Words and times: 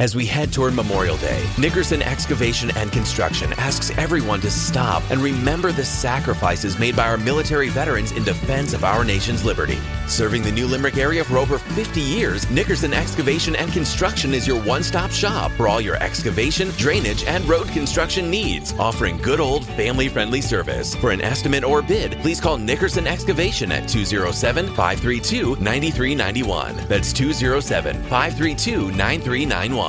As 0.00 0.16
we 0.16 0.26
head 0.26 0.52
toward 0.52 0.74
Memorial 0.74 1.16
Day, 1.18 1.48
Nickerson 1.56 2.02
Excavation 2.02 2.68
and 2.76 2.90
Construction 2.90 3.52
asks 3.58 3.96
everyone 3.96 4.40
to 4.40 4.50
stop 4.50 5.08
and 5.08 5.20
remember 5.20 5.70
the 5.70 5.84
sacrifices 5.84 6.80
made 6.80 6.96
by 6.96 7.06
our 7.06 7.16
military 7.16 7.68
veterans 7.68 8.10
in 8.10 8.24
defense 8.24 8.72
of 8.72 8.82
our 8.82 9.04
nation's 9.04 9.44
liberty. 9.44 9.78
Serving 10.08 10.42
the 10.42 10.50
New 10.50 10.66
Limerick 10.66 10.96
area 10.96 11.22
for 11.22 11.38
over 11.38 11.58
50 11.58 12.00
years, 12.00 12.50
Nickerson 12.50 12.92
Excavation 12.92 13.54
and 13.54 13.72
Construction 13.72 14.34
is 14.34 14.48
your 14.48 14.60
one 14.64 14.82
stop 14.82 15.12
shop 15.12 15.52
for 15.52 15.68
all 15.68 15.80
your 15.80 16.02
excavation, 16.02 16.70
drainage, 16.70 17.22
and 17.26 17.48
road 17.48 17.68
construction 17.68 18.28
needs, 18.28 18.72
offering 18.80 19.16
good 19.18 19.38
old 19.38 19.64
family 19.64 20.08
friendly 20.08 20.40
service. 20.40 20.96
For 20.96 21.12
an 21.12 21.20
estimate 21.20 21.62
or 21.62 21.82
bid, 21.82 22.18
please 22.18 22.40
call 22.40 22.58
Nickerson 22.58 23.06
Excavation 23.06 23.70
at 23.70 23.88
207 23.88 24.66
532 24.74 25.54
9391. 25.60 26.88
That's 26.88 27.12
207 27.12 28.02
532 28.02 28.90
9391. 28.90 29.83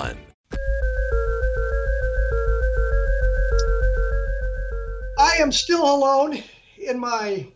I 5.17 5.37
am 5.39 5.53
still 5.53 5.83
alone 5.83 6.43
in 6.77 6.99
my 6.99 7.47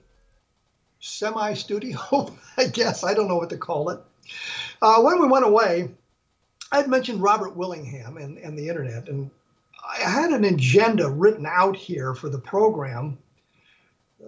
semi 1.01 1.53
studio, 1.53 2.33
I 2.57 2.67
guess. 2.67 3.03
I 3.03 3.13
don't 3.13 3.27
know 3.27 3.35
what 3.35 3.49
to 3.49 3.57
call 3.57 3.89
it. 3.89 3.99
Uh, 4.81 5.01
when 5.01 5.19
we 5.19 5.27
went 5.27 5.45
away, 5.45 5.89
I'd 6.71 6.87
mentioned 6.87 7.21
Robert 7.21 7.57
Willingham 7.57 8.15
and, 8.17 8.37
and 8.37 8.57
the 8.57 8.69
internet, 8.69 9.09
and 9.09 9.29
I 9.85 10.09
had 10.09 10.31
an 10.31 10.45
agenda 10.45 11.09
written 11.09 11.45
out 11.45 11.75
here 11.75 12.13
for 12.13 12.29
the 12.29 12.39
program 12.39 13.17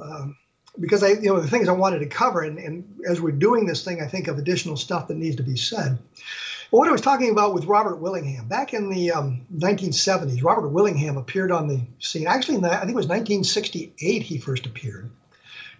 um, 0.02 0.36
because 0.80 1.02
I, 1.04 1.10
you 1.10 1.34
know, 1.34 1.40
the 1.40 1.48
things 1.48 1.70
I 1.70 1.74
wanted 1.74 2.00
to 2.00 2.08
cover, 2.08 2.42
and, 2.42 2.58
and 2.58 2.84
as 3.08 3.22
we're 3.22 3.32
doing 3.32 3.66
this 3.66 3.86
thing, 3.86 4.02
I 4.02 4.08
think 4.08 4.28
of 4.28 4.38
additional 4.38 4.76
stuff 4.76 5.08
that 5.08 5.16
needs 5.18 5.38
to 5.38 5.44
be 5.44 5.56
said. 5.56 5.98
What 6.72 6.88
I 6.88 6.92
was 6.94 7.02
talking 7.02 7.30
about 7.30 7.54
with 7.54 7.66
Robert 7.66 7.98
Willingham 7.98 8.48
back 8.48 8.74
in 8.74 8.90
the 8.90 9.12
um, 9.12 9.46
1970s, 9.54 10.42
Robert 10.42 10.70
Willingham 10.70 11.18
appeared 11.18 11.52
on 11.52 11.68
the 11.68 11.82
scene. 12.00 12.28
Actually, 12.28 12.60
the, 12.60 12.72
I 12.72 12.80
think 12.80 12.92
it 12.92 12.96
was 12.96 13.08
1968 13.08 14.22
he 14.22 14.38
first 14.38 14.66
appeared, 14.66 15.12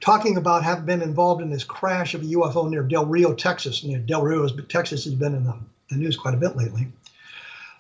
talking 0.02 0.36
about 0.36 0.66
having 0.66 0.84
been 0.84 1.02
involved 1.02 1.42
in 1.42 1.50
this 1.50 1.64
crash 1.64 2.14
of 2.14 2.24
a 2.24 2.26
UFO 2.26 2.70
near 2.70 2.84
Del 2.84 3.06
Rio, 3.06 3.34
Texas. 3.34 3.86
Near 3.86 4.00
Del 4.00 4.22
Rio, 4.22 4.46
Texas 4.50 5.06
has 5.06 5.14
been 5.14 5.34
in 5.34 5.46
the, 5.46 5.56
the 5.90 5.96
news 5.96 6.18
quite 6.18 6.34
a 6.34 6.38
bit 6.38 6.58
lately. 6.58 6.92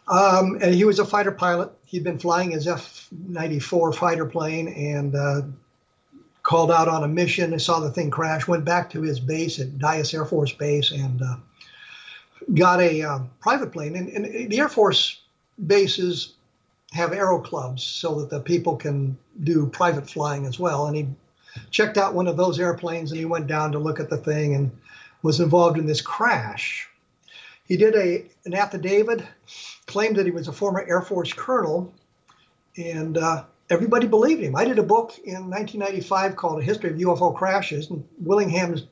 Um, 0.07 0.57
and 0.61 0.73
he 0.73 0.85
was 0.85 1.00
a 1.00 1.05
fighter 1.05 1.33
pilot. 1.33 1.69
He'd 1.85 2.05
been 2.05 2.17
flying 2.17 2.52
his 2.52 2.66
F 2.66 3.09
94 3.11 3.91
fighter 3.91 4.25
plane 4.25 4.69
and 4.69 5.16
uh, 5.16 5.41
called 6.44 6.72
out 6.72 6.88
on 6.88 7.03
a 7.03 7.09
mission 7.09 7.52
and 7.52 7.61
saw 7.61 7.81
the 7.81 7.91
thing 7.91 8.09
crash, 8.09 8.47
went 8.47 8.63
back 8.63 8.89
to 8.91 9.02
his 9.02 9.19
base 9.19 9.59
at 9.59 9.78
Dyess 9.78 10.13
Air 10.13 10.23
Force 10.23 10.53
Base 10.53 10.91
and 10.91 11.22
uh, 11.22 11.35
got 12.53 12.81
a 12.81 13.02
um, 13.02 13.30
private 13.39 13.72
plane, 13.72 13.95
and, 13.95 14.09
and, 14.09 14.52
the 14.52 14.59
Air 14.59 14.70
Force 14.70 15.22
bases 15.67 16.34
have 16.92 17.14
aero 17.14 17.39
clubs 17.39 17.84
so 17.84 18.20
that 18.20 18.30
the 18.30 18.39
people 18.39 18.75
can 18.75 19.17
do 19.44 19.67
private 19.67 20.09
flying 20.09 20.45
as 20.45 20.59
well. 20.59 20.88
And 20.88 20.95
he 20.95 21.08
checked 21.69 21.97
out 21.97 22.14
one 22.14 22.28
of 22.28 22.38
those 22.38 22.59
airplanes 22.59 23.12
and 23.12 23.19
he 23.19 23.25
went 23.25 23.47
down 23.47 23.72
to 23.72 23.80
look 23.80 24.00
at 24.00 24.09
the 24.09 24.17
thing 24.17 24.56
and 24.56 24.72
was 25.22 25.39
involved 25.39 25.78
in 25.78 25.86
this 25.86 26.02
crash. 26.02 26.89
He 27.66 27.78
did 27.78 27.95
a 27.95 28.25
an 28.45 28.53
affidavit, 28.53 29.23
claimed 29.86 30.17
that 30.17 30.25
he 30.25 30.31
was 30.31 30.47
a 30.47 30.53
former 30.53 30.86
Air 30.88 31.02
Force 31.02 31.31
colonel, 31.31 31.94
and 32.75 33.17
uh, 33.17 33.45
everybody 33.69 34.08
believed 34.08 34.42
him. 34.42 34.56
I 34.56 34.66
did 34.66 34.80
a 34.80 34.84
book 34.84 35.17
in 35.23 35.50
1995 35.50 36.36
called 36.36 36.59
A 36.59 36.64
History 36.64 36.89
of 36.89 36.97
UFO 36.97 37.34
Crashes, 37.34 37.89
and 37.89 38.06
Willingham's 38.19 38.88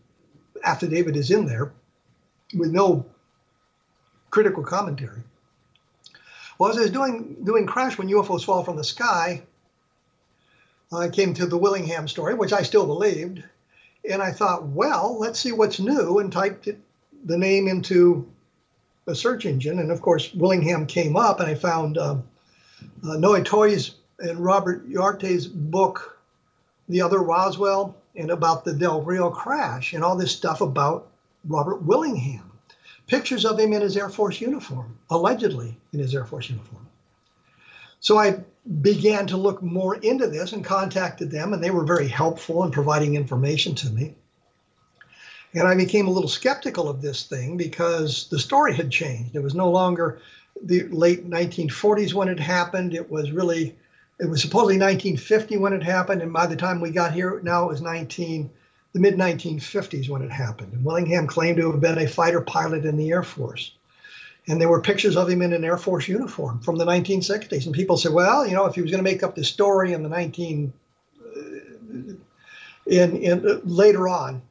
affidavit 0.63 1.17
is 1.17 1.31
in 1.31 1.45
there 1.45 1.73
with 2.57 2.71
no 2.71 3.05
critical 4.29 4.63
commentary. 4.63 5.21
Well, 6.57 6.69
as 6.69 6.77
I 6.77 6.81
was 6.81 6.91
doing 6.91 7.37
doing 7.43 7.65
Crash 7.65 7.97
when 7.97 8.09
UFOs 8.09 8.43
fall 8.43 8.63
from 8.63 8.75
the 8.75 8.83
sky, 8.83 9.43
I 10.91 11.09
came 11.09 11.33
to 11.35 11.45
the 11.45 11.57
Willingham 11.57 12.07
story, 12.07 12.33
which 12.33 12.53
I 12.53 12.63
still 12.63 12.85
believed, 12.85 13.43
and 14.09 14.21
I 14.21 14.31
thought, 14.31 14.67
well, 14.67 15.17
let's 15.19 15.39
see 15.39 15.51
what's 15.51 15.79
new, 15.79 16.19
and 16.19 16.31
typed 16.31 16.67
it, 16.67 16.79
the 17.23 17.37
name 17.37 17.67
into 17.67 18.27
a 19.07 19.15
search 19.15 19.45
engine, 19.45 19.79
and 19.79 19.91
of 19.91 20.01
course 20.01 20.33
Willingham 20.33 20.85
came 20.85 21.15
up, 21.15 21.39
and 21.39 21.49
I 21.49 21.55
found 21.55 21.97
uh, 21.97 22.17
uh, 23.07 23.39
Toy's 23.43 23.95
and 24.19 24.43
Robert 24.43 24.87
Uriarte's 24.89 25.47
book, 25.47 26.19
The 26.89 27.01
Other 27.01 27.19
Roswell, 27.19 27.95
and 28.15 28.31
about 28.31 28.65
the 28.65 28.73
Del 28.73 29.01
Rio 29.01 29.29
crash, 29.29 29.93
and 29.93 30.03
all 30.03 30.17
this 30.17 30.35
stuff 30.35 30.59
about 30.59 31.07
Robert 31.45 31.81
Willingham 31.83 32.48
pictures 33.09 33.45
of 33.45 33.59
him 33.59 33.73
in 33.73 33.81
his 33.81 33.97
Air 33.97 34.09
Force 34.09 34.39
uniform, 34.39 34.97
allegedly 35.09 35.75
in 35.91 35.99
his 35.99 36.15
Air 36.15 36.25
Force 36.25 36.49
uniform. 36.49 36.87
So 37.99 38.17
I 38.17 38.39
began 38.81 39.27
to 39.27 39.37
look 39.37 39.61
more 39.61 39.95
into 39.95 40.27
this 40.27 40.53
and 40.53 40.63
contacted 40.63 41.31
them, 41.31 41.53
and 41.53 41.61
they 41.61 41.71
were 41.71 41.83
very 41.83 42.07
helpful 42.07 42.63
in 42.63 42.71
providing 42.71 43.15
information 43.15 43.75
to 43.75 43.89
me. 43.89 44.15
And 45.53 45.67
I 45.67 45.75
became 45.75 46.07
a 46.07 46.11
little 46.11 46.29
skeptical 46.29 46.87
of 46.87 47.01
this 47.01 47.23
thing 47.23 47.57
because 47.57 48.27
the 48.29 48.39
story 48.39 48.75
had 48.75 48.91
changed. 48.91 49.35
It 49.35 49.43
was 49.43 49.55
no 49.55 49.69
longer 49.69 50.21
the 50.61 50.83
late 50.83 51.27
1940s 51.27 52.13
when 52.13 52.29
it 52.29 52.39
happened. 52.39 52.93
It 52.93 53.09
was 53.09 53.31
really, 53.31 53.75
it 54.19 54.29
was 54.29 54.41
supposedly 54.41 54.77
1950 54.77 55.57
when 55.57 55.73
it 55.73 55.81
happened. 55.81 56.21
And 56.21 56.31
by 56.31 56.45
the 56.45 56.55
time 56.55 56.79
we 56.79 56.91
got 56.91 57.13
here, 57.13 57.39
now 57.43 57.63
it 57.65 57.69
was 57.69 57.81
19 57.81 58.49
the 58.93 58.99
mid 58.99 59.15
1950s 59.15 60.09
when 60.09 60.21
it 60.21 60.31
happened. 60.31 60.73
And 60.73 60.83
Willingham 60.83 61.27
claimed 61.27 61.57
to 61.57 61.71
have 61.71 61.81
been 61.81 61.97
a 61.97 62.07
fighter 62.07 62.41
pilot 62.41 62.85
in 62.85 62.97
the 62.97 63.09
Air 63.11 63.23
Force. 63.23 63.71
And 64.47 64.59
there 64.59 64.69
were 64.69 64.81
pictures 64.81 65.15
of 65.15 65.29
him 65.29 65.41
in 65.41 65.53
an 65.53 65.63
Air 65.63 65.77
Force 65.77 66.07
uniform 66.07 66.59
from 66.61 66.77
the 66.77 66.85
1960s. 66.85 67.65
And 67.65 67.75
people 67.75 67.97
said, 67.97 68.13
well, 68.13 68.47
you 68.47 68.53
know, 68.53 68.65
if 68.65 68.75
he 68.75 68.81
was 68.81 68.89
going 68.89 69.03
to 69.03 69.09
make 69.09 69.21
up 69.21 69.35
this 69.35 69.47
story 69.47 69.93
in 69.93 70.01
the 70.01 70.09
19, 70.09 70.73
uh, 71.23 72.13
in, 72.87 73.17
in 73.17 73.47
uh, 73.47 73.59
later 73.63 74.09
on, 74.09 74.41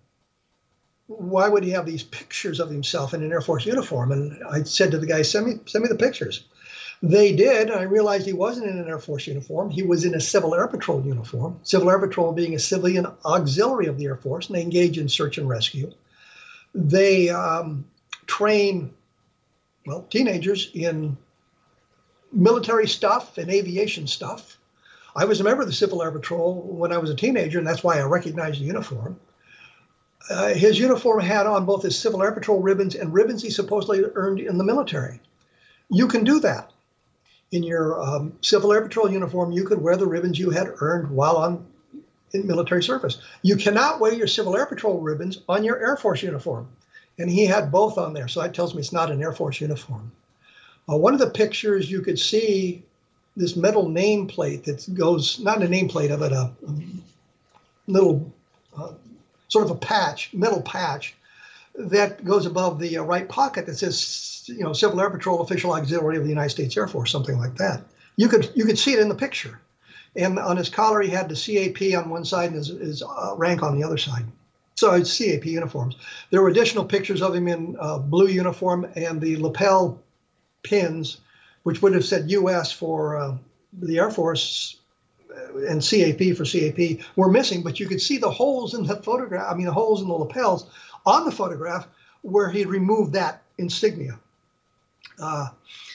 why 1.09 1.49
would 1.49 1.65
he 1.65 1.71
have 1.71 1.87
these 1.87 2.03
pictures 2.03 2.61
of 2.61 2.71
himself 2.71 3.15
in 3.15 3.23
an 3.23 3.33
Air 3.33 3.41
Force 3.41 3.67
uniform? 3.67 4.13
And 4.13 4.41
I 4.45 4.63
said 4.63 4.93
to 4.93 4.99
the 4.99 5.07
guy, 5.07 5.23
send 5.23 5.47
me, 5.47 5.55
send 5.67 5.83
me 5.83 5.89
the 5.89 5.97
pictures. 5.97 6.45
They 7.03 7.33
did. 7.33 7.71
I 7.71 7.83
realized 7.83 8.27
he 8.27 8.33
wasn't 8.33 8.71
in 8.71 8.79
an 8.79 8.89
Air 8.89 8.99
Force 8.99 9.27
uniform. 9.27 9.71
He 9.71 9.83
was 9.83 10.05
in 10.05 10.15
a 10.15 10.21
Civil 10.21 10.55
Air 10.55 10.67
Patrol 10.67 11.05
uniform. 11.05 11.61
Civil 11.63 11.91
Air 11.91 12.01
Patrol 12.01 12.33
being 12.33 12.55
a 12.55 12.59
civilian 12.59 13.07
auxiliary 13.25 13.87
of 13.87 13.99
the 13.99 14.07
Air 14.07 14.17
Force, 14.17 14.49
and 14.49 14.57
they 14.57 14.63
engage 14.63 14.99
in 14.99 15.09
search 15.09 15.39
and 15.39 15.49
rescue. 15.49 15.93
They 16.75 17.31
um, 17.31 17.85
train, 18.27 18.93
well, 19.87 20.03
teenagers 20.11 20.71
in 20.75 21.17
military 22.33 22.89
stuff 22.89 23.39
and 23.39 23.49
aviation 23.49 24.09
stuff. 24.09 24.57
I 25.15 25.25
was 25.25 25.41
a 25.41 25.45
member 25.45 25.63
of 25.63 25.69
the 25.69 25.75
Civil 25.75 26.03
Air 26.03 26.11
Patrol 26.11 26.55
when 26.63 26.93
I 26.93 26.99
was 26.99 27.11
a 27.11 27.15
teenager, 27.15 27.59
and 27.59 27.67
that's 27.67 27.85
why 27.85 27.99
I 27.99 28.03
recognized 28.03 28.61
the 28.61 28.65
uniform. 28.65 29.21
Uh, 30.29 30.49
his 30.49 30.81
uniform 30.81 31.21
had 31.21 31.47
on 31.47 31.65
both 31.65 31.85
his 31.85 31.97
Civil 31.99 32.25
Air 32.25 32.33
Patrol 32.33 32.61
ribbons 32.61 32.97
and 32.97 33.15
ribbons 33.15 33.43
he 33.43 33.51
supposedly 33.51 34.03
earned 34.15 34.41
in 34.41 34.59
the 34.59 34.65
military. 34.65 35.21
You 35.91 36.09
can 36.09 36.25
do 36.25 36.41
that 36.41 36.73
in 37.51 37.63
your 37.63 38.01
um, 38.01 38.33
Civil 38.43 38.73
Air 38.73 38.83
Patrol 38.83 39.11
uniform, 39.11 39.53
you 39.53 39.65
could 39.65 39.81
wear 39.81 39.97
the 39.97 40.07
ribbons 40.07 40.39
you 40.39 40.51
had 40.51 40.75
earned 40.81 41.11
while 41.11 41.37
on 41.37 41.67
in 42.33 42.47
military 42.47 42.83
service. 42.83 43.21
You 43.43 43.57
cannot 43.57 44.01
wear 44.01 44.13
your 44.13 44.27
Civil 44.27 44.57
Air 44.57 44.67
Patrol 44.67 45.01
ribbons 45.01 45.41
on 45.49 45.65
your 45.65 45.79
Air 45.79 45.97
Force 45.97 46.23
uniform. 46.23 46.69
And 47.19 47.31
he 47.31 47.47
had 47.47 47.73
both 47.73 47.99
on 47.99 48.13
there. 48.13 48.29
So 48.29 48.43
that 48.43 48.55
tells 48.55 48.75
me 48.75 48.81
it's 48.81 48.93
not 48.93 49.11
an 49.11 49.23
Air 49.23 49.33
Force 49.33 49.61
uniform. 49.61 50.13
Uh, 50.91 50.97
one 50.97 51.15
of 51.15 51.21
the 51.21 51.31
pictures 51.31 51.91
you 51.91 52.01
could 52.01 52.19
see 52.19 52.83
this 53.37 53.57
metal 53.57 53.87
nameplate 53.87 54.65
that 54.65 54.95
goes, 54.95 55.39
not 55.41 55.63
a 55.63 55.67
nameplate 55.67 56.11
of 56.11 56.23
it, 56.23 56.33
a, 56.33 56.53
a 56.67 56.81
little 57.87 58.33
uh, 58.77 58.93
sort 59.49 59.65
of 59.65 59.71
a 59.71 59.77
patch, 59.77 60.33
metal 60.35 60.63
patch 60.63 61.15
that 61.79 62.25
goes 62.25 62.45
above 62.45 62.79
the 62.79 62.99
uh, 62.99 63.03
right 63.03 63.29
pocket 63.29 63.67
that 63.67 63.77
says, 63.77 64.45
you 64.47 64.65
know, 64.65 64.73
Civil 64.73 65.01
Air 65.01 65.11
Patrol 65.11 65.41
Official 65.41 65.73
Auxiliary 65.73 66.17
of 66.17 66.25
the 66.25 66.29
United 66.29 66.51
States 66.51 66.77
Air 66.77 66.89
Force, 66.89 67.11
something 67.11 67.39
like 67.39 67.57
that. 67.57 67.83
You 68.17 68.29
could 68.29 68.51
you 68.55 68.65
could 68.65 68.79
see 68.79 68.93
it 68.93 68.99
in 68.99 69.09
the 69.09 69.15
picture, 69.15 69.61
and 70.17 70.39
on 70.39 70.57
his 70.57 70.69
collar 70.69 71.01
he 71.01 71.09
had 71.09 71.29
the 71.29 71.37
CAP 71.37 71.97
on 71.97 72.11
one 72.11 72.25
side 72.25 72.49
and 72.51 72.57
his, 72.57 72.69
his 72.69 73.03
uh, 73.03 73.35
rank 73.37 73.63
on 73.63 73.79
the 73.79 73.85
other 73.85 73.99
side. 73.99 74.25
So 74.75 74.95
it's 74.95 75.17
CAP 75.17 75.47
uniforms. 75.47 75.97
There 76.31 76.43
were 76.43 76.49
additional 76.49 76.85
pictures 76.85 77.23
of 77.23 77.35
him 77.35 77.47
in 77.47 77.77
uh, 77.79 77.99
blue 77.99 78.29
uniform 78.29 78.87
and 78.97 79.21
the 79.21 79.37
lapel 79.37 80.03
pins, 80.63 81.19
which 81.63 81.81
would 81.81 81.95
have 81.95 82.05
said 82.05 82.31
U.S. 82.31 82.73
for 82.73 83.17
uh, 83.17 83.37
the 83.73 83.99
Air 83.99 84.11
Force 84.11 84.77
uh, 85.31 85.59
and 85.67 85.81
CAP 85.83 86.37
for 86.37 86.45
CAP 86.45 87.05
were 87.15 87.31
missing, 87.31 87.63
but 87.63 87.79
you 87.79 87.87
could 87.87 88.03
see 88.03 88.19
the 88.19 88.31
holes 88.31 88.75
in 88.75 88.85
the 88.85 88.97
photograph. 88.97 89.47
I 89.49 89.55
mean, 89.55 89.67
the 89.67 89.73
holes 89.73 90.03
in 90.03 90.09
the 90.09 90.15
lapels 90.15 90.69
on 91.09 91.25
the 91.25 91.33
photograph 91.33 91.89
where 92.23 92.51
he 92.51 92.65
removed 92.65 93.15
that 93.15 93.43
insignia. 93.57 94.19
Uh, 95.21 95.49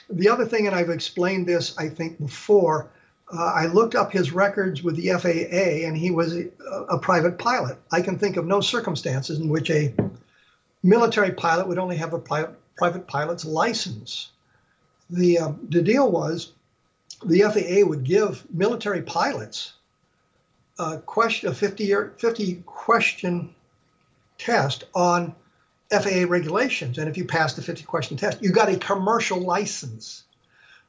the 0.09 0.27
other 0.27 0.45
thing, 0.45 0.67
and 0.67 0.75
I've 0.75 0.89
explained 0.89 1.47
this, 1.47 1.77
I 1.77 1.87
think, 1.87 2.19
before, 2.19 2.89
uh, 3.31 3.53
I 3.55 3.67
looked 3.67 3.95
up 3.95 4.11
his 4.11 4.31
records 4.31 4.83
with 4.83 4.95
the 4.95 5.09
FAA, 5.09 5.87
and 5.87 5.95
he 5.95 6.11
was 6.11 6.35
a, 6.35 6.49
a, 6.89 6.97
private 6.97 7.37
pilot. 7.37 7.77
I 7.91 8.01
can 8.01 8.19
think 8.19 8.37
of 8.37 8.45
no 8.45 8.59
circumstances 8.59 9.39
in 9.39 9.49
which 9.49 9.69
a 9.69 9.93
military 10.81 11.31
pilot 11.31 11.67
would 11.67 11.79
only 11.79 11.95
have 11.97 12.13
a 12.13 12.19
private, 12.19 12.55
private 12.75 13.07
pilot's 13.07 13.45
license. 13.45 14.31
The, 15.09 15.39
uh, 15.39 15.51
the 15.69 15.81
deal 15.81 16.11
was 16.11 16.53
the 17.25 17.41
FAA 17.41 17.87
would 17.87 18.03
give 18.03 18.43
military 18.51 19.03
pilots 19.03 19.73
a 20.79 20.97
question, 20.97 21.49
a 21.49 21.53
50 21.53 21.83
year, 21.83 22.13
50 22.17 22.63
question 22.65 23.53
test 24.37 24.85
on 24.93 25.35
FAA 25.91 26.25
regulations. 26.27 26.97
And 26.97 27.09
if 27.09 27.17
you 27.17 27.25
passed 27.25 27.55
the 27.55 27.61
50 27.61 27.83
question 27.83 28.17
test, 28.17 28.41
you 28.41 28.51
got 28.51 28.69
a 28.69 28.77
commercial 28.77 29.39
license. 29.39 30.23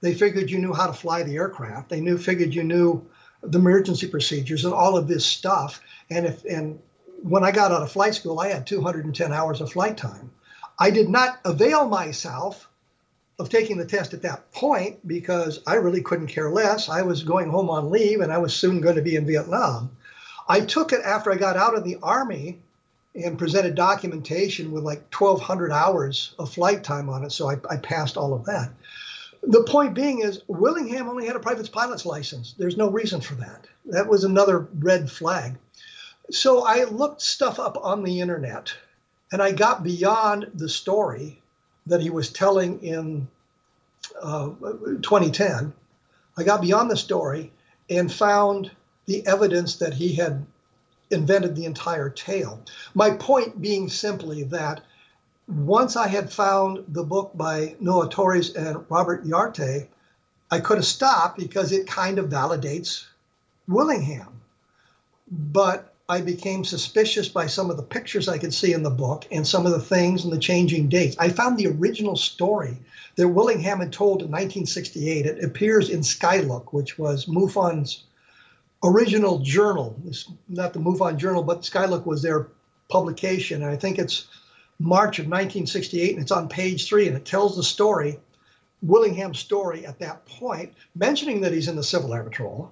They 0.01 0.15
figured 0.15 0.51
you 0.51 0.59
knew 0.59 0.73
how 0.73 0.87
to 0.87 0.93
fly 0.93 1.23
the 1.23 1.37
aircraft. 1.37 1.89
They 1.89 2.01
knew, 2.01 2.19
figured 2.19 2.55
you 2.55 2.65
knew 2.65 3.07
the 3.43 3.59
emergency 3.59 4.09
procedures 4.09 4.65
and 4.65 4.75
all 4.75 4.97
of 4.97 5.09
this 5.09 5.25
stuff. 5.25 5.81
And 6.11 6.27
if, 6.27 6.45
and 6.45 6.79
when 7.23 7.45
I 7.45 7.53
got 7.53 7.73
out 7.73 7.83
of 7.83 7.93
flight 7.93 8.15
school, 8.15 8.41
I 8.41 8.49
had 8.49 8.67
210 8.67 9.33
hours 9.33 9.61
of 9.61 9.73
flight 9.73 9.97
time. 9.97 10.31
I 10.79 10.91
did 10.91 11.09
not 11.09 11.41
avail 11.45 11.89
myself 11.89 12.69
of 13.39 13.49
taking 13.49 13.79
the 13.79 13.87
test 13.87 14.15
at 14.15 14.23
that 14.23 14.53
point 14.53 15.07
because 15.07 15.61
I 15.67 15.75
really 15.75 16.03
couldn't 16.03 16.29
care 16.29 16.51
less. 16.51 16.89
I 16.89 17.03
was 17.03 17.23
going 17.23 17.51
home 17.51 17.69
on 17.71 17.91
leave 17.91 18.21
and 18.21 18.33
I 18.33 18.39
was 18.39 18.55
soon 18.55 18.81
going 18.81 18.97
to 18.97 19.03
be 19.03 19.17
in 19.17 19.27
Vietnam. 19.27 19.97
I 20.49 20.61
took 20.61 20.93
it 20.93 21.01
after 21.05 21.33
I 21.33 21.37
got 21.37 21.57
out 21.57 21.77
of 21.77 21.85
the 21.85 21.99
Army 22.03 22.61
and 23.15 23.39
presented 23.39 23.75
documentation 23.75 24.73
with 24.73 24.83
like 24.83 25.15
1,200 25.15 25.71
hours 25.71 26.35
of 26.39 26.53
flight 26.53 26.83
time 26.83 27.09
on 27.09 27.25
it. 27.25 27.31
So 27.31 27.49
I, 27.49 27.57
I 27.71 27.77
passed 27.77 28.17
all 28.17 28.35
of 28.35 28.45
that. 28.47 28.71
The 29.43 29.63
point 29.65 29.95
being 29.95 30.21
is, 30.21 30.43
Willingham 30.49 31.09
only 31.09 31.27
had 31.27 31.37
a 31.37 31.41
private 31.41 31.71
pilot's 31.71 32.07
license. 32.07 32.55
There's 32.59 32.77
no 32.77 32.91
reason 32.91 33.21
for 33.21 33.35
that. 33.37 33.67
That 33.87 34.09
was 34.09 34.25
another 34.25 34.67
red 34.79 35.11
flag. 35.11 35.57
So 36.31 36.65
I 36.65 36.85
looked 36.85 37.21
stuff 37.21 37.59
up 37.59 37.77
on 37.81 38.03
the 38.03 38.21
internet 38.21 38.75
and 39.31 39.43
I 39.43 39.53
got 39.53 39.85
beyond 39.85 40.51
the 40.55 40.69
story 40.69 41.43
that 41.87 42.01
he 42.01 42.11
was 42.11 42.31
telling 42.31 42.83
in 42.83 43.29
uh, 44.21 44.51
2010. 45.03 45.73
I 46.37 46.43
got 46.43 46.63
beyond 46.63 46.91
the 46.91 46.97
story 46.97 47.53
and 47.91 48.13
found 48.13 48.71
the 49.07 49.27
evidence 49.27 49.77
that 49.77 49.93
he 49.93 50.15
had 50.15 50.47
invented 51.15 51.57
the 51.57 51.65
entire 51.65 52.11
tale. 52.11 52.61
My 52.95 53.11
point 53.13 53.63
being 53.63 53.89
simply 53.89 54.43
that 54.45 54.83
once 55.49 55.97
I 55.97 56.09
had 56.09 56.33
found 56.33 56.85
the 56.89 57.05
book 57.05 57.33
by 57.35 57.77
Noe 57.81 58.07
Torres 58.09 58.55
and 58.55 58.85
Robert 58.89 59.25
Uriarte, 59.25 59.89
I 60.51 60.61
could 60.61 60.79
have 60.79 60.87
stopped 60.87 61.39
because 61.39 61.73
it 61.73 61.87
kind 61.87 62.19
of 62.19 62.29
validates 62.29 63.05
Willingham. 63.67 64.41
But 65.31 65.95
I 66.09 66.21
became 66.21 66.65
suspicious 66.65 67.29
by 67.31 67.47
some 67.47 67.71
of 67.71 67.79
the 67.79 67.83
pictures 67.83 68.29
I 68.29 68.37
could 68.37 68.53
see 68.53 68.75
in 68.75 68.83
the 68.83 68.91
book 68.91 69.27
and 69.31 69.47
some 69.47 69.65
of 69.65 69.73
the 69.73 69.81
things 69.81 70.25
and 70.25 70.33
the 70.33 70.39
changing 70.39 70.89
dates. 70.89 71.17
I 71.19 71.31
found 71.31 71.57
the 71.57 71.69
original 71.69 72.17
story 72.17 72.79
that 73.17 73.29
Willingham 73.29 73.81
had 73.81 73.93
told 73.93 74.21
in 74.21 74.29
1968. 74.31 75.25
It 75.25 75.43
appears 75.43 75.89
in 75.89 76.01
Skylook, 76.01 76.73
which 76.73 76.99
was 76.99 77.27
MUFON's 77.27 78.05
original 78.85 79.39
journal. 79.39 79.97
It's 80.07 80.31
not 80.49 80.73
the 80.73 80.79
MUFON 80.79 81.17
journal, 81.17 81.43
but 81.43 81.63
Skylook 81.63 82.07
was 82.07 82.23
their 82.23 82.49
publication. 82.89 83.63
And 83.63 83.71
I 83.71 83.77
think 83.77 83.99
it's 83.99 84.27
March 84.79 85.19
of 85.19 85.25
1968, 85.25 86.13
and 86.13 86.23
it's 86.23 86.31
on 86.31 86.49
page 86.49 86.87
three, 86.87 87.09
and 87.09 87.17
it 87.17 87.25
tells 87.25 87.57
the 87.57 87.63
story, 87.63 88.19
Willingham's 88.83 89.39
story 89.39 89.87
at 89.87 89.99
that 90.01 90.27
point, 90.27 90.75
mentioning 90.95 91.41
that 91.41 91.53
he's 91.53 91.69
in 91.69 91.77
the 91.77 91.83
Civil 91.83 92.13
Air 92.13 92.23
Patrol 92.23 92.71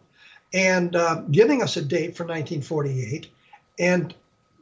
and 0.53 0.95
uh, 0.95 1.23
giving 1.31 1.63
us 1.63 1.77
a 1.77 1.83
date 1.83 2.17
for 2.17 2.25
1948 2.25 3.29
and 3.79 4.15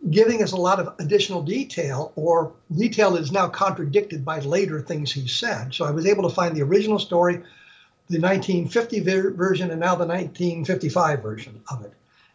giving 0.08 0.42
us 0.42 0.52
a 0.52 0.56
lot 0.56 0.80
of 0.80 0.94
additional 0.98 1.42
detail 1.42 2.12
or 2.16 2.52
detail 2.74 3.10
that 3.12 3.22
is 3.22 3.32
now 3.32 3.48
contradicted 3.48 4.24
by 4.24 4.38
later 4.40 4.80
things 4.80 5.12
he 5.12 5.26
said. 5.26 5.74
So 5.74 5.84
I 5.84 5.90
was 5.90 6.06
able 6.06 6.28
to 6.28 6.34
find 6.34 6.56
the 6.56 6.62
original 6.62 6.98
story, 6.98 7.42
the 8.10 8.20
1950 8.20 9.00
ver- 9.00 9.30
version, 9.30 9.70
and 9.70 9.80
now 9.80 9.94
the 9.94 10.06
1955 10.06 11.22
version 11.22 11.62
of 11.70 11.84
it. 11.84 11.94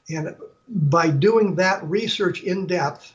And 0.10 0.36
by 0.70 1.10
doing 1.10 1.56
that 1.56 1.84
research 1.84 2.42
in 2.44 2.66
depth, 2.66 3.15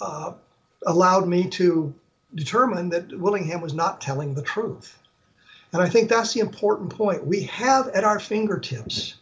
Uh, 0.00 0.32
allowed 0.86 1.28
me 1.28 1.48
to 1.50 1.94
determine 2.34 2.90
that 2.90 3.18
Willingham 3.18 3.60
was 3.60 3.74
not 3.74 4.00
telling 4.00 4.34
the 4.34 4.42
truth. 4.42 4.98
And 5.72 5.82
I 5.82 5.88
think 5.88 6.08
that's 6.08 6.32
the 6.32 6.40
important 6.40 6.90
point. 6.90 7.26
We 7.26 7.42
have 7.44 7.88
at 7.88 8.04
our 8.04 8.20
fingertips 8.20 9.16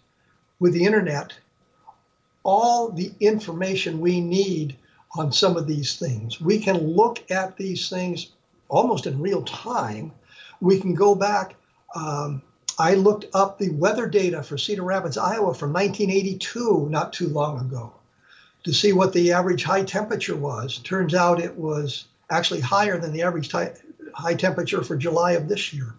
with 0.58 0.72
the 0.72 0.84
internet 0.84 1.32
all 2.42 2.90
the 2.90 3.12
information 3.20 4.00
we 4.00 4.20
need 4.20 4.76
on 5.16 5.32
some 5.32 5.56
of 5.56 5.66
these 5.66 5.96
things. 5.96 6.40
We 6.40 6.58
can 6.58 6.76
look 6.76 7.30
at 7.30 7.56
these 7.56 7.88
things 7.88 8.32
almost 8.68 9.06
in 9.06 9.20
real 9.20 9.42
time. 9.42 10.12
We 10.60 10.80
can 10.80 10.94
go 10.94 11.14
back. 11.14 11.54
Um, 11.94 12.42
I 12.78 12.94
looked 12.94 13.26
up 13.34 13.58
the 13.58 13.70
weather 13.70 14.06
data 14.06 14.42
for 14.42 14.58
Cedar 14.58 14.82
Rapids, 14.82 15.16
Iowa 15.16 15.54
from 15.54 15.72
1982, 15.72 16.88
not 16.90 17.12
too 17.12 17.28
long 17.28 17.60
ago 17.60 17.92
to 18.64 18.72
see 18.72 18.92
what 18.92 19.12
the 19.12 19.32
average 19.32 19.62
high 19.62 19.84
temperature 19.84 20.36
was. 20.36 20.78
Turns 20.78 21.14
out 21.14 21.40
it 21.40 21.56
was 21.56 22.06
actually 22.30 22.60
higher 22.60 22.98
than 22.98 23.12
the 23.12 23.22
average 23.22 23.50
ti- 23.50 23.80
high 24.14 24.34
temperature 24.34 24.82
for 24.82 24.96
July 24.96 25.32
of 25.32 25.48
this 25.48 25.72
year. 25.72 25.94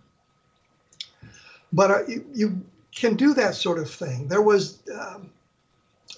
But 1.72 1.92
uh, 1.92 2.06
you, 2.08 2.26
you 2.34 2.62
can 2.94 3.16
do 3.16 3.34
that 3.36 3.56
sort 3.56 3.78
of 3.78 3.90
thing. 3.90 4.28
There 4.28 4.42
was 4.42 4.80
um, 4.94 5.30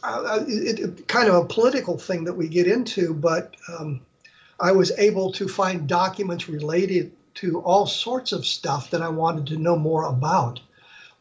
uh, 0.03 0.45
it, 0.47 0.79
it, 0.79 1.07
kind 1.07 1.27
of 1.27 1.35
a 1.35 1.45
political 1.45 1.97
thing 1.97 2.23
that 2.25 2.33
we 2.33 2.47
get 2.47 2.67
into, 2.67 3.13
but 3.13 3.55
um, 3.77 4.01
I 4.59 4.71
was 4.71 4.91
able 4.97 5.31
to 5.33 5.47
find 5.47 5.87
documents 5.87 6.47
related 6.47 7.11
to 7.35 7.59
all 7.61 7.85
sorts 7.85 8.31
of 8.31 8.45
stuff 8.45 8.91
that 8.91 9.01
I 9.01 9.09
wanted 9.09 9.47
to 9.47 9.57
know 9.57 9.77
more 9.77 10.05
about. 10.05 10.59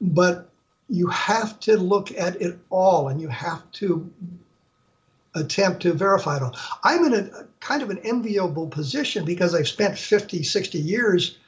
But 0.01 0.49
you 0.89 1.09
have 1.09 1.59
to 1.61 1.77
look 1.77 2.13
at 2.13 2.41
it 2.41 2.59
all 2.71 3.09
and 3.09 3.21
you 3.21 3.29
have 3.29 3.71
to 3.73 4.11
attempt 5.37 5.83
to 5.83 5.93
verify 5.93 6.37
it 6.37 6.43
all. 6.43 6.57
I'm 6.83 7.05
in 7.05 7.15
a 7.15 7.45
kind 7.61 7.83
of 7.83 7.91
an 7.91 7.99
enviable 7.99 8.69
position 8.69 9.25
because 9.25 9.55
I've 9.55 9.69
spent 9.69 9.99
50, 9.99 10.43
60 10.43 10.79
years 10.79 11.39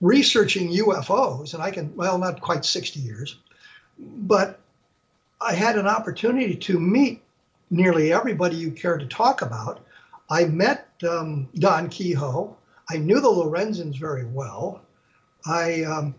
researching 0.00 0.72
UFOs, 0.72 1.54
and 1.54 1.62
I 1.62 1.70
can, 1.70 1.94
well, 1.96 2.18
not 2.18 2.40
quite 2.40 2.64
60 2.64 3.00
years, 3.00 3.38
but 3.98 4.60
I 5.40 5.54
had 5.54 5.76
an 5.76 5.86
opportunity 5.86 6.54
to 6.56 6.78
meet 6.78 7.22
nearly 7.70 8.12
everybody 8.12 8.56
you 8.56 8.70
care 8.70 8.98
to 8.98 9.06
talk 9.06 9.42
about. 9.42 9.80
I 10.28 10.44
met 10.44 10.88
um, 11.08 11.48
Don 11.54 11.88
Keyhoe. 11.88 12.54
I 12.90 12.98
knew 12.98 13.20
the 13.20 13.28
Lorenzens 13.28 13.98
very 13.98 14.24
well. 14.24 14.82
I 15.44 15.84
um, 15.84 16.14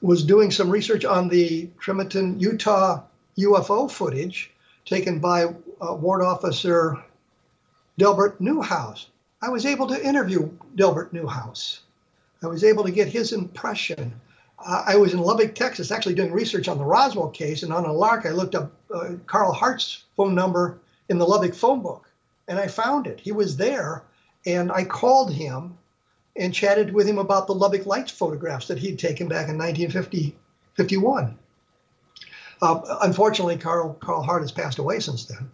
was 0.00 0.24
doing 0.24 0.50
some 0.50 0.70
research 0.70 1.04
on 1.04 1.28
the 1.28 1.68
Tremonton, 1.80 2.40
Utah 2.40 3.02
UFO 3.38 3.90
footage 3.90 4.52
taken 4.86 5.18
by 5.18 5.44
uh, 5.44 5.94
Warrant 5.94 6.26
Officer 6.26 7.02
Delbert 7.98 8.40
Newhouse. 8.40 9.08
I 9.42 9.50
was 9.50 9.66
able 9.66 9.86
to 9.88 10.06
interview 10.06 10.48
Delbert 10.76 11.12
Newhouse. 11.12 11.80
I 12.42 12.46
was 12.46 12.64
able 12.64 12.84
to 12.84 12.90
get 12.90 13.08
his 13.08 13.32
impression. 13.32 14.18
Uh, 14.64 14.84
I 14.86 14.96
was 14.96 15.12
in 15.12 15.18
Lubbock, 15.18 15.54
Texas, 15.54 15.90
actually 15.90 16.14
doing 16.14 16.32
research 16.32 16.68
on 16.68 16.78
the 16.78 16.84
Roswell 16.84 17.28
case, 17.28 17.62
and 17.62 17.72
on 17.72 17.84
a 17.84 17.92
lark, 17.92 18.24
I 18.24 18.30
looked 18.30 18.54
up 18.54 18.72
uh, 18.94 19.14
Carl 19.26 19.52
Hart's 19.52 20.04
phone 20.16 20.34
number 20.34 20.78
in 21.08 21.18
the 21.18 21.26
Lubbock 21.26 21.54
phone 21.54 21.82
book, 21.82 22.08
and 22.48 22.58
I 22.58 22.68
found 22.68 23.06
it. 23.06 23.20
He 23.20 23.32
was 23.32 23.56
there, 23.56 24.02
and 24.46 24.70
I 24.70 24.84
called 24.84 25.32
him 25.32 25.76
and 26.36 26.54
chatted 26.54 26.92
with 26.92 27.06
him 27.06 27.18
about 27.18 27.46
the 27.46 27.54
Lubbock 27.54 27.86
Lights 27.86 28.12
photographs 28.12 28.68
that 28.68 28.78
he'd 28.78 28.98
taken 28.98 29.28
back 29.28 29.48
in 29.48 29.58
1950, 29.58 30.36
51. 30.74 31.36
Uh, 32.62 32.98
unfortunately, 33.02 33.56
Carl, 33.56 33.94
Carl 34.00 34.22
Hart 34.22 34.42
has 34.42 34.52
passed 34.52 34.78
away 34.78 35.00
since 35.00 35.24
then. 35.26 35.50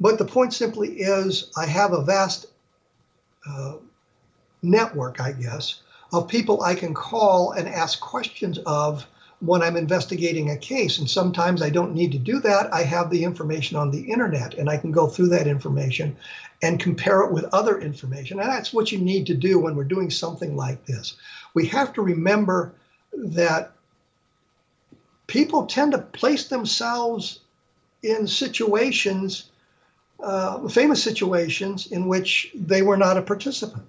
But 0.00 0.18
the 0.18 0.24
point 0.24 0.52
simply 0.52 0.88
is, 1.00 1.50
I 1.56 1.66
have 1.66 1.92
a 1.92 2.02
vast 2.02 2.46
uh, 3.48 3.74
network, 4.62 5.20
I 5.20 5.32
guess, 5.32 5.82
of 6.12 6.28
people 6.28 6.62
I 6.62 6.74
can 6.74 6.94
call 6.94 7.52
and 7.52 7.68
ask 7.68 8.00
questions 8.00 8.58
of 8.66 9.06
when 9.40 9.62
I'm 9.62 9.76
investigating 9.76 10.50
a 10.50 10.56
case. 10.56 10.98
And 10.98 11.08
sometimes 11.08 11.60
I 11.60 11.70
don't 11.70 11.94
need 11.94 12.12
to 12.12 12.18
do 12.18 12.40
that. 12.40 12.72
I 12.72 12.82
have 12.82 13.10
the 13.10 13.24
information 13.24 13.76
on 13.76 13.90
the 13.90 14.00
internet 14.00 14.54
and 14.54 14.70
I 14.70 14.76
can 14.76 14.90
go 14.90 15.06
through 15.06 15.28
that 15.28 15.46
information 15.46 16.16
and 16.62 16.80
compare 16.80 17.22
it 17.22 17.32
with 17.32 17.52
other 17.52 17.80
information. 17.80 18.40
And 18.40 18.48
that's 18.48 18.72
what 18.72 18.90
you 18.90 18.98
need 18.98 19.26
to 19.26 19.34
do 19.34 19.58
when 19.58 19.76
we're 19.76 19.84
doing 19.84 20.10
something 20.10 20.56
like 20.56 20.86
this. 20.86 21.16
We 21.52 21.66
have 21.66 21.92
to 21.94 22.02
remember 22.02 22.72
that 23.12 23.72
people 25.26 25.66
tend 25.66 25.92
to 25.92 25.98
place 25.98 26.48
themselves 26.48 27.40
in 28.02 28.26
situations, 28.26 29.50
uh, 30.20 30.68
famous 30.68 31.02
situations, 31.02 31.86
in 31.86 32.06
which 32.06 32.50
they 32.54 32.82
were 32.82 32.96
not 32.96 33.16
a 33.16 33.22
participant, 33.22 33.88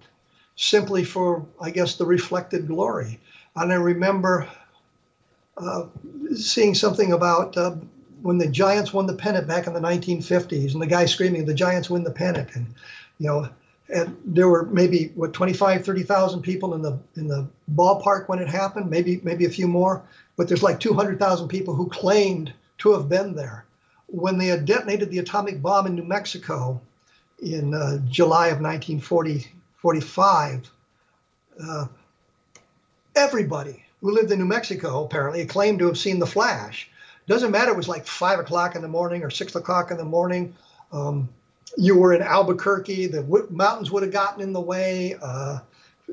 simply 0.56 1.04
for, 1.04 1.46
I 1.60 1.72
guess, 1.72 1.96
the 1.96 2.06
reflected 2.06 2.68
glory. 2.68 3.20
And 3.56 3.72
I 3.72 3.76
remember 3.76 4.48
uh, 5.58 5.86
seeing 6.36 6.76
something 6.76 7.12
about 7.12 7.56
uh, 7.58 7.76
when 8.22 8.38
the 8.38 8.48
Giants 8.48 8.94
won 8.94 9.06
the 9.06 9.14
pennant 9.14 9.48
back 9.48 9.68
in 9.68 9.74
the 9.74 9.80
1950s, 9.80 10.74
and 10.74 10.82
the 10.82 10.88
guy 10.88 11.06
screaming, 11.06 11.46
"The 11.46 11.54
Giants 11.54 11.90
win 11.90 12.04
the 12.04 12.12
pennant!" 12.12 12.50
and 12.56 12.68
you 13.20 13.28
know, 13.28 13.50
and 13.94 14.18
there 14.26 14.50
were 14.50 14.66
maybe 14.66 15.12
what 15.16 15.34
25, 15.34 15.86
30,000 15.86 16.42
people 16.42 16.74
in 16.74 16.82
the 16.82 16.98
in 17.16 17.28
the 17.28 17.48
ballpark 17.74 18.28
when 18.28 18.40
it 18.40 18.48
happened, 18.48 18.90
maybe 18.90 19.22
maybe 19.24 19.46
a 19.46 19.50
few 19.50 19.68
more, 19.68 20.04
but 20.38 20.48
there's 20.48 20.64
like 20.64 20.80
200,000 20.80 21.48
people 21.48 21.76
who 21.76 21.88
claimed 21.88 22.54
to 22.80 22.94
have 22.94 23.10
been 23.10 23.36
there 23.36 23.66
when 24.08 24.38
they 24.38 24.48
had 24.48 24.66
detonated 24.66 25.10
the 25.10 25.20
atomic 25.20 25.62
bomb 25.62 25.88
in 25.88 25.96
New 25.96 26.04
Mexico 26.04 26.82
in 27.42 27.74
uh, 27.74 27.98
July 28.10 28.48
of 28.48 28.62
1945. 28.62 30.72
Uh, 31.62 31.88
everybody 33.16 33.84
who 34.02 34.12
lived 34.12 34.32
in 34.32 34.40
New 34.40 34.46
Mexico 34.46 35.06
apparently 35.06 35.46
claimed 35.46 35.80
to 35.80 35.88
have 35.88 35.98
seen 35.98 36.20
the 36.20 36.28
flash. 36.28 36.90
Doesn't 37.28 37.52
matter, 37.52 37.72
it 37.72 37.78
was 37.78 37.88
like 37.88 38.06
five 38.06 38.40
o'clock 38.40 38.76
in 38.76 38.82
the 38.82 38.88
morning 38.88 39.24
or 39.24 39.30
six 39.30 39.56
o'clock 39.56 39.92
in 39.92 39.98
the 39.98 40.06
morning. 40.06 40.54
Um, 40.92 41.30
you 41.78 41.98
were 41.98 42.14
in 42.14 42.22
Albuquerque, 42.22 43.08
the 43.08 43.22
w- 43.22 43.48
mountains 43.50 43.92
would 43.92 44.04
have 44.04 44.12
gotten 44.12 44.42
in 44.42 44.54
the 44.54 44.62
way. 44.62 45.16
Uh, 45.22 45.60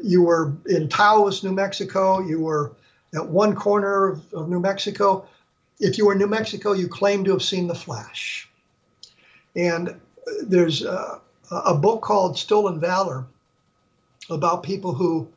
you 0.03 0.23
were 0.23 0.53
in 0.67 0.89
Taos, 0.89 1.45
New 1.45 1.53
Mexico. 1.53 2.21
You 2.21 2.41
were 2.41 2.73
at 3.15 3.29
one 3.29 3.55
corner 3.55 4.09
of, 4.09 4.33
of 4.33 4.49
New 4.49 4.61
Mexico. 4.61 5.27
If 5.81 5.99
you 5.99 6.07
were 6.07 6.13
in 6.13 6.19
New 6.19 6.27
Mexico, 6.27 6.73
you 6.73 6.89
claim 6.89 7.25
to 7.25 7.33
have 7.33 7.43
seen 7.43 7.67
the 7.67 7.75
flash. 7.75 8.49
And 9.55 9.89
uh, 9.89 9.95
there's 10.43 10.85
uh, 10.85 11.19
a, 11.51 11.57
a 11.57 11.75
book 11.75 12.03
called 12.03 12.39
Stolen 12.39 12.81
Valor 12.81 13.27
about 14.31 14.63
people 14.63 14.95
who 14.95 15.29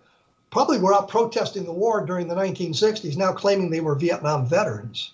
probably 0.52 0.80
were 0.80 0.94
out 0.94 1.10
protesting 1.10 1.66
the 1.66 1.74
war 1.74 2.06
during 2.06 2.28
the 2.28 2.36
1960s, 2.36 3.18
now 3.18 3.34
claiming 3.34 3.70
they 3.70 3.82
were 3.82 3.96
Vietnam 3.96 4.46
veterans. 4.46 5.12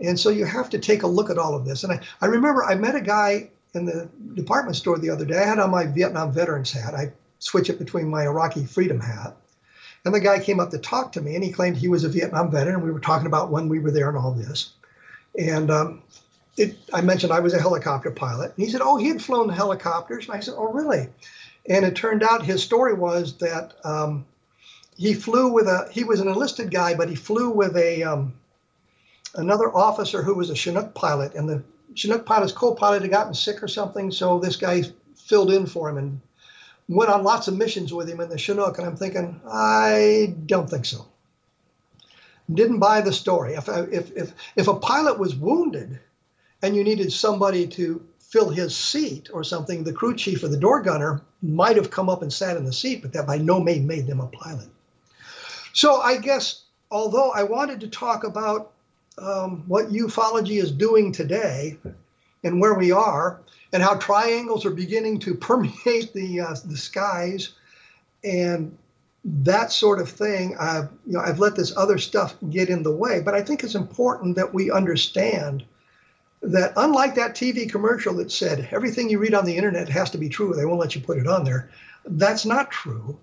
And 0.00 0.18
so 0.18 0.30
you 0.30 0.44
have 0.44 0.70
to 0.70 0.78
take 0.78 1.02
a 1.02 1.08
look 1.08 1.30
at 1.30 1.38
all 1.38 1.56
of 1.56 1.64
this. 1.64 1.82
And 1.82 1.92
I, 1.92 2.00
I 2.20 2.26
remember 2.26 2.62
I 2.62 2.76
met 2.76 2.94
a 2.94 3.00
guy 3.00 3.50
in 3.74 3.84
the 3.84 4.08
department 4.34 4.76
store 4.76 4.98
the 4.98 5.10
other 5.10 5.24
day. 5.24 5.38
I 5.38 5.46
had 5.46 5.58
on 5.58 5.70
my 5.70 5.86
Vietnam 5.86 6.32
veterans 6.32 6.70
hat. 6.70 6.94
I 6.94 7.12
switch 7.40 7.70
it 7.70 7.78
between 7.78 8.08
my 8.08 8.22
Iraqi 8.24 8.64
freedom 8.64 9.00
hat. 9.00 9.36
And 10.08 10.14
the 10.14 10.20
guy 10.20 10.38
came 10.38 10.58
up 10.58 10.70
to 10.70 10.78
talk 10.78 11.12
to 11.12 11.20
me, 11.20 11.34
and 11.34 11.44
he 11.44 11.52
claimed 11.52 11.76
he 11.76 11.88
was 11.88 12.02
a 12.02 12.08
Vietnam 12.08 12.50
veteran. 12.50 12.76
And 12.76 12.82
we 12.82 12.90
were 12.90 12.98
talking 12.98 13.26
about 13.26 13.50
when 13.50 13.68
we 13.68 13.78
were 13.78 13.90
there 13.90 14.08
and 14.08 14.16
all 14.16 14.32
this. 14.32 14.70
And 15.38 15.70
um, 15.70 16.02
it, 16.56 16.78
I 16.94 17.02
mentioned 17.02 17.30
I 17.30 17.40
was 17.40 17.52
a 17.52 17.60
helicopter 17.60 18.10
pilot. 18.10 18.54
And 18.56 18.64
he 18.64 18.72
said, 18.72 18.80
Oh, 18.82 18.96
he 18.96 19.08
had 19.08 19.20
flown 19.20 19.50
helicopters. 19.50 20.24
And 20.24 20.34
I 20.34 20.40
said, 20.40 20.54
Oh, 20.56 20.72
really? 20.72 21.10
And 21.68 21.84
it 21.84 21.94
turned 21.94 22.22
out 22.22 22.42
his 22.42 22.62
story 22.62 22.94
was 22.94 23.36
that 23.36 23.74
um, 23.84 24.24
he 24.96 25.12
flew 25.12 25.52
with 25.52 25.66
a 25.66 25.90
he 25.92 26.04
was 26.04 26.20
an 26.20 26.28
enlisted 26.28 26.70
guy, 26.70 26.94
but 26.94 27.10
he 27.10 27.14
flew 27.14 27.50
with 27.50 27.76
a 27.76 28.02
um, 28.02 28.32
another 29.34 29.76
officer 29.76 30.22
who 30.22 30.36
was 30.36 30.48
a 30.48 30.56
Chinook 30.56 30.94
pilot, 30.94 31.34
and 31.34 31.46
the 31.46 31.62
Chinook 31.94 32.24
pilot's 32.24 32.52
co-pilot 32.52 33.02
had 33.02 33.10
gotten 33.10 33.34
sick 33.34 33.62
or 33.62 33.68
something, 33.68 34.10
so 34.10 34.38
this 34.38 34.56
guy 34.56 34.84
filled 35.16 35.50
in 35.50 35.66
for 35.66 35.90
him 35.90 35.98
and 35.98 36.20
went 36.88 37.10
on 37.10 37.22
lots 37.22 37.48
of 37.48 37.56
missions 37.56 37.92
with 37.92 38.08
him 38.08 38.20
in 38.20 38.28
the 38.28 38.38
Chinook. 38.38 38.78
And 38.78 38.86
I'm 38.86 38.96
thinking, 38.96 39.40
I 39.46 40.34
don't 40.46 40.68
think 40.68 40.84
so. 40.84 41.06
Didn't 42.52 42.78
buy 42.78 43.02
the 43.02 43.12
story. 43.12 43.54
If 43.54 43.68
if 43.68 44.16
if 44.16 44.32
if 44.56 44.68
a 44.68 44.74
pilot 44.74 45.18
was 45.18 45.34
wounded, 45.34 46.00
and 46.62 46.74
you 46.74 46.82
needed 46.82 47.12
somebody 47.12 47.66
to 47.66 48.04
fill 48.18 48.50
his 48.50 48.76
seat 48.76 49.28
or 49.32 49.44
something, 49.44 49.84
the 49.84 49.92
crew 49.92 50.16
chief 50.16 50.42
or 50.42 50.48
the 50.48 50.56
door 50.56 50.82
gunner 50.82 51.22
might 51.42 51.76
have 51.76 51.90
come 51.90 52.08
up 52.08 52.22
and 52.22 52.32
sat 52.32 52.56
in 52.56 52.64
the 52.64 52.72
seat, 52.72 53.02
but 53.02 53.12
that 53.12 53.26
by 53.26 53.38
no 53.38 53.60
means 53.60 53.86
made 53.86 54.06
them 54.06 54.20
a 54.20 54.26
pilot. 54.28 54.68
So 55.72 56.00
I 56.00 56.16
guess 56.16 56.64
although 56.90 57.30
I 57.30 57.42
wanted 57.44 57.80
to 57.80 57.88
talk 57.88 58.24
about 58.24 58.72
um, 59.18 59.64
what 59.66 59.88
ufology 59.88 60.60
is 60.60 60.72
doing 60.72 61.12
today 61.12 61.78
and 62.44 62.60
where 62.60 62.74
we 62.74 62.92
are, 62.92 63.40
and 63.72 63.82
how 63.82 63.94
triangles 63.94 64.64
are 64.64 64.70
beginning 64.70 65.18
to 65.20 65.34
permeate 65.48 66.12
the 66.12 66.40
uh, 66.40 66.54
the 66.64 66.76
skies, 66.76 67.50
and 68.24 68.76
that 69.24 69.72
sort 69.72 70.00
of 70.00 70.08
thing. 70.08 70.56
I've 70.58 70.88
you 71.06 71.14
know 71.14 71.20
I've 71.20 71.38
let 71.38 71.56
this 71.56 71.76
other 71.76 71.98
stuff 71.98 72.34
get 72.50 72.68
in 72.68 72.82
the 72.82 72.92
way, 72.92 73.20
but 73.20 73.34
I 73.34 73.42
think 73.42 73.62
it's 73.62 73.74
important 73.74 74.36
that 74.36 74.54
we 74.54 74.70
understand 74.70 75.64
that 76.40 76.72
unlike 76.76 77.16
that 77.16 77.34
TV 77.34 77.68
commercial 77.68 78.14
that 78.14 78.30
said 78.30 78.68
everything 78.70 79.10
you 79.10 79.18
read 79.18 79.34
on 79.34 79.44
the 79.44 79.56
internet 79.56 79.88
has 79.88 80.10
to 80.10 80.18
be 80.18 80.28
true, 80.28 80.54
they 80.54 80.64
won't 80.64 80.80
let 80.80 80.94
you 80.94 81.00
put 81.00 81.18
it 81.18 81.26
on 81.26 81.44
there. 81.44 81.68
That's 82.04 82.46
not 82.46 82.70
true 82.70 83.18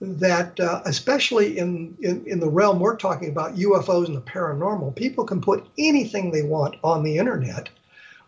that 0.00 0.58
uh, 0.60 0.82
especially 0.84 1.58
in, 1.58 1.96
in, 2.00 2.24
in 2.26 2.40
the 2.40 2.48
realm 2.48 2.78
we're 2.78 2.96
talking 2.96 3.30
about 3.30 3.56
UFOs 3.56 4.06
and 4.06 4.16
the 4.16 4.20
paranormal, 4.20 4.94
people 4.94 5.24
can 5.24 5.40
put 5.40 5.66
anything 5.76 6.30
they 6.30 6.42
want 6.42 6.76
on 6.84 7.02
the 7.02 7.18
internet 7.18 7.68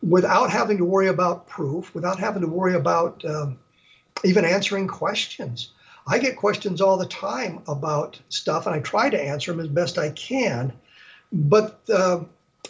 without 0.03 0.51
having 0.51 0.79
to 0.79 0.85
worry 0.85 1.09
about 1.09 1.47
proof, 1.47 1.95
without 1.95 2.19
having 2.19 2.43
to 2.43 2.49
worry 2.49 2.75
about 2.75 3.25
um, 3.25 3.59
even 4.25 4.45
answering 4.45 4.89
questions. 4.89 5.73
I 6.07 6.19
get 6.19 6.37
questions 6.37 6.81
all 6.81 6.97
the 6.97 7.07
time 7.07 7.63
about 7.69 8.19
stuff, 8.31 8.67
and 8.67 8.75
I 8.75 8.81
try 8.81 9.11
to 9.11 9.23
answer 9.23 9.53
them 9.53 9.61
as 9.61 9.69
best 9.69 9.99
I 9.99 10.11
can. 10.11 10.73
But 11.33 11.81
uh, 11.93 12.21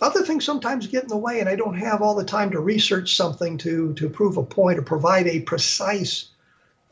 other 0.03 0.23
things 0.23 0.45
sometimes 0.45 0.87
get 0.87 1.05
in 1.05 1.09
the 1.09 1.17
way, 1.17 1.41
and 1.41 1.49
I 1.49 1.57
don't 1.57 1.79
have 1.79 2.03
all 2.03 2.15
the 2.15 2.25
time 2.25 2.51
to 2.51 2.61
research 2.61 3.17
something 3.17 3.57
to 3.59 3.95
to 3.95 4.09
prove 4.09 4.37
a 4.37 4.43
point 4.43 4.79
or 4.79 4.83
provide 4.83 5.27
a 5.27 5.41
precise 5.41 6.31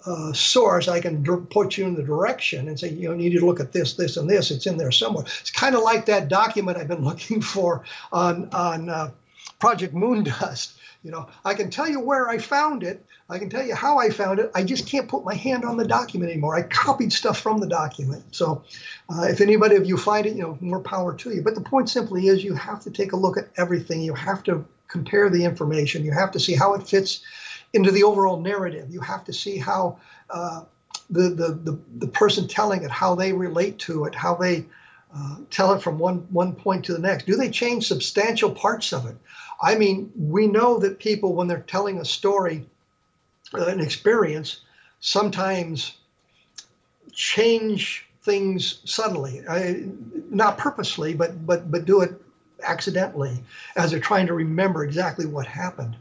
uh, 0.06 0.32
source, 0.32 0.88
I 0.88 1.00
can 1.00 1.24
put 1.46 1.76
you 1.76 1.84
in 1.86 1.94
the 1.94 2.02
direction 2.02 2.68
and 2.68 2.78
say, 2.78 2.90
you 2.90 3.08
know, 3.08 3.14
need 3.14 3.32
to 3.38 3.44
look 3.44 3.60
at 3.60 3.72
this, 3.72 3.94
this, 3.94 4.16
and 4.16 4.30
this. 4.30 4.50
It's 4.50 4.66
in 4.66 4.76
there 4.76 4.92
somewhere. 4.92 5.24
It's 5.40 5.50
kind 5.50 5.74
of 5.74 5.82
like 5.82 6.06
that 6.06 6.28
document 6.28 6.78
I've 6.78 6.88
been 6.88 7.04
looking 7.10 7.40
for 7.40 7.84
on 8.12 8.48
on 8.52 8.88
uh, 8.88 9.10
Project 9.58 9.94
Moondust. 9.94 10.74
You 11.04 11.12
know, 11.12 11.28
I 11.44 11.54
can 11.54 11.70
tell 11.70 11.88
you 11.88 12.00
where 12.00 12.28
I 12.28 12.38
found 12.38 12.82
it. 12.82 13.06
I 13.30 13.38
can 13.38 13.48
tell 13.48 13.64
you 13.64 13.72
how 13.72 13.98
I 13.98 14.10
found 14.10 14.40
it. 14.40 14.50
I 14.52 14.64
just 14.64 14.88
can't 14.88 15.06
put 15.06 15.24
my 15.24 15.32
hand 15.32 15.64
on 15.64 15.76
the 15.76 15.86
document 15.86 16.32
anymore. 16.32 16.56
I 16.56 16.62
copied 16.62 17.12
stuff 17.12 17.38
from 17.38 17.60
the 17.60 17.68
document. 17.68 18.24
So, 18.32 18.64
uh, 19.08 19.22
if 19.22 19.40
anybody 19.40 19.76
of 19.76 19.86
you 19.86 19.96
find 19.96 20.26
it, 20.26 20.34
you 20.34 20.42
know, 20.42 20.58
more 20.60 20.80
power 20.80 21.14
to 21.14 21.30
you. 21.30 21.40
But 21.40 21.54
the 21.54 21.60
point 21.60 21.88
simply 21.88 22.26
is, 22.26 22.42
you 22.42 22.52
have 22.54 22.80
to 22.80 22.90
take 22.90 23.12
a 23.12 23.16
look 23.16 23.38
at 23.38 23.48
everything. 23.56 24.02
You 24.02 24.12
have 24.14 24.42
to 24.42 24.64
compare 24.88 25.30
the 25.30 25.44
information. 25.44 26.04
You 26.04 26.10
have 26.10 26.32
to 26.32 26.40
see 26.40 26.54
how 26.54 26.74
it 26.74 26.82
fits 26.82 27.22
into 27.72 27.92
the 27.92 28.02
overall 28.02 28.40
narrative. 28.40 28.90
You 28.90 29.00
have 29.00 29.24
to 29.26 29.32
see 29.32 29.56
how 29.56 29.98
uh, 30.30 30.62
the, 31.10 31.28
the, 31.28 31.48
the, 31.52 31.78
the, 31.98 32.08
person 32.08 32.48
telling 32.48 32.82
it, 32.82 32.90
how 32.90 33.14
they 33.14 33.32
relate 33.32 33.78
to 33.80 34.04
it, 34.06 34.14
how 34.14 34.34
they 34.34 34.66
uh, 35.14 35.36
tell 35.50 35.72
it 35.74 35.82
from 35.82 35.98
one, 35.98 36.26
one 36.30 36.54
point 36.54 36.84
to 36.86 36.92
the 36.92 36.98
next. 36.98 37.26
Do 37.26 37.36
they 37.36 37.50
change 37.50 37.86
substantial 37.86 38.50
parts 38.50 38.92
of 38.92 39.06
it? 39.06 39.16
I 39.60 39.74
mean, 39.74 40.12
we 40.16 40.46
know 40.46 40.78
that 40.78 40.98
people, 40.98 41.34
when 41.34 41.48
they're 41.48 41.60
telling 41.60 41.98
a 41.98 42.04
story, 42.04 42.66
uh, 43.54 43.66
an 43.66 43.80
experience, 43.80 44.60
sometimes 45.00 45.96
change 47.12 48.06
things 48.22 48.80
suddenly, 48.84 49.42
I, 49.48 49.84
not 50.30 50.58
purposely, 50.58 51.14
but 51.14 51.46
but 51.46 51.70
but 51.70 51.84
do 51.84 52.02
it 52.02 52.12
accidentally 52.62 53.42
as 53.76 53.90
they're 53.90 54.00
trying 54.00 54.26
to 54.26 54.34
remember 54.34 54.84
exactly 54.84 55.26
what 55.26 55.46
happened. 55.46 55.96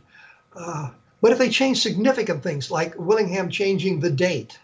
Uh, 0.55 0.89
but 1.21 1.31
if 1.31 1.37
they 1.37 1.49
change 1.49 1.81
significant 1.81 2.43
things, 2.43 2.69
like 2.69 2.95
Willingham 2.97 3.49
changing 3.49 3.99
the 3.99 4.09
date 4.09 4.59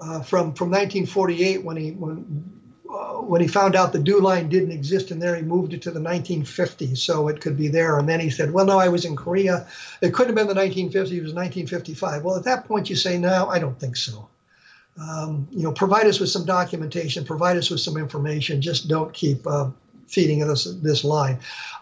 uh, 0.00 0.20
from 0.22 0.54
from 0.54 0.70
1948 0.70 1.62
when 1.62 1.76
he 1.76 1.90
when 1.92 2.51
when 2.92 3.40
he 3.40 3.48
found 3.48 3.74
out 3.74 3.92
the 3.92 3.98
DEW 3.98 4.20
line 4.20 4.48
didn't 4.48 4.72
exist 4.72 5.10
in 5.10 5.18
there, 5.18 5.34
he 5.34 5.42
moved 5.42 5.72
it 5.72 5.82
to 5.82 5.90
the 5.90 6.00
1950s 6.00 6.98
so 6.98 7.28
it 7.28 7.40
could 7.40 7.56
be 7.56 7.68
there. 7.68 7.98
And 7.98 8.08
then 8.08 8.20
he 8.20 8.30
said, 8.30 8.52
"Well, 8.52 8.66
no, 8.66 8.78
I 8.78 8.88
was 8.88 9.04
in 9.04 9.16
Korea. 9.16 9.66
It 10.00 10.12
couldn't 10.12 10.36
have 10.36 10.46
been 10.46 10.54
the 10.54 10.60
1950s. 10.60 11.12
It 11.12 11.22
was 11.22 11.34
1955." 11.34 12.22
Well, 12.22 12.36
at 12.36 12.44
that 12.44 12.66
point, 12.66 12.90
you 12.90 12.96
say, 12.96 13.18
"No, 13.18 13.48
I 13.48 13.58
don't 13.58 13.78
think 13.78 13.96
so." 13.96 14.28
Um, 15.00 15.48
you 15.50 15.62
know, 15.62 15.72
provide 15.72 16.06
us 16.06 16.20
with 16.20 16.28
some 16.28 16.44
documentation, 16.44 17.24
provide 17.24 17.56
us 17.56 17.70
with 17.70 17.80
some 17.80 17.96
information. 17.96 18.60
Just 18.60 18.88
don't 18.88 19.12
keep 19.14 19.46
uh, 19.46 19.70
feeding 20.06 20.42
us 20.42 20.64
this 20.64 21.02
line. 21.02 21.38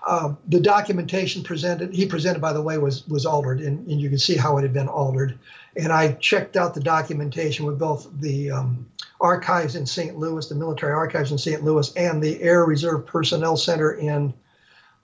Uh, 0.06 0.34
the 0.46 0.60
documentation 0.60 1.42
presented, 1.42 1.92
he 1.92 2.06
presented, 2.06 2.40
by 2.40 2.52
the 2.52 2.62
way, 2.62 2.78
was 2.78 3.06
was 3.08 3.26
altered, 3.26 3.60
and, 3.60 3.86
and, 3.88 4.00
you 4.00 4.08
can 4.08 4.18
see 4.18 4.36
how 4.36 4.56
it 4.58 4.62
had 4.62 4.72
been 4.72 4.88
altered. 4.88 5.38
And 5.76 5.92
I 5.92 6.12
checked 6.12 6.56
out 6.56 6.74
the 6.74 6.80
documentation 6.80 7.66
with 7.66 7.78
both 7.78 8.08
the 8.20 8.52
um, 8.52 8.86
archives 9.20 9.76
in 9.76 9.86
St. 9.86 10.16
Louis, 10.16 10.48
the 10.48 10.54
military 10.54 10.92
archives 10.92 11.32
in 11.32 11.38
St. 11.38 11.62
Louis, 11.62 11.92
and 11.96 12.22
the 12.22 12.40
Air 12.42 12.64
Reserve 12.64 13.06
Personnel 13.06 13.56
Center 13.56 13.92
in 13.92 14.32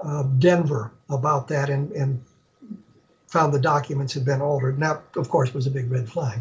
uh, 0.00 0.24
Denver 0.38 0.92
about 1.08 1.48
that, 1.48 1.68
and, 1.68 1.92
and 1.92 2.22
found 3.28 3.52
the 3.52 3.60
documents 3.60 4.14
had 4.14 4.24
been 4.24 4.40
altered. 4.40 4.74
And 4.74 4.82
that, 4.82 5.02
of 5.16 5.28
course, 5.28 5.52
was 5.52 5.66
a 5.66 5.70
big 5.70 5.90
red 5.90 6.08
flag. 6.08 6.38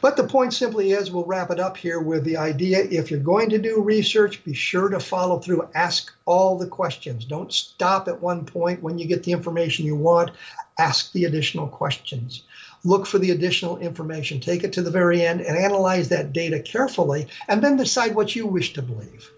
But 0.00 0.16
the 0.16 0.24
point 0.24 0.52
simply 0.52 0.92
is 0.92 1.10
we'll 1.10 1.24
wrap 1.24 1.50
it 1.50 1.60
up 1.60 1.76
here 1.76 2.00
with 2.00 2.24
the 2.24 2.36
idea 2.36 2.86
if 2.90 3.10
you're 3.10 3.20
going 3.20 3.50
to 3.50 3.58
do 3.58 3.80
research, 3.80 4.44
be 4.44 4.52
sure 4.52 4.88
to 4.88 5.00
follow 5.00 5.38
through. 5.38 5.68
Ask 5.74 6.12
all 6.26 6.58
the 6.58 6.66
questions. 6.66 7.24
Don't 7.24 7.52
stop 7.52 8.08
at 8.08 8.20
one 8.20 8.44
point 8.44 8.82
when 8.82 8.98
you 8.98 9.06
get 9.06 9.22
the 9.22 9.32
information 9.32 9.86
you 9.86 9.96
want. 9.96 10.32
Ask 10.78 11.12
the 11.12 11.24
additional 11.24 11.68
questions. 11.68 12.42
Look 12.84 13.06
for 13.06 13.18
the 13.18 13.30
additional 13.30 13.78
information. 13.78 14.40
Take 14.40 14.62
it 14.62 14.72
to 14.74 14.82
the 14.82 14.90
very 14.90 15.22
end 15.22 15.40
and 15.40 15.56
analyze 15.56 16.08
that 16.10 16.32
data 16.32 16.60
carefully, 16.60 17.28
and 17.48 17.62
then 17.62 17.76
decide 17.76 18.14
what 18.14 18.36
you 18.36 18.46
wish 18.46 18.74
to 18.74 18.82
believe. 18.82 19.30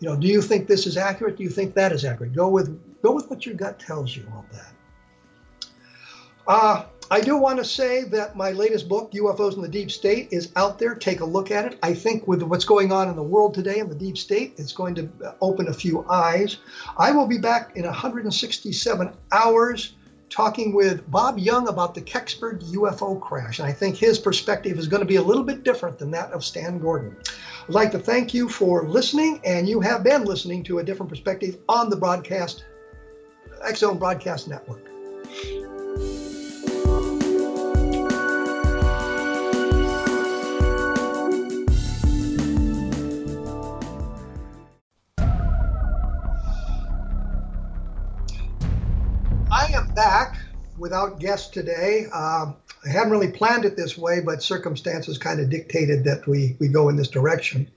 You 0.00 0.08
know, 0.08 0.16
do 0.16 0.26
you 0.26 0.42
think 0.42 0.66
this 0.66 0.86
is 0.86 0.96
accurate? 0.96 1.36
Do 1.36 1.42
you 1.42 1.50
think 1.50 1.74
that 1.74 1.92
is 1.92 2.04
accurate? 2.04 2.34
Go 2.34 2.48
with 2.48 2.78
go 3.02 3.12
with 3.12 3.28
what 3.30 3.46
your 3.46 3.54
gut 3.54 3.78
tells 3.78 4.16
you 4.16 4.26
on 4.34 4.46
that. 4.52 4.72
Uh, 6.46 6.84
I 7.10 7.20
do 7.20 7.36
want 7.36 7.58
to 7.58 7.64
say 7.64 8.04
that 8.04 8.36
my 8.36 8.50
latest 8.50 8.88
book, 8.88 9.12
UFOs 9.12 9.54
in 9.54 9.62
the 9.62 9.68
Deep 9.68 9.90
State, 9.92 10.28
is 10.32 10.50
out 10.56 10.78
there. 10.78 10.94
Take 10.94 11.20
a 11.20 11.24
look 11.24 11.52
at 11.52 11.64
it. 11.64 11.78
I 11.82 11.94
think 11.94 12.26
with 12.26 12.42
what's 12.42 12.64
going 12.64 12.90
on 12.90 13.08
in 13.08 13.14
the 13.14 13.22
world 13.22 13.54
today 13.54 13.78
in 13.78 13.88
the 13.88 13.94
deep 13.94 14.18
state, 14.18 14.54
it's 14.56 14.72
going 14.72 14.96
to 14.96 15.36
open 15.40 15.68
a 15.68 15.72
few 15.72 16.04
eyes. 16.08 16.58
I 16.98 17.12
will 17.12 17.26
be 17.26 17.38
back 17.38 17.76
in 17.76 17.84
167 17.84 19.12
hours 19.30 19.94
talking 20.30 20.74
with 20.74 21.08
Bob 21.10 21.38
Young 21.38 21.68
about 21.68 21.94
the 21.94 22.00
Kecksburg 22.00 22.62
UFO 22.72 23.20
crash. 23.20 23.58
And 23.58 23.68
I 23.68 23.72
think 23.72 23.96
his 23.96 24.18
perspective 24.18 24.78
is 24.78 24.88
going 24.88 25.00
to 25.00 25.06
be 25.06 25.16
a 25.16 25.22
little 25.22 25.44
bit 25.44 25.62
different 25.62 25.98
than 25.98 26.10
that 26.12 26.32
of 26.32 26.44
Stan 26.44 26.78
Gordon. 26.78 27.16
I'd 27.68 27.74
like 27.74 27.90
to 27.92 27.98
thank 27.98 28.34
you 28.34 28.48
for 28.48 28.86
listening, 28.86 29.40
and 29.44 29.68
you 29.68 29.80
have 29.80 30.02
been 30.02 30.24
listening 30.24 30.62
to 30.64 30.78
a 30.78 30.82
different 30.82 31.10
perspective 31.10 31.56
on 31.68 31.90
the 31.90 31.96
broadcast, 31.96 32.64
Zone 33.74 33.98
Broadcast 33.98 34.48
Network. 34.48 34.82
Back 49.96 50.38
without 50.78 51.18
guests 51.18 51.48
today. 51.48 52.06
Uh, 52.12 52.52
I 52.84 52.88
hadn't 52.88 53.10
really 53.10 53.32
planned 53.32 53.64
it 53.64 53.76
this 53.76 53.98
way, 53.98 54.20
but 54.20 54.42
circumstances 54.42 55.18
kind 55.18 55.40
of 55.40 55.50
dictated 55.50 56.04
that 56.04 56.28
we, 56.28 56.54
we 56.60 56.68
go 56.68 56.88
in 56.88 56.94
this 56.94 57.08
direction. 57.08 57.68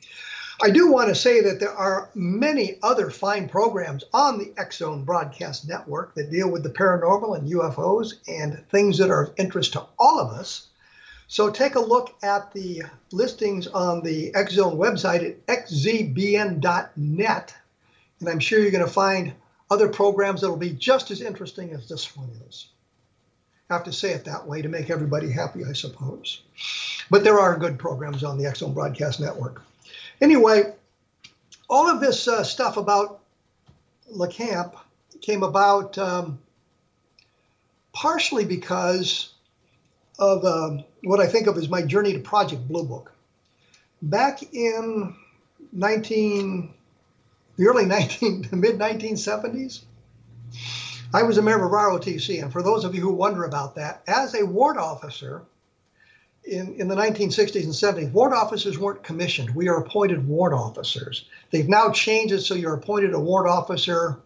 I 0.62 0.70
do 0.70 0.92
want 0.92 1.08
to 1.08 1.16
say 1.16 1.40
that 1.42 1.62
there 1.62 1.74
are 1.74 2.10
many 2.14 2.78
other 2.84 3.10
fine 3.10 3.48
programs 3.48 4.04
on 4.14 4.38
the 4.38 4.54
X 4.58 4.80
Zone 4.80 5.06
Broadcast 5.06 5.68
Network 5.70 6.14
that 6.16 6.30
deal 6.30 6.52
with 6.52 6.64
the 6.64 6.70
paranormal 6.70 7.38
and 7.38 7.50
UFOs 7.50 8.16
and 8.28 8.62
things 8.70 8.98
that 8.98 9.10
are 9.10 9.24
of 9.24 9.34
interest 9.38 9.72
to 9.74 9.86
all 9.98 10.20
of 10.20 10.32
us. 10.38 10.68
So 11.28 11.50
take 11.50 11.76
a 11.76 11.80
look 11.80 12.14
at 12.24 12.52
the 12.52 12.84
listings 13.14 13.68
on 13.68 14.04
the 14.04 14.36
X 14.36 14.56
Zone 14.56 14.78
website 14.78 15.26
at 15.26 15.48
xzbn.net, 15.68 16.66
and 18.20 18.30
I'm 18.30 18.40
sure 18.40 18.60
you're 18.60 18.72
going 18.72 18.86
to 18.86 18.92
find 18.92 19.34
other 19.70 19.88
programs 19.88 20.42
that 20.42 20.50
will 20.50 20.58
be 20.58 20.72
just 20.72 21.12
as 21.12 21.22
interesting 21.22 21.72
as 21.72 21.88
this 21.88 22.16
one 22.16 22.30
is. 22.48 22.68
I 23.70 23.76
have 23.76 23.84
to 23.84 23.94
say 23.94 24.12
it 24.12 24.26
that 24.26 24.48
way 24.48 24.64
to 24.64 24.70
make 24.70 24.90
everybody 24.90 25.32
happy, 25.32 25.64
I 25.64 25.74
suppose. 25.74 26.42
But 27.12 27.24
there 27.24 27.40
are 27.40 27.58
good 27.58 27.78
programs 27.78 28.24
on 28.24 28.38
the 28.38 28.52
Zone 28.56 28.74
Broadcast 28.74 29.20
Network. 29.20 29.62
Anyway, 30.22 30.74
all 31.70 31.88
of 31.88 32.02
this 32.02 32.28
uh, 32.28 32.44
stuff 32.44 32.78
about 32.78 33.20
LeCamp 34.12 34.76
came 35.22 35.44
about 35.44 35.98
um, 36.00 36.40
partially 37.94 38.46
because 38.46 39.34
of 40.18 40.44
um, 40.46 40.84
what 41.04 41.20
I 41.20 41.28
think 41.28 41.48
of 41.48 41.58
as 41.58 41.70
my 41.70 41.84
journey 41.84 42.14
to 42.14 42.20
Project 42.20 42.68
Blue 42.68 42.84
Book. 42.84 43.12
Back 44.02 44.42
in 44.54 45.16
19 45.74 46.74
the 47.60 47.68
early 47.68 47.86
19, 47.86 48.48
the 48.50 48.56
mid 48.56 48.80
1970s. 48.80 49.82
I 51.14 51.24
was 51.24 51.38
a 51.38 51.42
member 51.42 51.66
of 51.66 51.72
ROTC, 51.72 52.42
and 52.42 52.52
for 52.52 52.64
those 52.64 52.86
of 52.86 52.96
you 52.96 53.02
who 53.02 53.12
wonder 53.12 53.44
about 53.44 53.76
that, 53.76 54.02
as 54.08 54.34
a 54.34 54.46
warrant 54.46 54.80
officer 54.80 55.44
in, 56.46 56.76
in 56.76 56.88
the 56.88 56.96
1960s 56.96 57.64
and 57.64 57.74
70s, 57.74 58.12
warrant 58.14 58.38
officers 58.38 58.80
weren't 58.80 59.04
commissioned. 59.04 59.54
We 59.54 59.68
are 59.68 59.78
appointed 59.78 60.26
warrant 60.26 60.60
officers. 60.60 61.26
They've 61.52 61.68
now 61.68 61.92
changed 61.92 62.34
it 62.34 62.42
so 62.42 62.56
you're 62.56 62.76
appointed 62.76 63.14
a 63.14 63.20
warrant 63.20 63.52
officer 63.52 64.20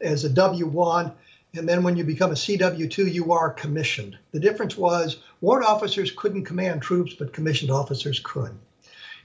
as 0.00 0.24
a 0.24 0.30
W1, 0.30 1.12
and 1.56 1.68
then 1.68 1.84
when 1.84 1.96
you 1.96 2.04
become 2.04 2.32
a 2.32 2.34
CW2, 2.34 3.12
you 3.12 3.32
are 3.32 3.50
commissioned. 3.50 4.18
The 4.32 4.40
difference 4.40 4.76
was 4.76 5.18
warrant 5.40 5.66
officers 5.66 6.10
couldn't 6.10 6.44
command 6.44 6.82
troops, 6.82 7.14
but 7.14 7.32
commissioned 7.32 7.70
officers 7.70 8.20
could. 8.20 8.54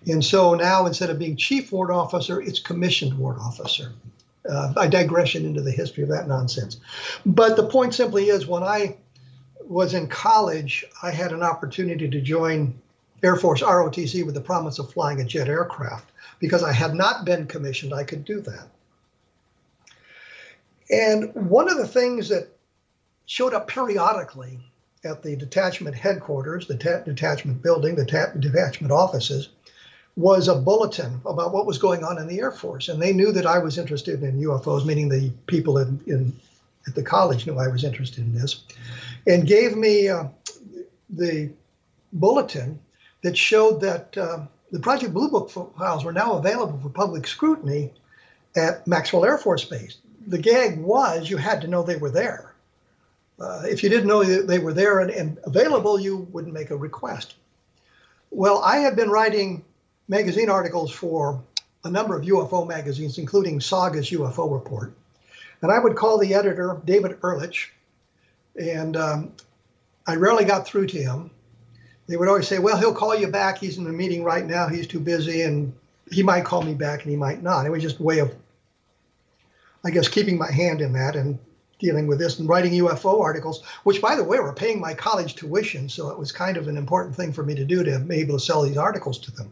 And 0.08 0.24
so 0.24 0.54
now 0.56 0.86
instead 0.86 1.10
of 1.10 1.20
being 1.20 1.36
chief 1.36 1.72
warrant 1.72 1.96
officer, 1.96 2.42
it's 2.42 2.60
commissioned 2.60 3.18
warrant 3.18 3.42
officer. 3.42 3.92
Uh, 4.50 4.74
I 4.78 4.88
digression 4.88 5.46
into 5.46 5.62
the 5.62 5.72
history 5.72 6.04
of 6.04 6.10
that 6.10 6.28
nonsense. 6.28 6.80
But 7.26 7.56
the 7.56 7.68
point 7.68 7.94
simply 7.94 8.30
is 8.30 8.48
when 8.48 8.64
I 8.64 8.98
was 9.68 9.94
in 9.94 10.08
college, 10.08 10.86
I 11.04 11.12
had 11.12 11.32
an 11.32 11.44
opportunity 11.44 12.10
to 12.10 12.22
join 12.22 12.74
Air 13.22 13.36
Force 13.36 13.62
ROTC 13.62 14.26
with 14.26 14.36
the 14.36 14.42
promise 14.42 14.80
of 14.80 14.92
flying 14.92 15.20
a 15.20 15.26
jet 15.26 15.50
aircraft. 15.50 16.12
Because 16.40 16.64
I 16.64 16.72
had 16.72 16.96
not 16.96 17.26
been 17.26 17.48
commissioned, 17.48 17.94
I 17.94 18.06
could 18.06 18.24
do 18.24 18.40
that. 18.42 18.70
And 20.90 21.34
one 21.36 21.70
of 21.70 21.78
the 21.78 21.88
things 21.88 22.30
that 22.30 22.48
showed 23.26 23.54
up 23.54 23.68
periodically 23.68 24.60
at 25.04 25.22
the 25.22 25.36
detachment 25.36 25.96
headquarters, 25.96 26.68
the 26.68 26.78
ta- 26.78 27.02
detachment 27.02 27.62
building, 27.62 27.96
the 27.96 28.06
ta- 28.06 28.32
detachment 28.40 28.92
offices, 28.92 29.50
was 30.20 30.50
a 30.50 30.56
bulletin 30.56 31.22
about 31.26 31.54
what 31.54 31.66
was 31.66 31.78
going 31.78 32.04
on 32.04 32.18
in 32.18 32.28
the 32.28 32.40
Air 32.40 32.52
Force. 32.52 32.90
And 32.90 33.02
they 33.02 33.14
knew 33.14 33.32
that 33.32 33.46
I 33.46 33.58
was 33.58 33.78
interested 33.78 34.22
in 34.22 34.42
UFOs, 34.42 34.86
meaning 34.86 35.08
the 35.08 35.32
people 35.48 35.78
in, 35.78 36.02
in 36.08 36.34
at 36.86 36.94
the 36.94 37.04
college 37.04 37.48
knew 37.48 37.58
I 37.58 37.70
was 37.70 37.86
interested 37.86 38.26
in 38.26 38.34
this, 38.34 38.64
and 39.26 39.48
gave 39.48 39.78
me 39.78 40.10
uh, 40.10 40.26
the 41.10 41.50
bulletin 42.12 42.80
that 43.22 43.38
showed 43.38 43.80
that 43.80 44.18
uh, 44.18 44.40
the 44.72 44.80
Project 44.80 45.14
Blue 45.14 45.30
Book 45.30 45.50
files 45.50 46.04
were 46.04 46.12
now 46.12 46.34
available 46.34 46.78
for 46.80 46.90
public 46.90 47.26
scrutiny 47.26 47.94
at 48.58 48.86
Maxwell 48.86 49.24
Air 49.24 49.38
Force 49.38 49.64
Base. 49.64 50.00
The 50.28 50.38
gag 50.38 50.80
was 50.80 51.30
you 51.30 51.38
had 51.38 51.62
to 51.62 51.68
know 51.68 51.82
they 51.82 51.96
were 51.96 52.12
there. 52.12 52.56
Uh, 53.40 53.64
if 53.66 53.84
you 53.84 53.90
didn't 53.90 54.08
know 54.08 54.24
they 54.24 54.60
were 54.60 54.74
there 54.74 55.00
and, 55.00 55.12
and 55.12 55.38
available, 55.46 55.98
you 55.98 56.28
wouldn't 56.34 56.54
make 56.54 56.72
a 56.72 56.76
request. 56.76 57.36
Well, 58.32 58.62
I 58.64 58.78
had 58.78 58.98
been 58.98 59.10
writing 59.10 59.64
magazine 60.10 60.50
articles 60.50 60.92
for 60.92 61.42
a 61.86 61.90
number 61.90 62.18
of 62.18 62.26
UFO 62.26 62.68
magazines, 62.68 63.18
including 63.18 63.62
Saga's 63.62 64.10
UFO 64.10 64.52
Report. 64.52 64.92
And 65.62 65.72
I 65.72 65.80
would 65.80 65.96
call 65.96 66.18
the 66.18 66.34
editor, 66.34 66.82
David 66.84 67.20
Ehrlich, 67.24 67.72
and 68.60 68.98
um, 68.98 69.32
I 70.08 70.16
rarely 70.16 70.44
got 70.44 70.66
through 70.66 70.88
to 70.88 70.98
him. 70.98 71.30
They 72.08 72.18
would 72.18 72.28
always 72.28 72.48
say, 72.48 72.60
Well, 72.60 72.78
he'll 72.78 72.94
call 72.94 73.16
you 73.16 73.28
back. 73.28 73.60
He's 73.60 73.78
in 73.78 73.86
a 73.86 73.92
meeting 73.92 74.24
right 74.24 74.46
now. 74.46 74.68
He's 74.68 74.88
too 74.88 75.00
busy, 75.00 75.44
and 75.44 75.74
he 76.12 76.24
might 76.24 76.44
call 76.44 76.64
me 76.64 76.74
back 76.74 77.04
and 77.04 77.12
he 77.12 77.16
might 77.16 77.44
not. 77.44 77.66
It 77.66 77.70
was 77.70 77.84
just 77.84 78.00
a 78.00 78.04
way 78.04 78.20
of, 78.20 78.34
I 79.86 79.92
guess, 79.92 80.08
keeping 80.08 80.38
my 80.38 80.52
hand 80.52 80.82
in 80.82 80.92
that 80.94 81.16
and 81.16 81.38
dealing 81.78 82.08
with 82.08 82.18
this 82.18 82.40
and 82.40 82.50
writing 82.50 82.74
UFO 82.74 83.22
articles, 83.22 83.64
which, 83.84 84.02
by 84.02 84.16
the 84.16 84.24
way, 84.24 84.40
were 84.40 84.54
paying 84.54 84.82
my 84.82 84.96
college 84.96 85.36
tuition. 85.36 85.88
So 85.88 86.10
it 86.10 86.18
was 86.18 86.32
kind 86.32 86.58
of 86.58 86.68
an 86.68 86.78
important 86.78 87.16
thing 87.16 87.32
for 87.32 87.44
me 87.44 87.54
to 87.56 87.64
do 87.64 87.84
to 87.84 88.00
be 88.00 88.16
able 88.16 88.38
to 88.38 88.44
sell 88.44 88.64
these 88.64 88.76
articles 88.76 89.20
to 89.20 89.32
them. 89.32 89.52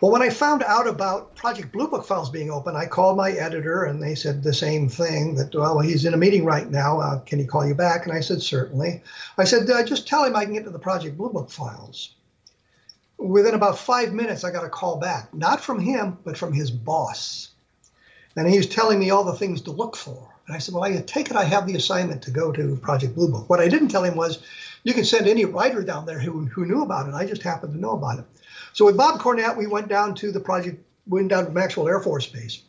Well, 0.00 0.12
when 0.12 0.22
I 0.22 0.30
found 0.30 0.62
out 0.62 0.86
about 0.86 1.34
Project 1.34 1.72
Blue 1.72 1.88
Book 1.88 2.04
files 2.04 2.30
being 2.30 2.52
open, 2.52 2.76
I 2.76 2.86
called 2.86 3.16
my 3.16 3.32
editor 3.32 3.84
and 3.84 4.00
they 4.00 4.14
said 4.14 4.44
the 4.44 4.54
same 4.54 4.88
thing 4.88 5.34
that, 5.34 5.52
well, 5.52 5.80
he's 5.80 6.04
in 6.04 6.14
a 6.14 6.16
meeting 6.18 6.44
right 6.44 6.70
now. 6.70 7.00
Uh, 7.00 7.18
can 7.20 7.40
he 7.40 7.46
call 7.46 7.66
you 7.66 7.74
back? 7.74 8.06
And 8.06 8.16
I 8.16 8.20
said, 8.20 8.40
certainly. 8.40 9.02
I 9.38 9.42
said, 9.42 9.68
uh, 9.68 9.84
just 9.84 10.06
tell 10.06 10.24
him 10.24 10.36
I 10.36 10.44
can 10.44 10.54
get 10.54 10.64
to 10.64 10.70
the 10.70 10.78
Project 10.78 11.16
Blue 11.16 11.30
Book 11.30 11.50
files. 11.50 12.14
Within 13.16 13.54
about 13.54 13.76
five 13.76 14.12
minutes, 14.12 14.44
I 14.44 14.52
got 14.52 14.64
a 14.64 14.68
call 14.68 14.98
back, 14.98 15.34
not 15.34 15.60
from 15.60 15.80
him, 15.80 16.18
but 16.22 16.36
from 16.36 16.52
his 16.52 16.70
boss. 16.70 17.48
And 18.36 18.48
he 18.48 18.56
was 18.56 18.68
telling 18.68 19.00
me 19.00 19.10
all 19.10 19.24
the 19.24 19.32
things 19.32 19.62
to 19.62 19.72
look 19.72 19.96
for. 19.96 20.32
And 20.46 20.54
I 20.54 20.60
said, 20.60 20.74
Well, 20.74 20.84
I 20.84 20.96
take 21.00 21.28
it 21.28 21.36
I 21.36 21.42
have 21.42 21.66
the 21.66 21.74
assignment 21.74 22.22
to 22.22 22.30
go 22.30 22.52
to 22.52 22.76
Project 22.76 23.16
Blue 23.16 23.32
Book. 23.32 23.50
What 23.50 23.58
I 23.58 23.66
didn't 23.66 23.88
tell 23.88 24.04
him 24.04 24.14
was, 24.14 24.38
You 24.84 24.94
can 24.94 25.04
send 25.04 25.26
any 25.26 25.44
writer 25.44 25.82
down 25.82 26.06
there 26.06 26.20
who, 26.20 26.44
who 26.46 26.66
knew 26.66 26.84
about 26.84 27.08
it. 27.08 27.14
I 27.14 27.26
just 27.26 27.42
happened 27.42 27.72
to 27.72 27.80
know 27.80 27.92
about 27.92 28.20
it. 28.20 28.24
So 28.72 28.84
with 28.84 28.96
Bob 28.96 29.20
Cornett, 29.20 29.56
we 29.56 29.66
went 29.66 29.88
down 29.88 30.14
to 30.16 30.32
the 30.32 30.40
project, 30.40 30.82
went 31.06 31.28
down 31.28 31.46
to 31.46 31.50
Maxwell 31.50 31.88
Air 31.88 32.00
Force 32.00 32.26
Base. 32.26 32.62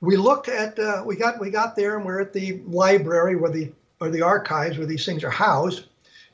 We 0.00 0.16
looked 0.16 0.48
at, 0.48 0.78
uh, 0.78 1.02
we 1.04 1.16
got 1.16 1.40
we 1.40 1.50
got 1.50 1.74
there 1.74 1.96
and 1.96 2.06
we're 2.06 2.20
at 2.20 2.32
the 2.32 2.60
library 2.66 3.36
where 3.36 3.50
the 3.50 3.72
or 4.00 4.10
the 4.10 4.22
archives 4.22 4.78
where 4.78 4.86
these 4.86 5.04
things 5.04 5.24
are 5.24 5.30
housed. 5.30 5.84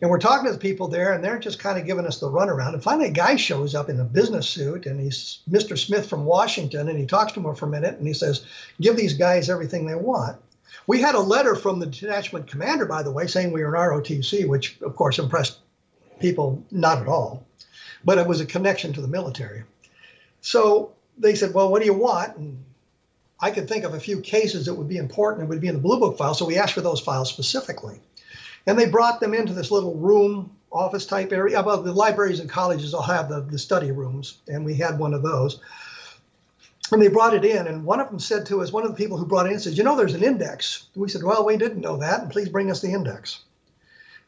And 0.00 0.10
we're 0.10 0.18
talking 0.18 0.44
to 0.46 0.52
the 0.52 0.58
people 0.58 0.88
there, 0.88 1.12
and 1.12 1.24
they're 1.24 1.38
just 1.38 1.60
kind 1.60 1.78
of 1.78 1.86
giving 1.86 2.04
us 2.04 2.20
the 2.20 2.28
runaround. 2.28 2.74
And 2.74 2.82
finally, 2.82 3.08
a 3.08 3.12
guy 3.12 3.36
shows 3.36 3.74
up 3.74 3.88
in 3.88 4.00
a 4.00 4.04
business 4.04 4.46
suit, 4.48 4.86
and 4.86 5.00
he's 5.00 5.38
Mr. 5.48 5.78
Smith 5.78 6.08
from 6.08 6.24
Washington, 6.24 6.88
and 6.88 6.98
he 6.98 7.06
talks 7.06 7.32
to 7.32 7.40
him 7.40 7.54
for 7.54 7.66
a 7.66 7.70
minute, 7.70 7.96
and 7.96 8.06
he 8.06 8.12
says, 8.12 8.44
"Give 8.80 8.96
these 8.96 9.14
guys 9.14 9.48
everything 9.48 9.86
they 9.86 9.94
want." 9.94 10.36
We 10.86 11.00
had 11.00 11.14
a 11.14 11.20
letter 11.20 11.54
from 11.54 11.78
the 11.78 11.86
detachment 11.86 12.48
commander, 12.48 12.86
by 12.86 13.02
the 13.02 13.12
way, 13.12 13.26
saying 13.26 13.52
we 13.52 13.62
were 13.62 13.74
an 13.74 13.80
ROTC, 13.80 14.46
which 14.46 14.78
of 14.82 14.96
course 14.96 15.18
impressed 15.18 15.58
people 16.20 16.62
not 16.70 16.98
at 16.98 17.08
all, 17.08 17.46
but 18.04 18.18
it 18.18 18.26
was 18.26 18.40
a 18.40 18.46
connection 18.46 18.92
to 18.92 19.00
the 19.00 19.08
military. 19.08 19.64
So 20.40 20.92
they 21.18 21.34
said, 21.34 21.54
"Well, 21.54 21.70
what 21.70 21.80
do 21.80 21.86
you 21.86 21.94
want?" 21.94 22.36
And 22.36 22.64
I 23.40 23.50
could 23.50 23.68
think 23.68 23.84
of 23.84 23.94
a 23.94 24.00
few 24.00 24.20
cases 24.20 24.66
that 24.66 24.74
would 24.74 24.88
be 24.88 24.96
important. 24.96 25.44
It 25.44 25.48
would 25.48 25.60
be 25.60 25.68
in 25.68 25.74
the 25.74 25.80
Blue 25.80 25.98
Book 25.98 26.16
file, 26.16 26.34
so 26.34 26.46
we 26.46 26.58
asked 26.58 26.74
for 26.74 26.80
those 26.80 27.00
files 27.00 27.28
specifically. 27.28 28.00
And 28.66 28.78
they 28.78 28.86
brought 28.86 29.20
them 29.20 29.34
into 29.34 29.52
this 29.52 29.70
little 29.70 29.94
room, 29.94 30.50
office 30.72 31.06
type 31.06 31.32
area. 31.32 31.62
Well, 31.62 31.82
the 31.82 31.92
libraries 31.92 32.40
and 32.40 32.50
colleges 32.50 32.94
all 32.94 33.02
have 33.02 33.28
the, 33.28 33.40
the 33.40 33.58
study 33.58 33.92
rooms, 33.92 34.38
and 34.48 34.64
we 34.64 34.74
had 34.74 34.98
one 34.98 35.14
of 35.14 35.22
those. 35.22 35.60
And 36.92 37.00
they 37.00 37.08
brought 37.08 37.34
it 37.34 37.44
in, 37.44 37.66
and 37.66 37.84
one 37.84 38.00
of 38.00 38.08
them 38.08 38.18
said 38.18 38.46
to 38.46 38.60
us, 38.60 38.72
one 38.72 38.84
of 38.84 38.90
the 38.90 38.96
people 38.96 39.16
who 39.16 39.24
brought 39.24 39.46
it 39.46 39.52
in 39.52 39.60
said, 39.60 39.76
You 39.76 39.84
know, 39.84 39.96
there's 39.96 40.14
an 40.14 40.22
index. 40.22 40.88
We 40.94 41.08
said, 41.08 41.22
Well, 41.22 41.44
we 41.44 41.56
didn't 41.56 41.80
know 41.80 41.96
that, 41.98 42.22
and 42.22 42.30
please 42.30 42.48
bring 42.48 42.70
us 42.70 42.80
the 42.80 42.92
index. 42.92 43.40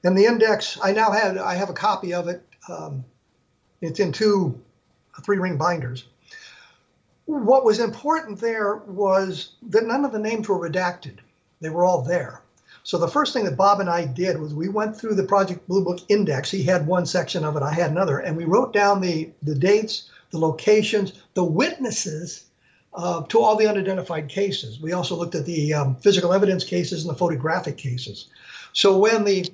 And 0.04 0.16
the 0.16 0.24
index, 0.24 0.78
I 0.82 0.92
now 0.92 1.10
had, 1.10 1.36
I 1.36 1.54
have 1.54 1.68
a 1.68 1.74
copy 1.74 2.14
of 2.14 2.28
it. 2.28 2.42
Um, 2.68 3.04
it's 3.80 4.00
in 4.00 4.12
two 4.12 4.60
three 5.22 5.38
ring 5.38 5.56
binders. 5.56 6.04
What 7.26 7.64
was 7.64 7.80
important 7.80 8.40
there 8.40 8.76
was 8.76 9.52
that 9.68 9.86
none 9.86 10.04
of 10.04 10.12
the 10.12 10.18
names 10.18 10.48
were 10.48 10.58
redacted, 10.58 11.18
they 11.60 11.70
were 11.70 11.84
all 11.84 12.02
there. 12.02 12.42
So 12.84 12.98
the 12.98 13.08
first 13.08 13.32
thing 13.32 13.44
that 13.46 13.56
Bob 13.56 13.80
and 13.80 13.90
I 13.90 14.04
did 14.04 14.38
was 14.38 14.54
we 14.54 14.68
went 14.68 14.96
through 14.96 15.16
the 15.16 15.24
Project 15.24 15.66
Blue 15.66 15.82
Book 15.82 15.98
Index. 16.08 16.52
He 16.52 16.62
had 16.62 16.86
one 16.86 17.04
section 17.04 17.44
of 17.44 17.56
it, 17.56 17.62
I 17.62 17.72
had 17.72 17.90
another, 17.90 18.20
and 18.20 18.36
we 18.36 18.44
wrote 18.44 18.72
down 18.72 19.00
the, 19.00 19.30
the 19.42 19.56
dates, 19.56 20.08
the 20.30 20.38
locations, 20.38 21.14
the 21.34 21.42
witnesses 21.42 22.44
uh, 22.94 23.22
to 23.24 23.40
all 23.40 23.56
the 23.56 23.66
unidentified 23.66 24.28
cases. 24.28 24.80
We 24.80 24.92
also 24.92 25.16
looked 25.16 25.34
at 25.34 25.46
the 25.46 25.74
um, 25.74 25.96
physical 25.96 26.32
evidence 26.32 26.62
cases 26.62 27.04
and 27.04 27.12
the 27.12 27.18
photographic 27.18 27.76
cases. 27.76 28.28
So 28.72 28.98
when 28.98 29.24
the 29.24 29.50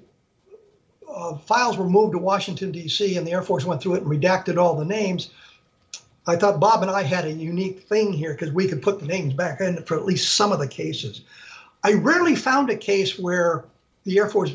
uh, 1.15 1.37
files 1.37 1.77
were 1.77 1.89
moved 1.89 2.13
to 2.13 2.19
Washington, 2.19 2.73
D.C., 2.73 3.17
and 3.17 3.27
the 3.27 3.33
Air 3.33 3.43
Force 3.43 3.65
went 3.65 3.83
through 3.83 3.95
it 3.95 4.03
and 4.03 4.11
redacted 4.11 4.57
all 4.57 4.77
the 4.77 4.85
names, 4.85 5.31
I 6.27 6.37
thought 6.37 6.61
Bob 6.61 6.83
and 6.83 6.91
I 6.91 7.03
had 7.03 7.25
a 7.25 7.33
unique 7.33 7.81
thing 7.81 8.13
here 8.13 8.33
because 8.33 8.53
we 8.53 8.69
could 8.69 8.83
put 8.83 9.01
the 9.01 9.07
names 9.07 9.35
back 9.35 9.61
in 9.61 9.83
for 9.85 9.97
at 9.97 10.05
least 10.05 10.37
some 10.37 10.53
of 10.53 10.61
the 10.61 10.69
cases. 10.69 11.23
I 11.83 11.95
rarely 11.95 12.37
found 12.37 12.71
a 12.71 12.77
case 12.77 13.19
where 13.19 13.65
the 14.05 14.19
Air 14.19 14.29
Force 14.29 14.53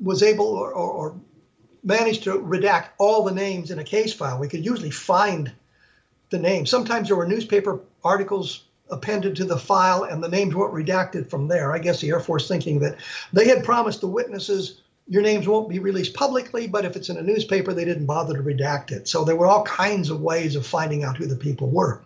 was 0.00 0.22
able 0.22 0.46
or, 0.46 0.72
or, 0.72 0.90
or, 0.90 1.20
managed 1.82 2.24
to 2.24 2.32
redact 2.32 2.88
all 2.98 3.24
the 3.24 3.32
names 3.32 3.70
in 3.70 3.78
a 3.78 3.84
case 3.84 4.12
file. 4.12 4.38
We 4.38 4.48
could 4.48 4.64
usually 4.64 4.90
find 4.90 5.50
the 6.28 6.38
names. 6.38 6.68
Sometimes 6.68 7.08
there 7.08 7.16
were 7.16 7.26
newspaper 7.26 7.80
articles 8.04 8.64
appended 8.90 9.34
to 9.36 9.46
the 9.46 9.56
file 9.56 10.04
and 10.04 10.22
the 10.22 10.28
names 10.28 10.54
weren't 10.54 10.74
redacted 10.74 11.30
from 11.30 11.48
there. 11.48 11.72
I 11.72 11.78
guess 11.78 12.00
the 12.00 12.10
Air 12.10 12.20
Force 12.20 12.46
thinking 12.46 12.80
that 12.80 12.96
they 13.32 13.48
had 13.48 13.64
promised 13.64 14.02
the 14.02 14.08
witnesses 14.08 14.82
your 15.10 15.22
names 15.22 15.48
won't 15.48 15.68
be 15.68 15.80
released 15.80 16.14
publicly, 16.14 16.68
but 16.68 16.84
if 16.84 16.94
it's 16.94 17.08
in 17.08 17.16
a 17.16 17.22
newspaper, 17.22 17.74
they 17.74 17.84
didn't 17.84 18.06
bother 18.06 18.36
to 18.36 18.42
redact 18.44 18.92
it. 18.92 19.08
So 19.08 19.24
there 19.24 19.34
were 19.34 19.48
all 19.48 19.64
kinds 19.64 20.08
of 20.08 20.20
ways 20.20 20.54
of 20.54 20.64
finding 20.64 21.02
out 21.02 21.16
who 21.16 21.26
the 21.26 21.34
people 21.34 21.68
were. 21.68 22.00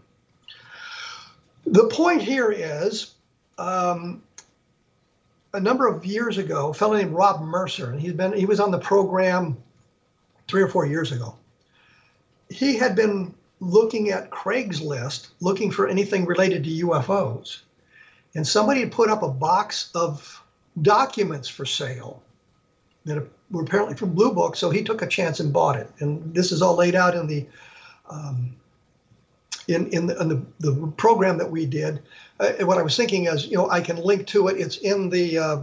The 1.66 1.86
point 1.88 2.22
here 2.22 2.50
is 2.50 3.12
um, 3.58 4.22
a 5.52 5.60
number 5.60 5.86
of 5.86 6.06
years 6.06 6.38
ago, 6.38 6.70
a 6.70 6.74
fellow 6.74 6.96
named 6.96 7.12
Rob 7.12 7.42
Mercer, 7.42 7.90
and 7.90 8.00
he's 8.00 8.14
been 8.14 8.32
he 8.32 8.46
was 8.46 8.58
on 8.58 8.70
the 8.70 8.78
program 8.78 9.58
three 10.48 10.62
or 10.62 10.68
four 10.68 10.86
years 10.86 11.12
ago. 11.12 11.36
He 12.48 12.76
had 12.78 12.96
been 12.96 13.34
looking 13.60 14.12
at 14.12 14.30
Craigslist, 14.30 15.28
looking 15.40 15.70
for 15.70 15.88
anything 15.88 16.24
related 16.24 16.64
to 16.64 16.86
UFOs, 16.86 17.60
and 18.34 18.48
somebody 18.48 18.80
had 18.80 18.92
put 18.92 19.10
up 19.10 19.22
a 19.22 19.28
box 19.28 19.90
of 19.94 20.42
documents 20.80 21.48
for 21.48 21.66
sale 21.66 22.22
that 23.04 23.26
were 23.50 23.62
apparently 23.62 23.96
from 23.96 24.14
Blue 24.14 24.32
Book. 24.32 24.56
So 24.56 24.70
he 24.70 24.82
took 24.82 25.02
a 25.02 25.06
chance 25.06 25.40
and 25.40 25.52
bought 25.52 25.76
it, 25.76 25.90
and 26.00 26.34
this 26.34 26.52
is 26.52 26.62
all 26.62 26.76
laid 26.76 26.94
out 26.94 27.14
in 27.14 27.26
the 27.26 27.46
um, 28.08 28.56
in 29.68 29.88
in 29.88 30.06
the, 30.06 30.20
in 30.20 30.28
the, 30.28 30.42
the 30.60 30.86
program 30.96 31.38
that 31.38 31.50
we 31.50 31.66
did 31.66 32.02
uh, 32.40 32.52
what 32.60 32.78
I 32.78 32.82
was 32.82 32.96
thinking 32.96 33.26
is, 33.26 33.46
you 33.46 33.56
know, 33.56 33.70
I 33.70 33.80
can 33.80 33.96
link 33.96 34.26
to 34.28 34.48
it. 34.48 34.58
It's 34.58 34.78
in 34.78 35.08
the 35.08 35.38
uh, 35.38 35.58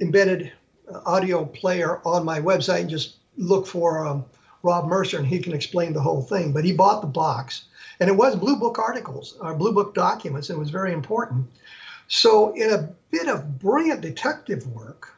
embedded 0.00 0.52
uh, 0.92 1.00
audio 1.04 1.44
player 1.44 2.00
on 2.04 2.24
my 2.24 2.40
website 2.40 2.80
and 2.80 2.90
just 2.90 3.16
look 3.36 3.66
for 3.66 4.06
um, 4.06 4.24
Rob 4.62 4.86
Mercer 4.86 5.18
and 5.18 5.26
he 5.26 5.38
can 5.38 5.52
explain 5.52 5.92
the 5.92 6.00
whole 6.00 6.22
thing. 6.22 6.52
But 6.52 6.64
he 6.64 6.72
bought 6.72 7.00
the 7.00 7.06
box 7.06 7.66
and 8.00 8.08
it 8.08 8.16
was 8.16 8.34
Blue 8.34 8.56
Book 8.56 8.78
articles, 8.78 9.36
or 9.40 9.52
uh, 9.52 9.54
Blue 9.54 9.72
Book 9.72 9.94
documents, 9.94 10.48
and 10.48 10.56
it 10.56 10.60
was 10.60 10.70
very 10.70 10.94
important. 10.94 11.46
So, 12.08 12.54
in 12.54 12.72
a 12.72 12.88
bit 13.10 13.28
of 13.28 13.58
brilliant 13.58 14.00
detective 14.00 14.66
work, 14.68 15.09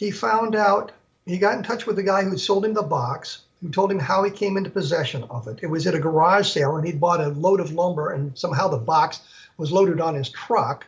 he 0.00 0.10
found 0.10 0.56
out, 0.56 0.92
he 1.26 1.36
got 1.36 1.58
in 1.58 1.62
touch 1.62 1.84
with 1.84 1.94
the 1.94 2.02
guy 2.02 2.24
who 2.24 2.38
sold 2.38 2.64
him 2.64 2.72
the 2.72 2.82
box, 2.82 3.42
who 3.60 3.68
told 3.68 3.92
him 3.92 3.98
how 3.98 4.22
he 4.22 4.30
came 4.30 4.56
into 4.56 4.70
possession 4.70 5.22
of 5.24 5.46
it. 5.46 5.58
It 5.60 5.66
was 5.66 5.86
at 5.86 5.94
a 5.94 5.98
garage 5.98 6.48
sale, 6.48 6.76
and 6.76 6.86
he'd 6.86 6.98
bought 6.98 7.20
a 7.20 7.28
load 7.28 7.60
of 7.60 7.72
lumber, 7.72 8.12
and 8.12 8.36
somehow 8.36 8.68
the 8.68 8.78
box 8.78 9.20
was 9.58 9.70
loaded 9.70 10.00
on 10.00 10.14
his 10.14 10.30
truck. 10.30 10.86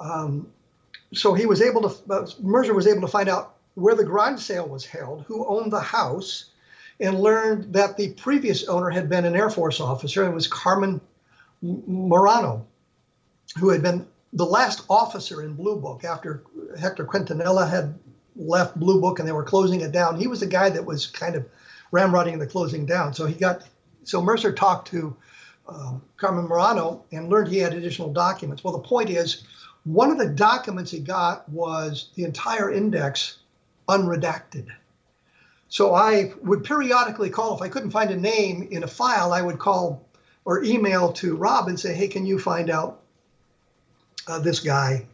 Um, 0.00 0.48
so 1.14 1.34
he 1.34 1.46
was 1.46 1.62
able 1.62 1.88
to, 1.88 2.12
uh, 2.12 2.26
Mercer 2.40 2.74
was 2.74 2.88
able 2.88 3.02
to 3.02 3.06
find 3.06 3.28
out 3.28 3.54
where 3.74 3.94
the 3.94 4.02
garage 4.02 4.40
sale 4.40 4.66
was 4.66 4.84
held, 4.84 5.22
who 5.28 5.46
owned 5.46 5.72
the 5.72 5.78
house, 5.78 6.46
and 6.98 7.20
learned 7.20 7.72
that 7.74 7.96
the 7.96 8.12
previous 8.14 8.66
owner 8.66 8.90
had 8.90 9.08
been 9.08 9.24
an 9.24 9.36
Air 9.36 9.50
Force 9.50 9.78
officer 9.78 10.24
and 10.24 10.34
was 10.34 10.48
Carmen 10.48 11.00
Morano, 11.62 12.66
who 13.56 13.68
had 13.68 13.84
been 13.84 14.04
the 14.32 14.44
last 14.44 14.84
officer 14.90 15.42
in 15.42 15.54
Blue 15.54 15.76
Book 15.76 16.02
after 16.02 16.42
Hector 16.76 17.04
Quintanilla 17.04 17.70
had 17.70 17.96
left 18.36 18.78
Blue 18.78 19.00
Book 19.00 19.18
and 19.18 19.26
they 19.26 19.32
were 19.32 19.44
closing 19.44 19.80
it 19.80 19.92
down. 19.92 20.18
He 20.18 20.26
was 20.26 20.40
the 20.40 20.46
guy 20.46 20.70
that 20.70 20.84
was 20.84 21.06
kind 21.06 21.34
of 21.34 21.46
ramrodding 21.92 22.38
the 22.38 22.46
closing 22.46 22.86
down. 22.86 23.14
So 23.14 23.26
he 23.26 23.34
got, 23.34 23.62
so 24.04 24.20
Mercer 24.22 24.52
talked 24.52 24.88
to 24.88 25.16
um, 25.68 26.02
Carmen 26.16 26.46
Morano 26.46 27.04
and 27.12 27.28
learned 27.28 27.48
he 27.48 27.58
had 27.58 27.74
additional 27.74 28.12
documents. 28.12 28.62
Well, 28.62 28.72
the 28.72 28.88
point 28.88 29.10
is, 29.10 29.44
one 29.84 30.10
of 30.10 30.18
the 30.18 30.28
documents 30.28 30.90
he 30.90 30.98
got 30.98 31.48
was 31.48 32.10
the 32.14 32.24
entire 32.24 32.72
index 32.72 33.38
unredacted. 33.88 34.66
So 35.68 35.94
I 35.94 36.32
would 36.42 36.64
periodically 36.64 37.30
call, 37.30 37.54
if 37.54 37.62
I 37.62 37.68
couldn't 37.68 37.90
find 37.90 38.10
a 38.10 38.16
name 38.16 38.68
in 38.70 38.82
a 38.82 38.88
file, 38.88 39.32
I 39.32 39.42
would 39.42 39.58
call 39.58 40.06
or 40.44 40.62
email 40.62 41.12
to 41.14 41.36
Rob 41.36 41.68
and 41.68 41.78
say, 41.78 41.94
hey, 41.94 42.08
can 42.08 42.24
you 42.24 42.38
find 42.38 42.70
out 42.70 43.02
uh, 44.28 44.38
this 44.38 44.60
guy, 44.60 45.06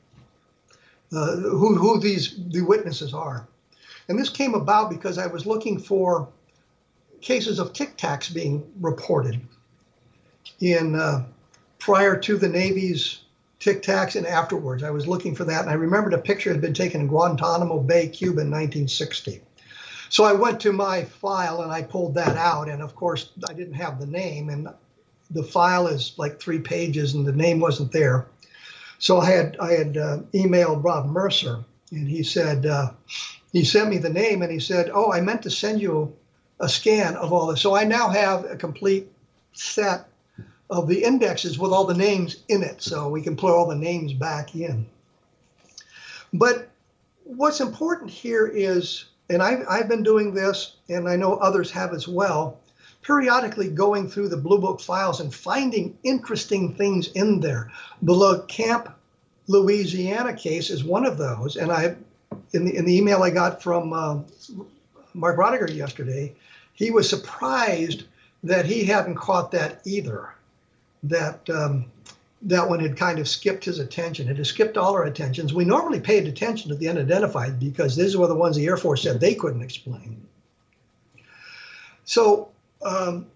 uh, 1.13 1.37
who, 1.37 1.75
who 1.75 2.01
these 2.01 2.39
the 2.49 2.63
witnesses 2.63 3.15
are? 3.15 3.47
And 4.09 4.19
this 4.19 4.29
came 4.29 4.55
about 4.55 4.91
because 4.91 5.19
I 5.19 5.27
was 5.27 5.47
looking 5.47 5.79
for 5.79 6.29
cases 7.21 7.59
of 7.59 7.73
tic 7.73 7.97
tacs 7.97 8.33
being 8.33 8.65
reported 8.81 9.41
in 10.61 10.95
uh, 10.95 11.25
prior 11.79 12.17
to 12.17 12.37
the 12.37 12.49
Navy's 12.49 13.21
tic 13.61 13.83
tacs 13.83 14.17
and 14.17 14.27
afterwards. 14.27 14.83
I 14.83 14.91
was 14.91 15.07
looking 15.07 15.35
for 15.35 15.45
that, 15.45 15.63
and 15.63 15.71
I 15.71 15.75
remembered 15.75 16.15
a 16.15 16.19
picture 16.19 16.51
had 16.51 16.61
been 16.61 16.75
taken 16.75 17.01
in 17.01 17.07
Guantanamo 17.07 17.79
Bay, 17.81 18.09
Cuba 18.09 18.41
in 18.41 18.51
1960. 18.51 19.41
So 20.09 20.25
I 20.25 20.33
went 20.33 20.61
to 20.61 20.73
my 20.73 21.05
file 21.05 21.63
and 21.63 21.73
I 21.73 21.83
pulled 21.83 22.15
that 22.17 22.37
out, 22.37 22.69
and 22.69 22.83
of 22.83 22.95
course 22.95 23.31
I 23.49 23.55
didn't 23.55 23.75
have 23.75 23.99
the 23.99 24.07
name, 24.07 24.51
and 24.51 24.69
the 25.31 25.43
file 25.43 25.87
is 25.87 26.13
like 26.19 26.41
three 26.41 26.59
pages, 26.59 27.15
and 27.15 27.25
the 27.25 27.33
name 27.33 27.61
wasn't 27.61 27.93
there. 27.93 28.27
So 29.03 29.19
I 29.19 29.33
had 29.33 29.57
I 29.59 29.73
had 29.73 29.97
uh, 29.97 30.19
emailed 30.33 30.85
Rob 30.85 31.07
Mercer, 31.07 31.65
and 31.91 32.07
he 32.07 32.23
said 32.23 32.65
uh, 32.65 32.93
he 33.53 33.65
sent 33.65 33.91
me 33.91 33.99
the 33.99 34.09
name, 34.09 34.43
and 34.43 34.53
he 34.53 34.61
said, 34.61 34.93
"Oh, 34.95 35.11
I 35.11 35.21
meant 35.21 35.43
to 35.43 35.51
send 35.51 35.81
you 35.83 36.15
a 36.61 36.69
scan 36.69 37.17
of 37.17 37.33
all 37.33 37.49
this." 37.49 37.61
So 37.61 37.75
I 37.75 37.83
now 37.83 38.11
have 38.11 38.45
a 38.45 38.55
complete 38.55 39.11
set 39.55 40.09
of 40.71 40.87
the 40.87 41.03
indexes 41.03 41.59
with 41.59 41.73
all 41.73 41.85
the 41.85 41.95
names 41.95 42.45
in 42.49 42.63
it, 42.63 42.81
so 42.81 43.09
we 43.09 43.23
can 43.23 43.37
put 43.37 43.53
all 43.53 43.67
the 43.67 43.75
names 43.75 44.13
back 44.13 44.55
in. 44.55 44.87
But 46.33 46.69
what's 47.25 47.61
important 47.61 48.09
here 48.09 48.47
is, 48.47 49.07
and 49.29 49.43
I've, 49.43 49.67
I've 49.69 49.89
been 49.89 50.05
doing 50.05 50.33
this, 50.33 50.77
and 50.89 51.09
I 51.09 51.17
know 51.17 51.35
others 51.35 51.73
have 51.73 51.93
as 51.93 52.07
well, 52.07 52.61
periodically 53.03 53.69
going 53.69 54.09
through 54.09 54.29
the 54.29 54.37
Blue 54.37 54.59
Book 54.59 54.81
files 54.81 55.21
and 55.21 55.35
finding 55.35 55.97
interesting 56.03 56.75
things 56.75 57.09
in 57.13 57.41
there. 57.41 57.71
The 58.01 58.45
camp 58.49 58.95
Louisiana 59.49 60.35
case 60.35 60.71
is 60.71 60.85
one 60.85 61.05
of 61.05 61.19
those. 61.19 61.57
And 61.57 61.73
I, 61.73 61.97
in 62.53 62.65
the, 62.65 62.77
in 62.77 62.85
the 62.85 62.97
email 62.97 63.23
I 63.23 63.31
got 63.31 63.63
from 63.63 63.93
uh, 63.93 64.21
Mark 65.15 65.37
Rodeghier 65.37 65.75
yesterday, 65.75 66.33
he 66.75 66.91
was 66.91 67.09
surprised 67.09 68.05
that 68.45 68.67
he 68.67 68.85
hadn't 68.85 69.17
caught 69.17 69.51
that 69.53 69.81
either. 69.85 70.31
That 71.05 71.49
um, 71.51 71.87
that 72.43 72.69
one 72.69 72.81
had 72.81 72.97
kind 72.97 73.19
of 73.19 73.29
skipped 73.29 73.65
his 73.65 73.79
attention. 73.79 74.29
It 74.29 74.37
had 74.37 74.47
skipped 74.47 74.77
all 74.77 74.95
our 74.95 75.05
attentions. 75.05 75.53
We 75.53 75.65
normally 75.65 76.01
paid 76.01 76.27
attention 76.27 76.71
to 76.71 76.77
the 76.77 76.89
unidentified 76.89 77.61
because 77.61 77.95
these 77.95 78.17
were 78.17 78.27
the 78.27 78.35
ones 78.35 78.57
the 78.57 78.67
Air 78.67 78.77
Force 78.77 79.03
said 79.03 79.21
they 79.21 79.35
couldn't 79.35 79.63
explain. 79.63 80.27
So 82.05 82.52
um, 82.85 83.27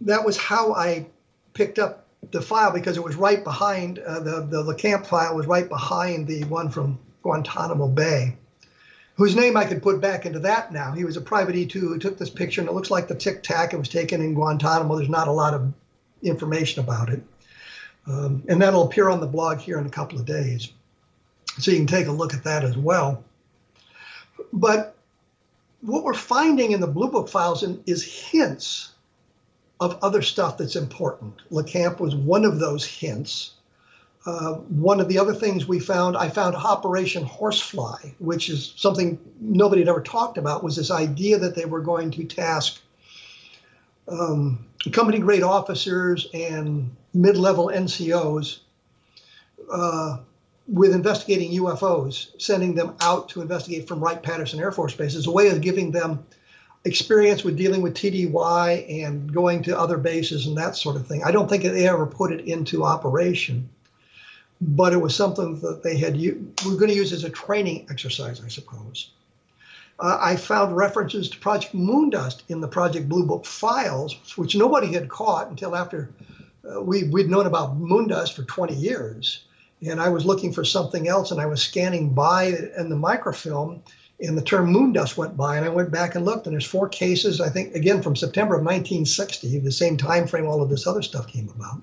that 0.00 0.24
was 0.24 0.36
how 0.36 0.74
I 0.74 1.06
picked 1.54 1.78
up 1.78 2.06
the 2.30 2.40
file 2.42 2.72
because 2.72 2.96
it 2.96 3.04
was 3.04 3.16
right 3.16 3.42
behind 3.42 3.98
uh, 4.00 4.20
the 4.20 4.42
the 4.42 4.62
LeCamp 4.62 5.06
file 5.06 5.34
was 5.34 5.46
right 5.46 5.68
behind 5.68 6.26
the 6.26 6.44
one 6.44 6.70
from 6.70 6.98
Guantanamo 7.22 7.88
Bay, 7.88 8.36
whose 9.14 9.34
name 9.34 9.56
I 9.56 9.64
could 9.64 9.82
put 9.82 10.00
back 10.00 10.26
into 10.26 10.40
that 10.40 10.72
now. 10.72 10.92
He 10.92 11.04
was 11.04 11.16
a 11.16 11.20
private 11.20 11.54
E2 11.54 11.72
who 11.72 11.98
took 11.98 12.18
this 12.18 12.30
picture, 12.30 12.60
and 12.60 12.68
it 12.68 12.74
looks 12.74 12.90
like 12.90 13.08
the 13.08 13.14
Tic 13.14 13.42
Tac. 13.42 13.72
It 13.72 13.78
was 13.78 13.88
taken 13.88 14.20
in 14.20 14.34
Guantanamo. 14.34 14.96
There's 14.96 15.08
not 15.08 15.28
a 15.28 15.32
lot 15.32 15.54
of 15.54 15.72
information 16.22 16.82
about 16.82 17.10
it. 17.10 17.22
Um, 18.06 18.42
and 18.48 18.60
that'll 18.60 18.84
appear 18.84 19.08
on 19.08 19.20
the 19.20 19.26
blog 19.26 19.58
here 19.58 19.78
in 19.78 19.86
a 19.86 19.90
couple 19.90 20.18
of 20.18 20.24
days. 20.24 20.72
So 21.58 21.70
you 21.70 21.76
can 21.78 21.86
take 21.86 22.06
a 22.06 22.12
look 22.12 22.34
at 22.34 22.44
that 22.44 22.64
as 22.64 22.76
well. 22.76 23.24
But 24.52 24.96
what 25.80 26.04
we're 26.04 26.14
finding 26.14 26.72
in 26.72 26.80
the 26.80 26.86
Blue 26.86 27.10
Book 27.10 27.28
files 27.28 27.62
is 27.86 28.02
hints 28.02 28.92
of 29.80 29.98
other 30.02 30.22
stuff 30.22 30.58
that's 30.58 30.76
important. 30.76 31.34
LeCamp 31.50 32.00
was 32.00 32.14
one 32.14 32.44
of 32.44 32.58
those 32.58 32.84
hints. 32.84 33.52
Uh, 34.26 34.54
one 34.54 35.00
of 35.00 35.08
the 35.08 35.18
other 35.18 35.32
things 35.32 35.68
we 35.68 35.78
found, 35.78 36.16
I 36.16 36.28
found 36.28 36.56
Operation 36.56 37.24
Horsefly, 37.24 38.14
which 38.18 38.50
is 38.50 38.74
something 38.76 39.18
nobody 39.40 39.82
had 39.82 39.88
ever 39.88 40.02
talked 40.02 40.36
about, 40.36 40.64
was 40.64 40.74
this 40.76 40.90
idea 40.90 41.38
that 41.38 41.54
they 41.54 41.64
were 41.64 41.80
going 41.80 42.10
to 42.12 42.24
task 42.24 42.80
um, 44.08 44.66
company 44.92 45.18
grade 45.18 45.42
officers 45.42 46.28
and 46.34 46.94
mid 47.14 47.36
level 47.36 47.66
NCOs 47.66 48.58
uh, 49.72 50.18
with 50.68 50.92
investigating 50.92 51.52
UFOs, 51.52 52.40
sending 52.40 52.74
them 52.74 52.94
out 53.00 53.30
to 53.30 53.40
investigate 53.40 53.88
from 53.88 54.00
Wright 54.00 54.22
Patterson 54.22 54.60
Air 54.60 54.70
Force 54.70 54.94
Base 54.94 55.14
as 55.14 55.26
a 55.26 55.30
way 55.30 55.48
of 55.48 55.62
giving 55.62 55.90
them 55.90 56.26
experience 56.84 57.42
with 57.42 57.56
dealing 57.56 57.82
with 57.82 57.94
TDY 57.94 59.04
and 59.04 59.32
going 59.32 59.62
to 59.62 59.78
other 59.78 59.98
bases 59.98 60.46
and 60.46 60.56
that 60.58 60.76
sort 60.76 60.96
of 60.96 61.06
thing. 61.06 61.24
I 61.24 61.32
don't 61.32 61.48
think 61.48 61.62
they 61.62 61.88
ever 61.88 62.06
put 62.06 62.32
it 62.32 62.44
into 62.44 62.84
operation, 62.84 63.68
but 64.60 64.92
it 64.92 64.98
was 64.98 65.16
something 65.16 65.58
that 65.60 65.82
they 65.82 65.96
had. 65.96 66.16
U- 66.16 66.52
we're 66.64 66.76
going 66.76 66.90
to 66.90 66.96
use 66.96 67.12
as 67.12 67.24
a 67.24 67.30
training 67.30 67.86
exercise, 67.90 68.42
I 68.44 68.48
suppose. 68.48 69.10
Uh, 69.98 70.18
I 70.20 70.36
found 70.36 70.76
references 70.76 71.28
to 71.30 71.38
Project 71.38 71.74
Moondust 71.74 72.42
in 72.48 72.60
the 72.60 72.68
Project 72.68 73.08
Blue 73.08 73.26
Book 73.26 73.44
files, 73.44 74.14
which 74.36 74.54
nobody 74.54 74.92
had 74.92 75.08
caught 75.08 75.48
until 75.48 75.74
after 75.74 76.10
uh, 76.70 76.80
we, 76.80 77.04
we'd 77.04 77.30
known 77.30 77.46
about 77.46 77.80
Moondust 77.80 78.34
for 78.34 78.44
20 78.44 78.74
years. 78.74 79.44
And 79.86 80.00
I 80.00 80.08
was 80.08 80.24
looking 80.24 80.52
for 80.52 80.64
something 80.64 81.08
else, 81.08 81.30
and 81.30 81.40
I 81.40 81.46
was 81.46 81.62
scanning 81.62 82.12
by 82.12 82.54
in 82.76 82.88
the 82.88 82.96
microfilm, 82.96 83.82
and 84.20 84.36
the 84.36 84.42
term 84.42 84.72
Moondust 84.72 85.16
went 85.16 85.36
by, 85.36 85.56
and 85.56 85.64
I 85.64 85.68
went 85.68 85.92
back 85.92 86.16
and 86.16 86.24
looked, 86.24 86.46
and 86.46 86.52
there's 86.52 86.66
four 86.66 86.88
cases, 86.88 87.40
I 87.40 87.48
think, 87.48 87.74
again 87.74 88.02
from 88.02 88.16
September 88.16 88.56
of 88.56 88.62
1960, 88.62 89.60
the 89.60 89.70
same 89.70 89.96
time 89.96 90.26
frame 90.26 90.46
all 90.46 90.60
of 90.60 90.68
this 90.68 90.86
other 90.86 91.02
stuff 91.02 91.28
came 91.28 91.48
about, 91.48 91.80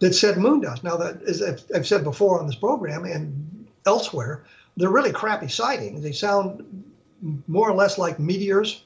that 0.00 0.14
said 0.14 0.36
Moondust. 0.36 0.82
Now, 0.82 0.96
that 0.96 1.22
as 1.22 1.42
I've 1.42 1.86
said 1.86 2.02
before 2.02 2.40
on 2.40 2.46
this 2.46 2.56
program 2.56 3.04
and 3.04 3.68
elsewhere, 3.86 4.44
they're 4.76 4.90
really 4.90 5.12
crappy 5.12 5.48
sightings. 5.48 6.02
They 6.02 6.12
sound 6.12 6.84
more 7.46 7.68
or 7.68 7.74
less 7.74 7.98
like 7.98 8.18
meteors 8.18 8.82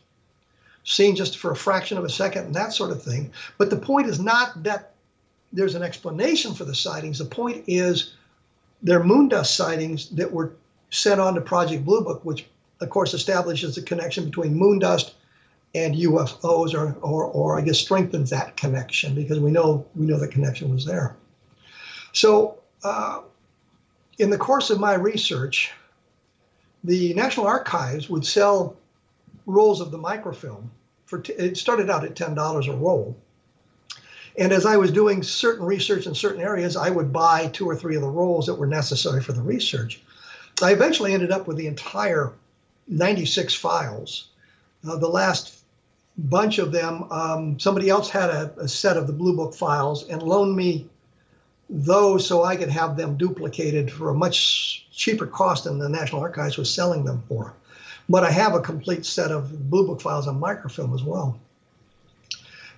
seen 0.84 1.14
just 1.14 1.38
for 1.38 1.52
a 1.52 1.56
fraction 1.56 1.96
of 1.96 2.04
a 2.04 2.10
second 2.10 2.46
and 2.46 2.54
that 2.54 2.72
sort 2.72 2.90
of 2.90 3.02
thing. 3.02 3.30
But 3.58 3.70
the 3.70 3.76
point 3.76 4.08
is 4.08 4.18
not 4.18 4.62
that 4.64 4.91
there's 5.52 5.74
an 5.74 5.82
explanation 5.82 6.54
for 6.54 6.64
the 6.64 6.74
sightings. 6.74 7.18
The 7.18 7.24
point 7.24 7.64
is 7.66 8.14
they're 8.82 9.04
moon 9.04 9.28
dust 9.28 9.56
sightings 9.56 10.08
that 10.10 10.32
were 10.32 10.52
sent 10.90 11.20
on 11.20 11.34
to 11.34 11.40
Project 11.40 11.84
Blue 11.84 12.02
Book, 12.02 12.24
which 12.24 12.46
of 12.80 12.90
course 12.90 13.14
establishes 13.14 13.74
the 13.74 13.82
connection 13.82 14.24
between 14.24 14.54
moon 14.54 14.78
dust 14.78 15.14
and 15.74 15.94
UFOs, 15.94 16.74
or, 16.74 16.94
or, 17.00 17.24
or 17.24 17.58
I 17.58 17.62
guess 17.62 17.78
strengthens 17.78 18.30
that 18.30 18.56
connection 18.56 19.14
because 19.14 19.40
we 19.40 19.50
know 19.50 19.86
we 19.94 20.06
know 20.06 20.18
the 20.18 20.28
connection 20.28 20.72
was 20.72 20.84
there. 20.84 21.16
So, 22.12 22.58
uh, 22.84 23.22
in 24.18 24.28
the 24.28 24.36
course 24.36 24.68
of 24.68 24.78
my 24.78 24.94
research, 24.94 25.72
the 26.84 27.14
National 27.14 27.46
Archives 27.46 28.10
would 28.10 28.26
sell 28.26 28.76
rolls 29.46 29.80
of 29.80 29.90
the 29.90 29.98
microfilm 29.98 30.70
for 31.06 31.20
t- 31.20 31.32
it 31.34 31.56
started 31.56 31.88
out 31.88 32.04
at 32.04 32.16
ten 32.16 32.34
dollars 32.34 32.68
a 32.68 32.74
roll. 32.74 33.16
And 34.38 34.52
as 34.52 34.64
I 34.64 34.76
was 34.76 34.90
doing 34.90 35.22
certain 35.22 35.66
research 35.66 36.06
in 36.06 36.14
certain 36.14 36.40
areas, 36.40 36.76
I 36.76 36.90
would 36.90 37.12
buy 37.12 37.48
two 37.48 37.68
or 37.68 37.76
three 37.76 37.96
of 37.96 38.02
the 38.02 38.08
rolls 38.08 38.46
that 38.46 38.54
were 38.54 38.66
necessary 38.66 39.22
for 39.22 39.32
the 39.32 39.42
research. 39.42 40.00
I 40.62 40.72
eventually 40.72 41.12
ended 41.12 41.30
up 41.30 41.46
with 41.46 41.56
the 41.56 41.66
entire 41.66 42.32
96 42.88 43.54
files. 43.54 44.28
Uh, 44.86 44.96
the 44.96 45.08
last 45.08 45.62
bunch 46.16 46.58
of 46.58 46.72
them, 46.72 47.04
um, 47.10 47.58
somebody 47.58 47.88
else 47.88 48.10
had 48.10 48.30
a, 48.30 48.52
a, 48.58 48.68
set 48.68 48.96
of 48.96 49.06
the 49.06 49.12
Blue 49.12 49.36
Book 49.36 49.54
files 49.54 50.08
and 50.08 50.22
loaned 50.22 50.56
me 50.56 50.88
those 51.70 52.26
so 52.26 52.42
I 52.42 52.56
could 52.56 52.68
have 52.68 52.96
them 52.96 53.16
duplicated 53.16 53.90
for 53.90 54.10
a 54.10 54.14
much 54.14 54.86
cheaper 54.92 55.26
cost 55.26 55.64
than 55.64 55.78
the 55.78 55.88
National 55.88 56.20
Archives 56.20 56.58
was 56.58 56.72
selling 56.72 57.04
them 57.04 57.22
for. 57.28 57.54
But 58.08 58.24
I 58.24 58.30
have 58.30 58.54
a 58.54 58.60
complete 58.60 59.06
set 59.06 59.30
of 59.30 59.70
Blue 59.70 59.86
Book 59.86 60.00
files 60.00 60.26
on 60.26 60.38
microfilm 60.38 60.92
as 60.94 61.02
well. 61.02 61.40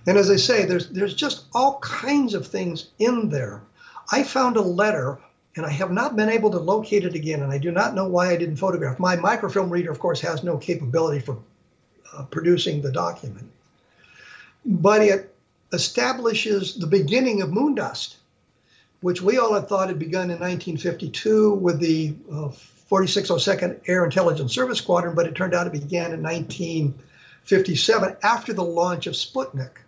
And 0.07 0.17
as 0.17 0.29
I 0.29 0.35
say, 0.35 0.65
there's 0.65 0.89
there's 0.89 1.15
just 1.15 1.45
all 1.53 1.79
kinds 1.79 2.33
of 2.33 2.47
things 2.47 2.89
in 2.99 3.29
there. 3.29 3.61
I 4.11 4.23
found 4.23 4.55
a 4.55 4.61
letter, 4.61 5.19
and 5.55 5.65
I 5.65 5.71
have 5.71 5.91
not 5.91 6.15
been 6.15 6.29
able 6.29 6.51
to 6.51 6.59
locate 6.59 7.05
it 7.05 7.15
again, 7.15 7.41
and 7.41 7.51
I 7.51 7.57
do 7.57 7.71
not 7.71 7.95
know 7.95 8.07
why 8.07 8.29
I 8.29 8.37
didn't 8.37 8.57
photograph. 8.57 8.99
My 8.99 9.15
microfilm 9.15 9.69
reader, 9.69 9.91
of 9.91 9.99
course, 9.99 10.21
has 10.21 10.43
no 10.43 10.57
capability 10.57 11.21
for 11.21 11.39
uh, 12.13 12.23
producing 12.23 12.81
the 12.81 12.91
document, 12.91 13.49
but 14.63 15.01
it 15.01 15.35
establishes 15.73 16.75
the 16.75 16.87
beginning 16.87 17.41
of 17.41 17.51
moon 17.51 17.73
dust, 17.73 18.17
which 19.01 19.23
we 19.23 19.39
all 19.39 19.55
had 19.55 19.67
thought 19.67 19.87
had 19.87 19.97
begun 19.97 20.29
in 20.29 20.39
1952 20.39 21.53
with 21.55 21.79
the 21.79 22.13
uh, 22.31 22.49
4602nd 22.91 23.81
Air 23.87 24.05
Intelligence 24.05 24.53
Service 24.53 24.77
Squadron, 24.77 25.15
but 25.15 25.25
it 25.25 25.33
turned 25.33 25.55
out 25.55 25.65
it 25.65 25.73
began 25.73 26.13
in 26.13 26.21
1957 26.21 28.17
after 28.21 28.53
the 28.53 28.63
launch 28.63 29.07
of 29.07 29.15
Sputnik. 29.15 29.79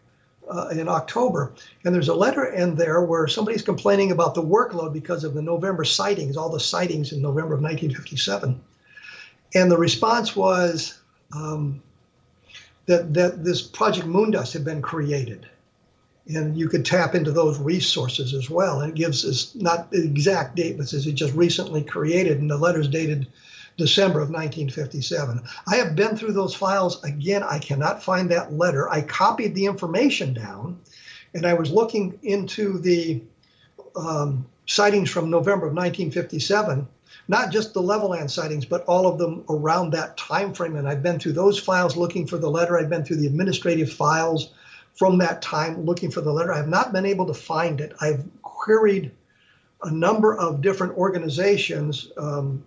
Uh, 0.49 0.69
in 0.69 0.87
October. 0.87 1.53
And 1.83 1.93
there's 1.93 2.07
a 2.07 2.15
letter 2.15 2.45
in 2.45 2.75
there 2.75 3.01
where 3.01 3.27
somebody's 3.27 3.61
complaining 3.61 4.13
about 4.13 4.33
the 4.33 4.41
workload 4.41 4.93
because 4.93 5.25
of 5.25 5.33
the 5.33 5.41
November 5.41 5.83
sightings, 5.83 6.37
all 6.37 6.49
the 6.49 6.57
sightings 6.57 7.11
in 7.11 7.21
November 7.21 7.55
of 7.55 7.61
1957. 7.61 8.57
And 9.55 9.69
the 9.69 9.77
response 9.77 10.37
was 10.37 10.99
um, 11.33 11.81
that, 12.85 13.13
that 13.13 13.43
this 13.43 13.61
Project 13.61 14.07
Moondust 14.07 14.53
had 14.53 14.63
been 14.63 14.81
created 14.81 15.49
and 16.29 16.57
you 16.57 16.67
could 16.67 16.85
tap 16.85 17.15
into 17.15 17.31
those 17.31 17.59
resources 17.59 18.33
as 18.33 18.49
well. 18.49 18.81
And 18.81 18.91
it 18.91 18.95
gives 18.95 19.25
us 19.25 19.55
not 19.55 19.91
the 19.91 20.03
exact 20.03 20.55
date, 20.55 20.77
but 20.77 20.89
says 20.89 21.07
it 21.07 21.13
just 21.13 21.33
recently 21.33 21.83
created, 21.83 22.39
and 22.39 22.49
the 22.49 22.57
letter's 22.57 22.87
dated 22.87 23.27
December 23.77 24.19
of 24.19 24.29
1957. 24.29 25.41
I 25.67 25.75
have 25.75 25.95
been 25.95 26.17
through 26.17 26.33
those 26.33 26.55
files 26.55 27.03
again. 27.03 27.43
I 27.43 27.59
cannot 27.59 28.03
find 28.03 28.29
that 28.31 28.53
letter. 28.53 28.89
I 28.89 29.01
copied 29.01 29.55
the 29.55 29.65
information 29.65 30.33
down, 30.33 30.79
and 31.33 31.45
I 31.45 31.53
was 31.53 31.71
looking 31.71 32.19
into 32.23 32.79
the 32.79 33.21
um, 33.95 34.45
sightings 34.65 35.09
from 35.09 35.29
November 35.29 35.67
of 35.67 35.73
1957 35.73 36.87
not 37.27 37.51
just 37.51 37.73
the 37.73 37.81
Levelland 37.81 38.29
sightings, 38.29 38.65
but 38.65 38.85
all 38.85 39.07
of 39.07 39.17
them 39.17 39.43
around 39.49 39.91
that 39.91 40.17
time 40.17 40.53
frame. 40.53 40.75
And 40.75 40.87
I've 40.87 41.03
been 41.03 41.19
through 41.19 41.33
those 41.33 41.59
files 41.59 41.97
looking 41.97 42.25
for 42.25 42.37
the 42.37 42.49
letter. 42.49 42.77
I've 42.77 42.89
been 42.89 43.03
through 43.03 43.17
the 43.17 43.27
administrative 43.27 43.91
files 43.91 44.53
from 44.95 45.17
that 45.19 45.41
time 45.41 45.85
looking 45.85 46.09
for 46.09 46.21
the 46.21 46.31
letter. 46.31 46.53
I 46.53 46.57
have 46.57 46.69
not 46.69 46.93
been 46.93 47.05
able 47.05 47.25
to 47.27 47.33
find 47.33 47.81
it. 47.81 47.93
I've 48.01 48.23
queried 48.41 49.11
a 49.83 49.91
number 49.91 50.35
of 50.35 50.61
different 50.61 50.97
organizations, 50.97 52.11
um, 52.17 52.65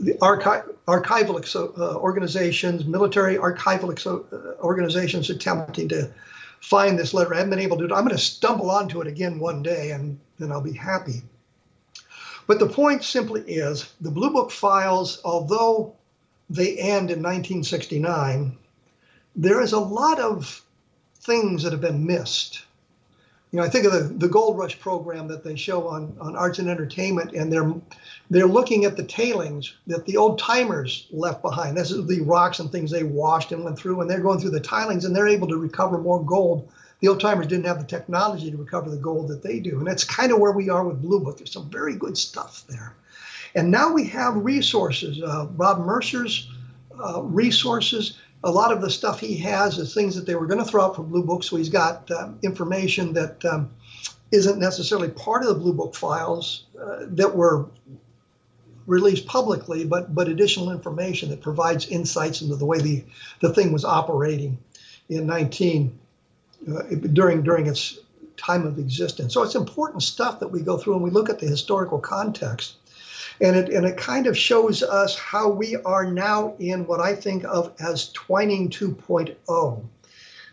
the 0.00 0.18
archi- 0.20 0.68
archival 0.86 1.78
uh, 1.78 1.96
organizations, 1.96 2.84
military 2.84 3.36
archival 3.36 4.06
uh, 4.06 4.62
organizations 4.62 5.30
attempting 5.30 5.88
to 5.88 6.10
find 6.60 6.98
this 6.98 7.12
letter. 7.14 7.34
I 7.34 7.38
haven't 7.38 7.50
been 7.50 7.58
able 7.58 7.78
to. 7.78 7.84
I'm 7.84 8.04
going 8.04 8.10
to 8.10 8.18
stumble 8.18 8.70
onto 8.70 9.00
it 9.00 9.06
again 9.06 9.38
one 9.38 9.62
day, 9.62 9.90
and 9.90 10.18
then 10.38 10.52
I'll 10.52 10.60
be 10.60 10.72
happy. 10.72 11.22
But 12.46 12.58
the 12.58 12.68
point 12.68 13.04
simply 13.04 13.42
is 13.42 13.92
the 14.00 14.10
Blue 14.10 14.30
Book 14.30 14.50
files, 14.50 15.20
although 15.24 15.94
they 16.50 16.76
end 16.76 17.10
in 17.10 17.22
1969, 17.22 18.56
there 19.36 19.62
is 19.62 19.72
a 19.72 19.78
lot 19.78 20.18
of 20.18 20.62
things 21.20 21.62
that 21.62 21.72
have 21.72 21.80
been 21.80 22.04
missed. 22.06 22.64
You 23.52 23.58
know, 23.58 23.66
I 23.66 23.68
think 23.68 23.84
of 23.84 23.92
the, 23.92 24.00
the 24.00 24.28
Gold 24.28 24.56
Rush 24.56 24.80
program 24.80 25.28
that 25.28 25.44
they 25.44 25.56
show 25.56 25.86
on, 25.86 26.16
on 26.18 26.34
arts 26.36 26.58
and 26.58 26.70
entertainment, 26.70 27.34
and 27.34 27.52
they're 27.52 27.70
they're 28.30 28.46
looking 28.46 28.86
at 28.86 28.96
the 28.96 29.04
tailings 29.04 29.74
that 29.86 30.06
the 30.06 30.16
old 30.16 30.38
timers 30.38 31.06
left 31.10 31.42
behind. 31.42 31.76
This 31.76 31.90
is 31.90 32.06
the 32.06 32.22
rocks 32.22 32.60
and 32.60 32.72
things 32.72 32.90
they 32.90 33.04
washed 33.04 33.52
and 33.52 33.62
went 33.62 33.78
through, 33.78 34.00
and 34.00 34.08
they're 34.08 34.20
going 34.20 34.40
through 34.40 34.50
the 34.50 34.60
tailings, 34.60 35.04
and 35.04 35.14
they're 35.14 35.28
able 35.28 35.48
to 35.48 35.58
recover 35.58 35.98
more 35.98 36.24
gold. 36.24 36.72
The 37.00 37.08
old 37.08 37.20
timers 37.20 37.46
didn't 37.46 37.66
have 37.66 37.78
the 37.78 37.84
technology 37.84 38.50
to 38.50 38.56
recover 38.56 38.88
the 38.88 38.96
gold 38.96 39.28
that 39.28 39.42
they 39.42 39.60
do, 39.60 39.78
and 39.78 39.86
that's 39.86 40.04
kind 40.04 40.32
of 40.32 40.38
where 40.38 40.52
we 40.52 40.70
are 40.70 40.84
with 40.86 41.02
Blue 41.02 41.20
Book. 41.20 41.36
There's 41.36 41.52
some 41.52 41.68
very 41.68 41.94
good 41.94 42.16
stuff 42.16 42.64
there, 42.70 42.94
and 43.54 43.70
now 43.70 43.92
we 43.92 44.06
have 44.06 44.34
resources. 44.34 45.22
Uh, 45.22 45.46
Rob 45.56 45.84
Mercer's 45.84 46.48
uh, 46.98 47.20
resources 47.22 48.16
a 48.44 48.50
lot 48.50 48.72
of 48.72 48.80
the 48.80 48.90
stuff 48.90 49.20
he 49.20 49.36
has 49.38 49.78
is 49.78 49.94
things 49.94 50.16
that 50.16 50.26
they 50.26 50.34
were 50.34 50.46
going 50.46 50.58
to 50.58 50.64
throw 50.64 50.84
out 50.84 50.96
for 50.96 51.02
Blue 51.02 51.22
Book. 51.22 51.44
So 51.44 51.56
he's 51.56 51.68
got 51.68 52.10
um, 52.10 52.38
information 52.42 53.12
that 53.14 53.44
um, 53.44 53.70
not 54.32 54.58
necessarily 54.58 55.08
part 55.10 55.42
of 55.42 55.48
the 55.48 55.54
Blue 55.54 55.72
Book 55.72 55.94
files 55.94 56.64
uh, 56.80 57.06
that 57.10 57.34
were 57.34 57.66
released 58.86 59.26
publicly, 59.26 59.84
but 59.84 60.14
but 60.14 60.28
additional 60.28 60.72
information 60.72 61.30
that 61.30 61.40
provides 61.40 61.86
insights 61.86 62.42
into 62.42 62.56
the 62.56 62.66
way 62.66 62.80
the 62.80 63.04
the 63.40 63.52
thing 63.52 63.72
was 63.72 63.84
operating 63.84 64.58
in 65.08 65.26
19 65.26 65.98
uh, 66.68 66.82
during 67.12 67.42
during 67.42 67.66
its 67.66 67.98
time 68.36 68.66
of 68.66 68.78
existence. 68.78 69.32
So 69.32 69.42
it's 69.42 69.54
important 69.54 70.02
stuff 70.02 70.40
that 70.40 70.48
we 70.48 70.62
go 70.62 70.78
through 70.78 70.94
and 70.94 71.02
we 71.02 71.10
look 71.10 71.30
at 71.30 71.38
the 71.38 71.46
historical 71.46 72.00
context 72.00 72.74
and 73.42 73.56
it, 73.56 73.68
and 73.70 73.84
it 73.84 73.96
kind 73.96 74.26
of 74.26 74.38
shows 74.38 74.82
us 74.82 75.18
how 75.18 75.48
we 75.48 75.76
are 75.76 76.10
now 76.10 76.54
in 76.58 76.86
what 76.86 77.00
I 77.00 77.14
think 77.14 77.44
of 77.44 77.74
as 77.80 78.10
Twining 78.12 78.70
2.0, 78.70 79.84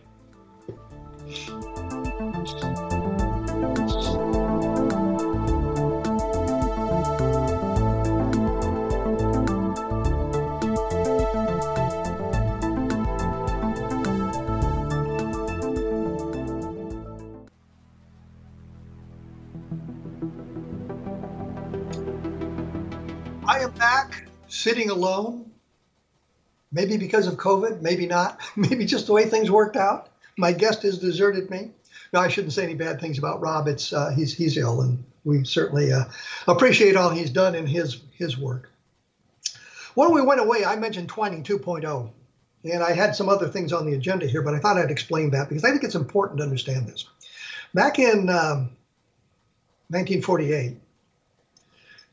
Sitting 24.65 24.89
alone, 24.89 25.51
maybe 26.73 26.97
because 26.97 27.27
of 27.27 27.35
COVID, 27.35 27.83
maybe 27.83 28.07
not, 28.07 28.41
maybe 28.57 28.87
just 28.87 29.07
the 29.07 29.13
way 29.13 29.27
things 29.27 29.51
worked 29.51 29.77
out. 29.77 30.09
My 30.39 30.53
guest 30.53 30.83
has 30.83 30.99
deserted 30.99 31.51
me. 31.51 31.71
No, 32.15 32.21
I 32.21 32.29
shouldn't 32.29 32.55
say 32.55 32.65
any 32.65 32.75
bad 32.75 32.99
things 32.99 33.19
about 33.19 33.43
Rob. 33.43 33.69
It's 33.69 33.93
uh, 33.93 34.11
he's 34.17 34.35
he's 34.35 34.57
ill, 34.57 34.81
and 34.81 35.05
we 35.25 35.45
certainly 35.45 35.93
uh, 35.93 36.05
appreciate 36.49 36.97
all 36.97 37.11
he's 37.11 37.31
done 37.31 37.55
in 37.55 37.67
his 37.67 38.01
his 38.17 38.39
work. 38.39 38.71
When 39.95 40.13
we 40.13 40.23
went 40.23 40.41
away, 40.41 40.65
I 40.65 40.77
mentioned 40.77 41.09
Twining 41.09 41.45
2.0, 41.45 42.11
and 42.65 42.83
I 42.83 42.93
had 42.93 43.15
some 43.15 43.29
other 43.29 43.49
things 43.49 43.73
on 43.73 43.87
the 43.87 43.95
agenda 43.95 44.27
here, 44.27 44.43
but 44.43 44.55
I 44.55 44.59
thought 44.59 44.79
I'd 44.79 44.91
explain 44.91 45.31
that 45.31 45.49
because 45.49 45.65
I 45.65 45.71
think 45.71 45.85
it's 45.85 45.95
important 45.95 46.39
to 46.39 46.45
understand 46.45 46.89
this. 46.89 47.07
Back 47.75 47.99
in 47.99 48.29
um, 48.29 48.71
1948, 49.91 50.77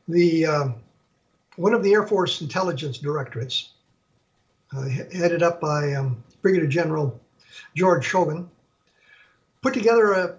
the 0.07 0.45
um, 0.45 0.75
one 1.61 1.75
of 1.75 1.83
the 1.83 1.93
Air 1.93 2.07
Force 2.07 2.41
intelligence 2.41 2.97
directorates, 2.97 3.69
uh, 4.75 4.81
headed 5.13 5.43
up 5.43 5.61
by 5.61 5.93
um, 5.93 6.23
Brigadier 6.41 6.67
General 6.67 7.19
George 7.75 8.03
Schulgen, 8.09 8.47
put 9.61 9.75
together 9.75 10.13
a 10.13 10.37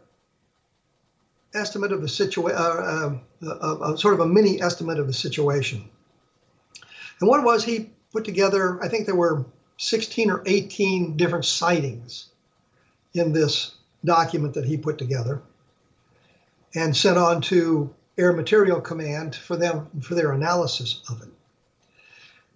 estimate 1.55 1.93
of 1.93 2.03
the 2.03 2.09
situation, 2.09 2.59
uh, 2.59 3.19
uh, 3.47 3.97
sort 3.97 4.15
of 4.15 4.21
a 4.21 4.27
mini 4.27 4.61
estimate 4.61 4.99
of 4.99 5.07
the 5.07 5.13
situation. 5.13 5.89
And 7.21 7.29
what 7.29 7.45
was, 7.45 7.65
he 7.65 7.91
put 8.11 8.25
together, 8.25 8.83
I 8.83 8.89
think 8.89 9.07
there 9.07 9.15
were 9.15 9.45
16 9.77 10.29
or 10.29 10.43
18 10.45 11.17
different 11.17 11.45
sightings 11.45 12.31
in 13.15 13.33
this 13.33 13.77
document 14.05 14.55
that 14.55 14.65
he 14.65 14.77
put 14.77 14.99
together 14.99 15.41
and 16.75 16.97
sent 16.97 17.17
on 17.17 17.43
to 17.43 17.95
Air 18.19 18.33
Materiel 18.33 18.81
Command 18.81 19.35
for 19.35 19.57
them 19.57 19.89
for 20.03 20.15
their 20.15 20.33
analysis 20.33 21.03
of 21.09 21.23
it. 21.23 21.29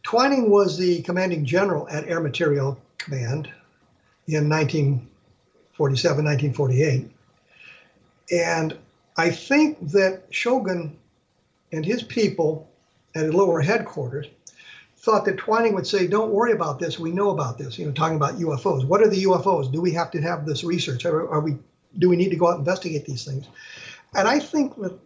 Twining 0.03 0.51
was 0.51 0.79
the 0.79 1.03
commanding 1.03 1.45
general 1.45 1.88
at 1.88 2.07
Air 2.09 2.21
Materiel 2.21 2.79
Command 2.99 3.49
in 4.29 4.49
1947, 4.49 6.25
1948. 6.25 7.11
And 8.31 8.77
I 9.16 9.31
think 9.31 9.90
that 9.90 10.31
Schulgen 10.31 10.92
and 11.73 11.85
his 11.85 12.03
people 12.03 12.69
at 13.14 13.33
lower 13.33 13.61
headquarters 13.61 14.27
thought 14.99 15.25
that 15.25 15.38
Twining 15.38 15.75
would 15.75 15.87
say, 15.87 16.07
"Don't 16.07 16.33
worry 16.33 16.53
about 16.53 16.79
this. 16.79 16.99
We 16.99 17.12
know 17.12 17.31
about 17.31 17.59
this." 17.59 17.79
You 17.79 17.87
know, 17.87 17.92
talking 17.92 18.16
about 18.16 18.38
UFOs. 18.38 18.85
What 18.85 19.03
are 19.03 19.09
the 19.09 19.23
UFOs? 19.25 19.73
Do 19.73 19.81
we 19.81 19.92
have 19.92 20.11
to 20.11 20.21
have 20.21 20.45
this 20.45 20.64
research? 20.64 21.05
Are, 21.05 21.29
are 21.29 21.40
we? 21.40 21.57
Do 21.99 22.09
we 22.09 22.16
need 22.16 22.31
to 22.31 22.37
go 22.37 22.49
out 22.49 22.59
and 22.59 22.61
investigate 22.61 23.07
these 23.07 23.25
things? 23.25 23.47
And 24.14 24.29
I 24.29 24.38
think 24.38 24.77
that 24.81 24.99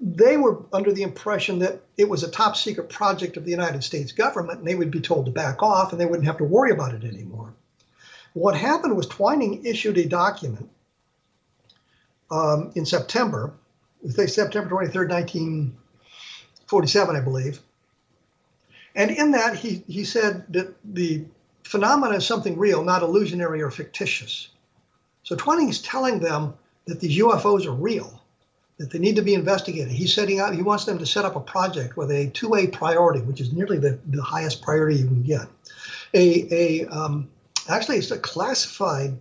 they 0.00 0.38
were 0.38 0.62
under 0.72 0.92
the 0.92 1.02
impression 1.02 1.58
that 1.58 1.82
it 1.98 2.08
was 2.08 2.22
a 2.22 2.30
top 2.30 2.56
secret 2.56 2.88
project 2.88 3.36
of 3.36 3.44
the 3.44 3.50
United 3.50 3.84
States 3.84 4.12
government 4.12 4.60
and 4.60 4.66
they 4.66 4.74
would 4.74 4.90
be 4.90 5.00
told 5.00 5.26
to 5.26 5.32
back 5.32 5.62
off 5.62 5.92
and 5.92 6.00
they 6.00 6.06
wouldn't 6.06 6.26
have 6.26 6.38
to 6.38 6.44
worry 6.44 6.70
about 6.70 6.94
it 6.94 7.04
anymore. 7.04 7.52
What 8.32 8.56
happened 8.56 8.96
was 8.96 9.06
Twining 9.06 9.66
issued 9.66 9.98
a 9.98 10.06
document 10.06 10.70
um, 12.30 12.72
in 12.74 12.86
September, 12.86 13.52
September 14.08 14.70
23rd, 14.70 15.10
1947, 15.10 17.16
I 17.16 17.20
believe. 17.20 17.60
And 18.94 19.10
in 19.10 19.32
that, 19.32 19.56
he, 19.56 19.84
he 19.86 20.04
said 20.04 20.50
that 20.52 20.74
the 20.84 21.26
phenomena 21.64 22.16
is 22.16 22.26
something 22.26 22.56
real, 22.56 22.82
not 22.82 23.02
illusionary 23.02 23.60
or 23.60 23.70
fictitious. 23.70 24.48
So 25.24 25.36
Twining 25.36 25.68
is 25.68 25.82
telling 25.82 26.20
them 26.20 26.54
that 26.86 27.00
these 27.00 27.18
UFOs 27.18 27.66
are 27.66 27.72
real 27.72 28.19
that 28.80 28.90
they 28.90 28.98
need 28.98 29.14
to 29.14 29.20
be 29.22 29.34
investigated. 29.34 29.92
He's 29.92 30.14
setting 30.14 30.40
out, 30.40 30.54
he 30.54 30.62
wants 30.62 30.86
them 30.86 30.96
to 30.96 31.04
set 31.04 31.26
up 31.26 31.36
a 31.36 31.40
project 31.40 31.98
with 31.98 32.10
a 32.10 32.30
2A 32.30 32.72
priority, 32.72 33.20
which 33.20 33.38
is 33.38 33.52
nearly 33.52 33.76
the, 33.76 33.98
the 34.06 34.22
highest 34.22 34.62
priority 34.62 34.96
you 34.96 35.04
can 35.04 35.22
get. 35.22 35.46
A, 36.14 36.48
a 36.50 36.86
um, 36.86 37.28
actually, 37.68 37.98
it's 37.98 38.10
a 38.10 38.18
classified 38.18 39.18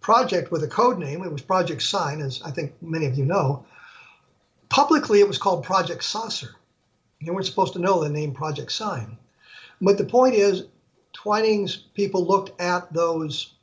project 0.00 0.52
with 0.52 0.62
a 0.62 0.68
code 0.68 1.00
name. 1.00 1.24
It 1.24 1.32
was 1.32 1.42
Project 1.42 1.82
Sign, 1.82 2.20
as 2.20 2.40
I 2.44 2.52
think 2.52 2.72
many 2.80 3.06
of 3.06 3.18
you 3.18 3.24
know. 3.24 3.66
Publicly, 4.68 5.18
it 5.18 5.26
was 5.26 5.38
called 5.38 5.64
Project 5.64 6.04
Saucer. 6.04 6.54
You 7.18 7.34
weren't 7.34 7.46
supposed 7.46 7.72
to 7.72 7.80
know 7.80 8.00
the 8.00 8.08
name 8.08 8.32
Project 8.32 8.70
Sign. 8.70 9.18
But 9.80 9.98
the 9.98 10.04
point 10.04 10.36
is, 10.36 10.66
Twining's 11.14 11.74
people 11.94 12.24
looked 12.24 12.60
at 12.60 12.92
those 12.92 13.54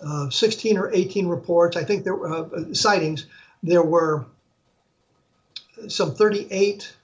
uh, 0.00 0.30
16 0.30 0.78
or 0.78 0.92
18 0.92 1.26
reports. 1.26 1.76
I 1.76 1.82
think 1.82 2.04
there 2.04 2.14
were 2.14 2.32
uh, 2.32 2.72
sightings. 2.72 3.26
There 3.64 3.82
were 3.82 4.26
some 5.88 6.14
38 6.14 6.94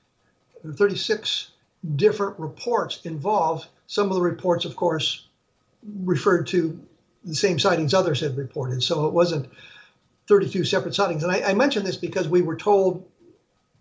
or 0.64 0.72
36 0.72 1.48
different 1.96 2.38
reports 2.38 3.00
involved. 3.04 3.66
Some 3.86 4.08
of 4.08 4.14
the 4.14 4.22
reports, 4.22 4.64
of 4.64 4.76
course, 4.76 5.26
referred 6.04 6.46
to 6.48 6.80
the 7.24 7.34
same 7.34 7.58
sightings 7.58 7.94
others 7.94 8.20
had 8.20 8.36
reported. 8.36 8.82
So 8.82 9.06
it 9.06 9.12
wasn't 9.12 9.48
32 10.28 10.64
separate 10.64 10.94
sightings. 10.94 11.22
And 11.22 11.32
I, 11.32 11.50
I 11.50 11.54
mention 11.54 11.84
this 11.84 11.96
because 11.96 12.28
we 12.28 12.42
were 12.42 12.56
told 12.56 13.06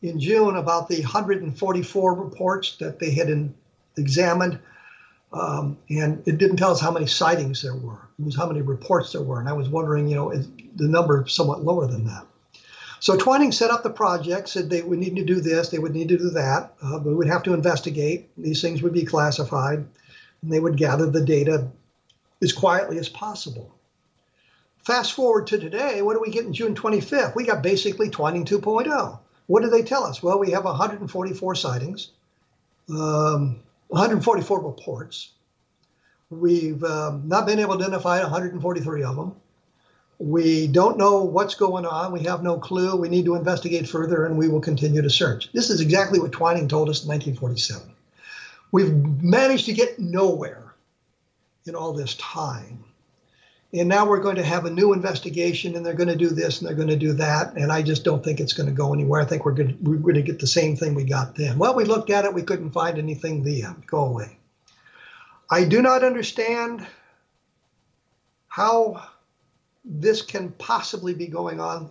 in 0.02 0.20
June 0.20 0.56
about 0.56 0.89
the 0.89 1.02
144 1.02 2.14
reports 2.16 2.78
that 2.78 3.00
they 3.00 3.12
had 3.12 3.30
in, 3.30 3.54
examined. 3.98 4.60
Um, 5.34 5.78
and 5.89 6.22
it 6.28 6.38
didn't 6.38 6.58
tell 6.58 6.72
us 6.72 6.82
how 6.82 6.92
many 6.92 7.06
sightings 7.06 7.62
there 7.62 7.76
were. 7.76 8.10
It 8.20 8.26
was 8.26 8.36
how 8.36 8.48
many 8.48 8.62
reports 8.62 9.14
there 9.14 9.22
were. 9.22 9.39
And 9.39 9.48
I 9.48 9.54
was 9.54 9.70
wondering, 9.70 10.08
you 10.08 10.16
know, 10.16 10.32
is 10.32 10.48
the 10.76 10.88
number 10.88 11.26
somewhat 11.28 11.64
lower 11.64 11.88
than 11.88 12.06
that? 12.06 12.26
So 13.02 13.18
Twining 13.18 13.52
set 13.52 13.72
up 13.72 13.82
the 13.82 13.89
project, 13.89 14.47
said 14.47 14.70
they 14.70 14.84
would 14.84 14.99
need 14.99 15.16
to 15.16 15.26
do 15.26 15.41
this, 15.41 15.70
they 15.70 15.80
would 15.80 15.95
need 15.95 16.10
to 16.10 16.20
do 16.20 16.30
that. 16.30 16.76
Uh, 16.84 16.99
we 17.04 17.16
would 17.16 17.28
have 17.28 17.41
to 17.43 17.56
investigate. 17.56 18.30
These 18.38 18.62
things 18.62 18.84
would 18.84 18.93
be 18.93 19.06
classified, 19.06 19.80
and 19.80 20.54
they 20.54 20.60
would 20.60 20.78
gather 20.78 21.08
the 21.08 21.26
data 21.26 21.68
as 22.43 22.54
quietly 22.54 22.99
as 22.99 23.10
possible. 23.10 23.74
Fast 24.86 25.14
forward 25.14 25.47
to 25.47 25.58
today, 25.58 26.04
what 26.04 26.14
do 26.14 26.22
we 26.22 26.30
get 26.30 26.45
in 26.45 26.54
June 26.54 26.76
25th? 26.76 27.36
We 27.36 27.43
got 27.43 27.64
basically 27.64 28.12
Twining 28.12 28.45
2.0. 28.45 29.20
What 29.47 29.64
do 29.64 29.70
they 29.72 29.82
tell 29.82 30.04
us? 30.04 30.22
Well, 30.22 30.38
we 30.38 30.52
have 30.52 30.66
144 30.66 31.56
sightings, 31.56 32.12
um, 32.88 33.62
144 33.88 34.62
reports. 34.62 35.32
We've 36.30 36.84
um, 36.84 37.28
not 37.28 37.47
been 37.47 37.58
able 37.58 37.80
to 37.80 37.84
identify 37.84 38.22
143 38.22 39.04
of 39.04 39.16
them. 39.16 39.36
We 40.22 40.67
don't 40.67 40.99
know 40.99 41.24
what's 41.24 41.55
going 41.55 41.86
on. 41.86 42.11
We 42.11 42.24
have 42.26 42.43
no 42.43 42.59
clue. 42.59 42.95
We 42.95 43.09
need 43.09 43.26
to 43.26 43.36
investigate 43.36 43.89
further 43.89 44.26
and 44.26 44.38
we 44.38 44.47
will 44.47 44.61
continue 44.61 45.01
to 45.01 45.09
search. 45.09 45.51
This 45.51 45.72
is 45.72 45.82
exactly 45.82 46.19
what 46.19 46.32
Twining 46.32 46.67
told 46.67 46.89
us 46.89 47.03
in 47.03 47.09
1947. 47.09 47.91
We've 48.72 48.93
managed 48.93 49.65
to 49.65 49.74
get 49.74 49.97
nowhere 49.97 50.76
in 51.65 51.74
all 51.74 51.93
this 51.93 52.15
time. 52.15 52.84
And 53.74 53.89
now 53.89 54.05
we're 54.05 54.19
going 54.19 54.36
to 54.36 54.43
have 54.43 54.65
a 54.65 54.69
new 54.69 54.93
investigation 54.93 55.76
and 55.76 55.84
they're 55.84 55.95
going 55.95 56.09
to 56.09 56.15
do 56.15 56.30
this 56.30 56.59
and 56.59 56.67
they're 56.67 56.76
going 56.76 56.89
to 56.89 56.95
do 56.95 57.13
that. 57.13 57.55
And 57.55 57.72
I 57.72 57.82
just 57.82 58.03
don't 58.03 58.24
think 58.24 58.39
it's 58.39 58.53
going 58.53 58.67
to 58.67 58.76
go 58.76 58.93
anywhere. 58.93 59.22
I 59.22 59.26
think 59.26 59.43
we're 59.43 59.53
going 59.53 59.69
to, 59.69 59.78
we're 59.82 59.97
going 59.97 60.15
to 60.15 60.22
get 60.22 60.39
the 60.39 60.45
same 60.45 60.76
thing 60.76 60.93
we 60.93 61.03
got 61.03 61.36
then. 61.36 61.57
Well, 61.57 61.74
we 61.74 61.86
looked 61.86 62.11
at 62.11 62.26
it, 62.26 62.34
we 62.34 62.43
couldn't 62.43 62.72
find 62.72 62.99
anything, 62.99 63.43
the 63.43 63.63
end, 63.63 63.88
go 63.88 64.05
away. 64.05 64.38
I 65.49 65.63
do 65.63 65.82
not 65.82 66.03
understand 66.03 66.86
how 68.47 69.03
this 69.84 70.22
can 70.22 70.52
possibly 70.54 71.14
be 71.14 71.28
going 71.28 71.60
on 71.60 71.90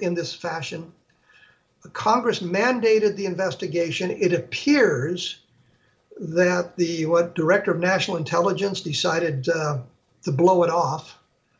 in 0.00 0.14
this 0.14 0.34
fashion. 0.34 0.92
Congress 1.92 2.40
mandated 2.40 3.16
the 3.16 3.26
investigation. 3.26 4.10
It 4.10 4.32
appears 4.32 5.40
that 6.18 6.76
the 6.76 7.06
what 7.06 7.34
director 7.34 7.72
of 7.72 7.80
national 7.80 8.16
intelligence 8.16 8.80
decided 8.80 9.48
uh, 9.48 9.78
to 10.22 10.32
blow 10.32 10.62
it 10.62 10.70
off. 10.70 11.18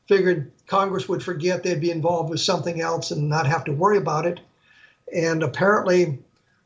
Figured 0.09 0.53
Congress 0.67 1.09
would 1.09 1.23
forget 1.23 1.63
they'd 1.63 1.81
be 1.81 1.91
involved 1.91 2.31
with 2.31 2.41
something 2.41 2.81
else 2.81 3.11
and 3.11 3.29
not 3.29 3.47
have 3.47 3.65
to 3.65 3.73
worry 3.73 3.99
about 3.99 4.27
it. 4.27 4.41
And 5.15 5.43
apparently, 5.43 6.19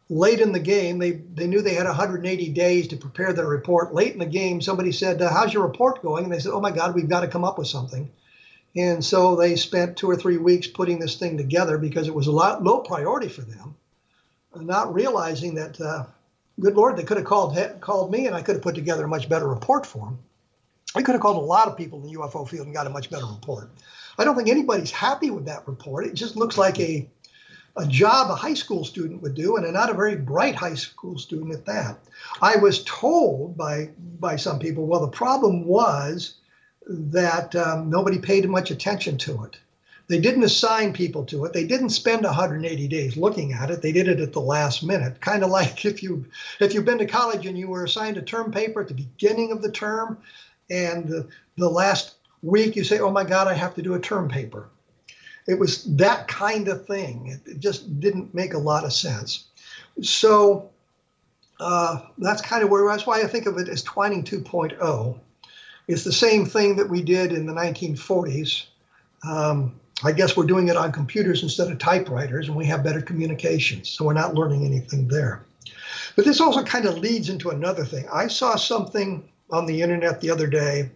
late 0.08 0.40
in 0.40 0.52
the 0.52 0.60
game, 0.60 0.98
they, 0.98 1.12
they 1.12 1.46
knew 1.46 1.62
they 1.62 1.74
had 1.74 1.86
180 1.86 2.48
days 2.50 2.88
to 2.88 2.96
prepare 2.96 3.32
their 3.32 3.46
report. 3.46 3.94
Late 3.94 4.12
in 4.12 4.18
the 4.18 4.26
game, 4.26 4.60
somebody 4.60 4.92
said, 4.92 5.20
uh, 5.20 5.30
How's 5.30 5.52
your 5.52 5.66
report 5.66 6.02
going? 6.02 6.24
And 6.24 6.32
they 6.32 6.38
said, 6.38 6.52
Oh 6.52 6.60
my 6.60 6.70
God, 6.70 6.94
we've 6.94 7.08
got 7.08 7.20
to 7.20 7.28
come 7.28 7.44
up 7.44 7.58
with 7.58 7.68
something. 7.68 8.10
And 8.76 9.04
so 9.04 9.34
they 9.34 9.56
spent 9.56 9.96
two 9.96 10.10
or 10.10 10.16
three 10.16 10.36
weeks 10.36 10.66
putting 10.66 10.98
this 10.98 11.16
thing 11.16 11.36
together 11.36 11.78
because 11.78 12.06
it 12.06 12.14
was 12.14 12.26
a 12.26 12.32
lot 12.32 12.62
low 12.62 12.80
priority 12.80 13.28
for 13.28 13.42
them, 13.42 13.74
not 14.54 14.94
realizing 14.94 15.54
that, 15.54 15.80
uh, 15.80 16.04
good 16.60 16.74
Lord, 16.74 16.96
they 16.96 17.04
could 17.04 17.16
have 17.16 17.26
called 17.26 17.58
called 17.80 18.10
me 18.10 18.26
and 18.26 18.34
I 18.34 18.42
could 18.42 18.56
have 18.56 18.62
put 18.62 18.74
together 18.74 19.04
a 19.04 19.08
much 19.08 19.28
better 19.28 19.48
report 19.48 19.86
for 19.86 20.04
them. 20.06 20.18
I 20.94 21.02
could 21.02 21.12
have 21.12 21.22
called 21.22 21.36
a 21.36 21.46
lot 21.46 21.68
of 21.68 21.76
people 21.76 22.00
in 22.00 22.06
the 22.06 22.18
UFO 22.18 22.48
field 22.48 22.66
and 22.66 22.74
got 22.74 22.86
a 22.86 22.90
much 22.90 23.10
better 23.10 23.26
report. 23.26 23.70
I 24.18 24.24
don't 24.24 24.36
think 24.36 24.48
anybody's 24.48 24.90
happy 24.90 25.30
with 25.30 25.46
that 25.46 25.66
report. 25.68 26.06
It 26.06 26.14
just 26.14 26.36
looks 26.36 26.58
like 26.58 26.78
a 26.80 27.08
a 27.76 27.86
job 27.86 28.28
a 28.30 28.34
high 28.34 28.54
school 28.54 28.84
student 28.84 29.22
would 29.22 29.34
do, 29.34 29.56
and 29.56 29.72
not 29.72 29.90
a 29.90 29.94
very 29.94 30.16
bright 30.16 30.56
high 30.56 30.74
school 30.74 31.16
student 31.16 31.54
at 31.54 31.64
that. 31.66 31.98
I 32.42 32.56
was 32.56 32.82
told 32.84 33.56
by 33.56 33.90
by 34.18 34.36
some 34.36 34.58
people, 34.58 34.86
well, 34.86 35.00
the 35.00 35.08
problem 35.08 35.64
was 35.64 36.34
that 36.88 37.54
um, 37.54 37.90
nobody 37.90 38.18
paid 38.18 38.48
much 38.48 38.70
attention 38.70 39.18
to 39.18 39.44
it. 39.44 39.58
They 40.08 40.18
didn't 40.18 40.44
assign 40.44 40.94
people 40.94 41.22
to 41.26 41.44
it. 41.44 41.52
They 41.52 41.66
didn't 41.66 41.90
spend 41.90 42.24
180 42.24 42.88
days 42.88 43.18
looking 43.18 43.52
at 43.52 43.70
it. 43.70 43.82
They 43.82 43.92
did 43.92 44.08
it 44.08 44.20
at 44.20 44.32
the 44.32 44.40
last 44.40 44.82
minute. 44.82 45.20
Kind 45.20 45.44
of 45.44 45.50
like 45.58 45.84
if 45.84 46.02
you 46.02 46.24
if 46.60 46.72
you've 46.72 46.86
been 46.86 46.98
to 46.98 47.06
college 47.06 47.46
and 47.46 47.58
you 47.58 47.68
were 47.68 47.84
assigned 47.84 48.16
a 48.16 48.22
term 48.22 48.50
paper 48.50 48.80
at 48.80 48.88
the 48.88 48.94
beginning 48.94 49.52
of 49.52 49.62
the 49.62 49.70
term, 49.70 50.18
and 50.70 51.06
the, 51.06 51.28
the 51.56 51.68
last 51.68 52.14
week 52.42 52.74
you 52.74 52.84
say, 52.84 52.98
"Oh 52.98 53.10
my 53.10 53.24
God, 53.24 53.48
I 53.48 53.54
have 53.54 53.74
to 53.74 53.82
do 53.82 53.94
a 53.94 54.00
term 54.00 54.28
paper." 54.28 54.68
It 55.46 55.58
was 55.58 55.84
that 55.96 56.28
kind 56.28 56.68
of 56.68 56.86
thing. 56.86 57.40
It 57.46 57.58
just 57.58 58.00
didn't 58.00 58.34
make 58.34 58.54
a 58.54 58.58
lot 58.58 58.84
of 58.84 58.92
sense. 58.92 59.44
So 60.02 60.70
uh, 61.60 62.00
that's 62.18 62.42
kind 62.42 62.62
of 62.62 62.70
where 62.70 62.86
that's 62.86 63.06
why 63.06 63.20
I 63.20 63.26
think 63.26 63.46
of 63.46 63.58
it 63.58 63.68
as 63.68 63.82
Twining 63.82 64.24
2.0. 64.24 65.18
It's 65.88 66.04
the 66.04 66.12
same 66.12 66.44
thing 66.44 66.76
that 66.76 66.88
we 66.88 67.02
did 67.02 67.32
in 67.32 67.46
the 67.46 67.52
1940s. 67.54 68.66
Um, 69.26 69.80
I 70.04 70.12
guess 70.12 70.36
we're 70.36 70.46
doing 70.46 70.68
it 70.68 70.76
on 70.76 70.92
computers 70.92 71.42
instead 71.42 71.70
of 71.72 71.78
typewriters, 71.78 72.46
and 72.46 72.56
we 72.56 72.66
have 72.66 72.84
better 72.84 73.00
communications, 73.00 73.88
so 73.88 74.04
we're 74.04 74.12
not 74.12 74.34
learning 74.34 74.64
anything 74.64 75.08
there. 75.08 75.44
But 76.14 76.24
this 76.24 76.40
also 76.40 76.62
kind 76.62 76.84
of 76.84 76.98
leads 76.98 77.30
into 77.30 77.50
another 77.50 77.84
thing. 77.84 78.06
I 78.12 78.28
saw 78.28 78.56
something 78.56 79.28
on 79.50 79.66
the 79.66 79.80
internet 79.82 80.20
the 80.20 80.30
other 80.30 80.46
day 80.46 80.90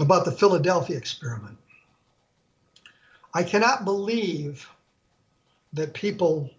about 0.00 0.24
the 0.24 0.32
Philadelphia 0.32 0.96
experiment. 0.96 1.58
I 3.34 3.42
cannot 3.42 3.84
believe 3.84 4.68
that 5.74 5.92
people 5.92 6.50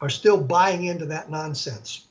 are 0.00 0.10
still 0.10 0.40
buying 0.40 0.84
into 0.84 1.06
that 1.06 1.30
nonsense. 1.30 2.06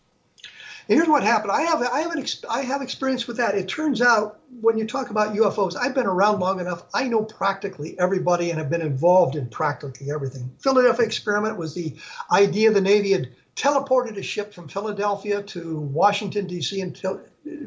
And 0.91 0.97
here's 0.97 1.07
what 1.07 1.23
happened. 1.23 1.53
I 1.53 1.61
have 1.61 1.81
I 1.81 2.01
have 2.01 2.11
an 2.11 2.25
I 2.49 2.63
have 2.63 2.81
experience 2.81 3.25
with 3.25 3.37
that. 3.37 3.55
It 3.55 3.69
turns 3.69 4.01
out 4.01 4.41
when 4.59 4.77
you 4.77 4.85
talk 4.85 5.09
about 5.09 5.33
UFOs, 5.33 5.77
I've 5.77 5.95
been 5.95 6.05
around 6.05 6.41
long 6.41 6.59
enough. 6.59 6.83
I 6.93 7.07
know 7.07 7.23
practically 7.23 7.97
everybody 7.97 8.49
and 8.49 8.59
have 8.59 8.69
been 8.69 8.81
involved 8.81 9.37
in 9.37 9.47
practically 9.47 10.11
everything. 10.11 10.53
Philadelphia 10.59 11.05
experiment 11.05 11.55
was 11.55 11.73
the 11.73 11.95
idea 12.29 12.71
the 12.71 12.81
Navy 12.81 13.13
had 13.13 13.29
teleported 13.55 14.17
a 14.17 14.21
ship 14.21 14.53
from 14.53 14.67
Philadelphia 14.67 15.41
to 15.43 15.79
Washington 15.79 16.45
D.C. 16.45 16.81
and 16.81 16.93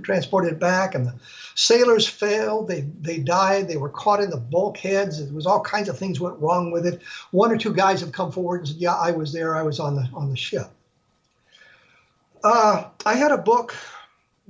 transported 0.02 0.52
it 0.52 0.58
back, 0.58 0.94
and 0.94 1.06
the 1.06 1.14
sailors 1.54 2.06
failed. 2.06 2.68
They 2.68 2.82
they 3.00 3.20
died. 3.20 3.68
They 3.68 3.78
were 3.78 3.88
caught 3.88 4.20
in 4.20 4.28
the 4.28 4.36
bulkheads. 4.36 5.18
It 5.18 5.32
was 5.32 5.46
all 5.46 5.62
kinds 5.62 5.88
of 5.88 5.98
things 5.98 6.20
went 6.20 6.38
wrong 6.40 6.70
with 6.70 6.84
it. 6.84 7.00
One 7.30 7.50
or 7.50 7.56
two 7.56 7.72
guys 7.72 8.02
have 8.02 8.12
come 8.12 8.30
forward 8.30 8.58
and 8.58 8.68
said, 8.68 8.76
"Yeah, 8.76 8.96
I 8.96 9.12
was 9.12 9.32
there. 9.32 9.56
I 9.56 9.62
was 9.62 9.80
on 9.80 9.94
the 9.94 10.06
on 10.12 10.28
the 10.28 10.36
ship." 10.36 10.70
Uh, 12.44 12.84
I 13.06 13.14
had 13.14 13.32
a 13.32 13.38
book. 13.38 13.74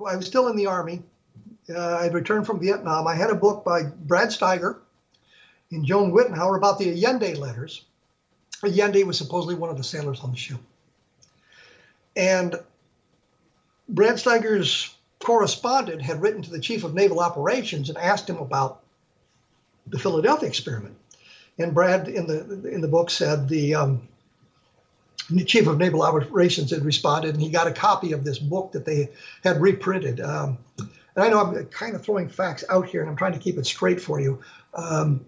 I 0.05 0.17
was 0.17 0.27
still 0.27 0.49
in 0.49 0.57
the 0.57 0.67
army. 0.67 1.03
Uh, 1.73 1.99
I'd 1.99 2.13
returned 2.13 2.47
from 2.47 2.59
Vietnam. 2.61 3.07
I 3.07 3.15
had 3.15 3.31
a 3.31 3.37
book 3.37 3.65
by 3.65 3.85
Brad 3.85 4.29
Steiger 4.29 4.79
and 5.71 5.87
Joan 5.87 6.13
Whritenour 6.13 6.57
about 6.57 6.79
the 6.79 6.91
Allende 6.91 7.37
letters. 7.37 7.85
Allende 8.65 9.05
was 9.05 9.17
supposedly 9.17 9.55
one 9.55 9.71
of 9.71 9.77
the 9.77 9.85
sailors 9.85 10.21
on 10.21 10.33
the 10.33 10.37
ship. 10.37 10.59
And 12.17 12.57
Brad 13.89 14.17
Steiger's 14.17 14.95
correspondent 15.21 16.03
had 16.03 16.21
written 16.21 16.43
to 16.43 16.51
the 16.51 16.61
chief 16.61 16.85
of 16.85 16.95
naval 16.95 17.21
operations 17.21 17.89
and 17.89 17.97
asked 17.97 18.29
him 18.29 18.39
about 18.39 18.83
the 19.87 19.99
Philadelphia 19.99 20.49
experiment. 20.49 20.97
And 21.59 21.75
Brad 21.75 22.09
in 22.09 22.27
the 22.27 22.69
in 22.69 22.81
the 22.81 22.89
book 22.89 23.11
said 23.11 23.49
the, 23.49 23.77
um, 23.77 24.09
chief 25.47 25.67
of 25.67 25.79
naval 25.79 26.03
operations 26.03 26.71
had 26.71 26.85
responded, 26.85 27.35
and 27.35 27.43
he 27.43 27.51
got 27.51 27.67
a 27.67 27.73
copy 27.73 28.13
of 28.13 28.25
this 28.25 28.39
book 28.39 28.73
that 28.73 28.85
they 28.85 29.09
had 29.43 29.61
reprinted. 29.61 30.21
Um, 30.21 30.59
and 30.79 31.25
I 31.25 31.29
know 31.29 31.41
I'm 31.41 31.67
kind 31.67 31.95
of 31.95 32.05
throwing 32.05 32.29
facts 32.29 32.65
out 32.69 32.87
here, 32.87 33.01
and 33.01 33.11
I'm 33.11 33.17
trying 33.17 33.33
to 33.33 33.39
keep 33.39 33.59
it 33.59 33.67
straight 33.67 34.01
for 34.01 34.21
you. 34.21 34.41
Um, 34.75 35.25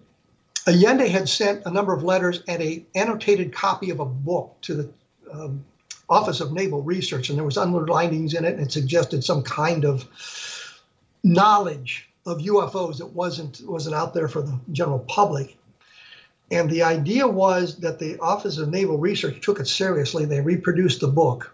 Allende 0.66 1.08
had 1.08 1.28
sent 1.28 1.64
a 1.64 1.70
number 1.70 1.92
of 1.92 2.02
letters 2.02 2.42
and 2.48 2.60
a 2.60 2.84
annotated 2.94 3.52
copy 3.52 3.90
of 3.90 4.00
a 4.00 4.04
book 4.04 4.56
to 4.62 4.74
the 4.74 4.90
um, 5.32 5.64
Office 6.08 6.40
of 6.40 6.52
Naval 6.52 6.82
Research, 6.82 7.28
and 7.28 7.38
there 7.38 7.44
was 7.44 7.56
underlinings 7.56 8.34
in 8.34 8.44
it, 8.44 8.54
and 8.54 8.62
it 8.62 8.72
suggested 8.72 9.24
some 9.24 9.42
kind 9.42 9.84
of 9.84 10.08
knowledge 11.22 12.08
of 12.24 12.38
UFOs 12.38 12.98
that 12.98 13.06
wasn't 13.06 13.60
wasn't 13.64 13.94
out 13.94 14.14
there 14.14 14.28
for 14.28 14.42
the 14.42 14.58
general 14.72 15.00
public. 15.00 15.56
And 16.50 16.70
the 16.70 16.82
idea 16.82 17.26
was 17.26 17.76
that 17.78 17.98
the 17.98 18.18
Office 18.20 18.58
of 18.58 18.68
Naval 18.68 18.98
Research 18.98 19.40
took 19.40 19.58
it 19.58 19.66
seriously. 19.66 20.24
They 20.24 20.40
reproduced 20.40 21.00
the 21.00 21.08
book, 21.08 21.52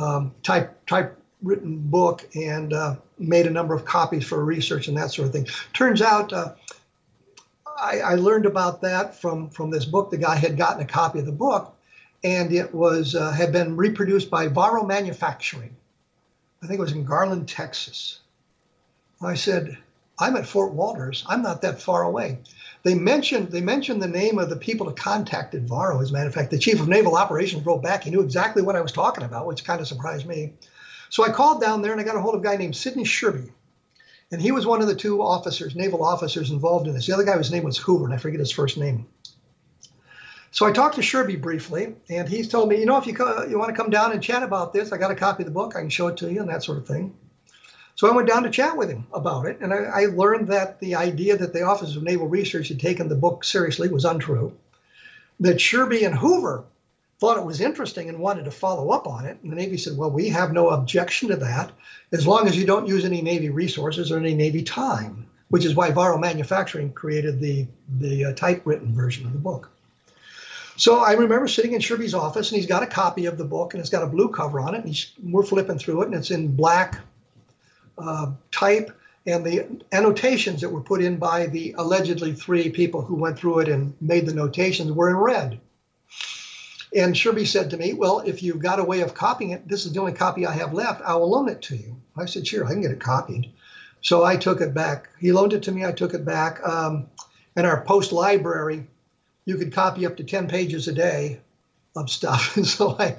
um, 0.00 0.32
type 0.42 0.86
typewritten 0.86 1.78
book, 1.78 2.28
and 2.36 2.72
uh, 2.72 2.96
made 3.18 3.46
a 3.46 3.50
number 3.50 3.74
of 3.74 3.84
copies 3.84 4.24
for 4.24 4.44
research 4.44 4.86
and 4.86 4.96
that 4.96 5.10
sort 5.10 5.26
of 5.26 5.32
thing. 5.32 5.48
Turns 5.72 6.02
out. 6.02 6.32
Uh, 6.32 6.54
I, 7.78 8.00
I 8.00 8.14
learned 8.14 8.46
about 8.46 8.80
that 8.82 9.14
from 9.20 9.50
from 9.50 9.70
this 9.70 9.84
book. 9.84 10.10
The 10.10 10.18
guy 10.18 10.36
had 10.36 10.56
gotten 10.56 10.82
a 10.82 10.86
copy 10.86 11.18
of 11.18 11.26
the 11.26 11.32
book, 11.32 11.74
and 12.22 12.52
it 12.52 12.74
was 12.74 13.14
uh, 13.14 13.32
had 13.32 13.52
been 13.52 13.76
reproduced 13.76 14.30
by 14.30 14.46
Varo 14.46 14.84
Manufacturing. 14.84 15.76
I 16.62 16.66
think 16.66 16.78
it 16.78 16.82
was 16.82 16.92
in 16.92 17.04
Garland, 17.04 17.48
Texas. 17.48 18.20
I 19.20 19.34
said, 19.34 19.76
"I'm 20.18 20.36
at 20.36 20.46
Fort 20.46 20.72
Walters. 20.72 21.24
I'm 21.28 21.42
not 21.42 21.62
that 21.62 21.82
far 21.82 22.02
away." 22.02 22.38
They 22.86 22.94
mentioned 22.94 23.50
they 23.50 23.62
mentioned 23.62 24.00
the 24.00 24.06
name 24.06 24.38
of 24.38 24.48
the 24.48 24.54
people 24.54 24.86
that 24.86 24.96
contacted 24.96 25.66
Varo. 25.68 26.00
As 26.00 26.10
a 26.10 26.12
matter 26.12 26.28
of 26.28 26.34
fact, 26.34 26.52
the 26.52 26.58
chief 26.58 26.78
of 26.78 26.86
naval 26.86 27.16
operations 27.16 27.66
wrote 27.66 27.82
back. 27.82 28.04
He 28.04 28.10
knew 28.10 28.20
exactly 28.20 28.62
what 28.62 28.76
I 28.76 28.80
was 28.80 28.92
talking 28.92 29.24
about, 29.24 29.48
which 29.48 29.64
kind 29.64 29.80
of 29.80 29.88
surprised 29.88 30.24
me. 30.24 30.52
So 31.08 31.24
I 31.24 31.30
called 31.30 31.60
down 31.60 31.82
there 31.82 31.90
and 31.90 32.00
I 32.00 32.04
got 32.04 32.14
a 32.14 32.20
hold 32.20 32.36
of 32.36 32.42
a 32.42 32.44
guy 32.44 32.56
named 32.56 32.76
Sidney 32.76 33.02
Sherby. 33.02 33.50
And 34.30 34.40
he 34.40 34.52
was 34.52 34.66
one 34.66 34.82
of 34.82 34.86
the 34.86 34.94
two 34.94 35.20
officers, 35.20 35.74
naval 35.74 36.04
officers 36.04 36.52
involved 36.52 36.86
in 36.86 36.94
this. 36.94 37.06
The 37.06 37.14
other 37.14 37.24
guy, 37.24 37.36
his 37.36 37.50
name 37.50 37.64
was 37.64 37.76
Hoover, 37.76 38.04
and 38.04 38.14
I 38.14 38.18
forget 38.18 38.38
his 38.38 38.52
first 38.52 38.78
name. 38.78 39.08
So 40.52 40.64
I 40.64 40.70
talked 40.70 40.94
to 40.94 41.00
Sherby 41.00 41.42
briefly, 41.42 41.96
and 42.08 42.28
he's 42.28 42.48
told 42.48 42.68
me, 42.68 42.78
you 42.78 42.86
know, 42.86 42.98
if 42.98 43.06
you 43.08 43.14
co- 43.14 43.46
you 43.46 43.58
want 43.58 43.74
to 43.74 43.76
come 43.76 43.90
down 43.90 44.12
and 44.12 44.22
chat 44.22 44.44
about 44.44 44.72
this, 44.72 44.92
I 44.92 44.96
got 44.96 45.10
a 45.10 45.16
copy 45.16 45.42
of 45.42 45.48
the 45.48 45.52
book. 45.52 45.74
I 45.74 45.80
can 45.80 45.90
show 45.90 46.06
it 46.06 46.18
to 46.18 46.32
you 46.32 46.38
and 46.38 46.48
that 46.50 46.62
sort 46.62 46.78
of 46.78 46.86
thing. 46.86 47.16
So 47.96 48.06
I 48.06 48.14
went 48.14 48.28
down 48.28 48.42
to 48.42 48.50
chat 48.50 48.76
with 48.76 48.90
him 48.90 49.06
about 49.12 49.46
it, 49.46 49.58
and 49.60 49.72
I, 49.72 49.84
I, 49.84 50.04
learned 50.06 50.48
that 50.48 50.78
the 50.80 50.96
idea 50.96 51.38
that 51.38 51.54
the 51.54 51.62
Office 51.62 51.96
of 51.96 52.02
Naval 52.02 52.28
Research 52.28 52.68
had 52.68 52.78
taken 52.78 53.08
the 53.08 53.14
book 53.14 53.42
seriously 53.42 53.88
was 53.88 54.04
untrue. 54.04 54.54
That 55.40 55.56
Sherby 55.56 56.04
and 56.04 56.14
Hoover 56.14 56.64
thought 57.18 57.38
it 57.38 57.46
was 57.46 57.62
interesting 57.62 58.10
and 58.10 58.18
wanted 58.18 58.44
to 58.44 58.50
follow 58.50 58.90
up 58.90 59.06
on 59.06 59.24
it. 59.24 59.38
And 59.42 59.50
the 59.50 59.56
Navy 59.56 59.78
said, 59.78 59.96
well, 59.96 60.10
we 60.10 60.28
have 60.28 60.52
no 60.52 60.68
objection 60.68 61.30
to 61.30 61.36
that 61.36 61.72
as 62.12 62.26
long 62.26 62.46
as 62.46 62.56
you 62.58 62.66
don't 62.66 62.86
use 62.86 63.06
any 63.06 63.22
Navy 63.22 63.48
resources 63.48 64.12
or 64.12 64.18
any 64.18 64.34
Navy 64.34 64.62
time, 64.62 65.26
which 65.48 65.64
is 65.64 65.74
why 65.74 65.90
Varo 65.90 66.18
Manufacturing 66.18 66.92
created 66.92 67.40
the, 67.40 67.66
the 67.98 68.26
uh, 68.26 68.32
typewritten 68.34 68.94
version 68.94 69.24
of 69.24 69.32
the 69.32 69.38
book. 69.38 69.70
So 70.76 70.98
I 70.98 71.12
remember 71.12 71.48
sitting 71.48 71.72
in 71.72 71.80
Sherby's 71.80 72.12
office, 72.12 72.50
and 72.50 72.56
he's 72.56 72.68
got 72.68 72.82
a 72.82 72.86
copy 72.86 73.24
of 73.24 73.38
the 73.38 73.44
book, 73.46 73.72
and 73.72 73.80
it's 73.80 73.88
got 73.88 74.02
a 74.02 74.06
blue 74.06 74.28
cover 74.28 74.60
on 74.60 74.74
it. 74.74 74.84
And 74.84 75.32
we're 75.32 75.42
flipping 75.42 75.78
through 75.78 76.02
it, 76.02 76.06
and 76.06 76.14
it's 76.14 76.30
in 76.30 76.54
black 76.54 77.00
uh, 77.98 78.32
type, 78.50 78.96
and 79.26 79.44
the 79.44 79.66
annotations 79.92 80.60
that 80.60 80.70
were 80.70 80.80
put 80.80 81.02
in 81.02 81.16
by 81.16 81.46
the 81.46 81.74
allegedly 81.78 82.32
three 82.32 82.70
people 82.70 83.02
who 83.02 83.16
went 83.16 83.38
through 83.38 83.60
it 83.60 83.68
and 83.68 83.94
made 84.00 84.26
the 84.26 84.34
notations 84.34 84.92
were 84.92 85.10
in 85.10 85.16
red. 85.16 85.60
And 86.94 87.14
Sherby 87.14 87.46
said 87.46 87.70
to 87.70 87.76
me, 87.76 87.92
Well, 87.92 88.20
if 88.20 88.42
you've 88.42 88.60
got 88.60 88.78
a 88.78 88.84
way 88.84 89.00
of 89.00 89.14
copying 89.14 89.50
it, 89.50 89.66
this 89.66 89.84
is 89.84 89.92
the 89.92 90.00
only 90.00 90.12
copy 90.12 90.46
I 90.46 90.52
have 90.52 90.72
left. 90.72 91.02
I 91.02 91.16
will 91.16 91.30
loan 91.30 91.48
it 91.48 91.62
to 91.62 91.76
you. 91.76 92.00
I 92.16 92.26
said, 92.26 92.46
Sure, 92.46 92.64
I 92.64 92.72
can 92.72 92.82
get 92.82 92.92
it 92.92 93.00
copied. 93.00 93.52
So 94.00 94.22
I 94.22 94.36
took 94.36 94.60
it 94.60 94.72
back. 94.72 95.08
He 95.18 95.32
loaned 95.32 95.52
it 95.52 95.64
to 95.64 95.72
me. 95.72 95.84
I 95.84 95.92
took 95.92 96.14
it 96.14 96.24
back. 96.24 96.66
Um, 96.66 97.08
in 97.56 97.64
our 97.64 97.82
post 97.82 98.12
library, 98.12 98.86
you 99.44 99.56
could 99.56 99.72
copy 99.72 100.06
up 100.06 100.16
to 100.18 100.24
10 100.24 100.48
pages 100.48 100.86
a 100.86 100.92
day 100.92 101.40
of 102.04 102.10
stuff. 102.10 102.56
And 102.56 102.66
so 102.66 102.96
I, 102.98 103.16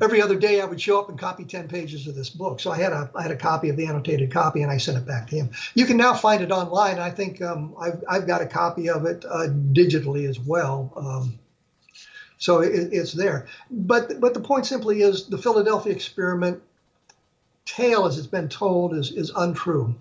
every 0.00 0.20
other 0.20 0.38
day 0.38 0.60
I 0.60 0.64
would 0.64 0.80
show 0.80 0.98
up 0.98 1.08
and 1.08 1.18
copy 1.18 1.44
10 1.44 1.68
pages 1.68 2.06
of 2.06 2.14
this 2.14 2.30
book. 2.30 2.60
So 2.60 2.70
I 2.70 2.78
had 2.78 2.92
a, 2.92 3.10
I 3.14 3.22
had 3.22 3.30
a 3.30 3.36
copy 3.36 3.68
of 3.68 3.76
the 3.76 3.86
annotated 3.86 4.32
copy 4.32 4.62
and 4.62 4.70
I 4.70 4.78
sent 4.78 4.98
it 4.98 5.06
back 5.06 5.28
to 5.28 5.36
him. 5.36 5.50
You 5.74 5.86
can 5.86 5.96
now 5.96 6.14
find 6.14 6.42
it 6.42 6.50
online. 6.50 6.98
I 6.98 7.10
think 7.10 7.42
um, 7.42 7.74
I've, 7.80 8.02
I've 8.08 8.26
got 8.26 8.42
a 8.42 8.46
copy 8.46 8.88
of 8.88 9.06
it 9.06 9.24
uh, 9.24 9.48
digitally 9.72 10.28
as 10.28 10.38
well. 10.38 10.92
Um, 10.96 11.38
so 12.38 12.60
it, 12.60 12.92
it's 12.92 13.12
there. 13.12 13.46
But, 13.70 14.20
but 14.20 14.34
the 14.34 14.40
point 14.40 14.66
simply 14.66 15.02
is 15.02 15.26
the 15.26 15.38
Philadelphia 15.38 15.92
experiment 15.92 16.62
tale, 17.64 18.06
as 18.06 18.18
it's 18.18 18.26
been 18.26 18.48
told, 18.48 18.94
is, 18.94 19.12
is 19.12 19.30
untrue. 19.34 19.94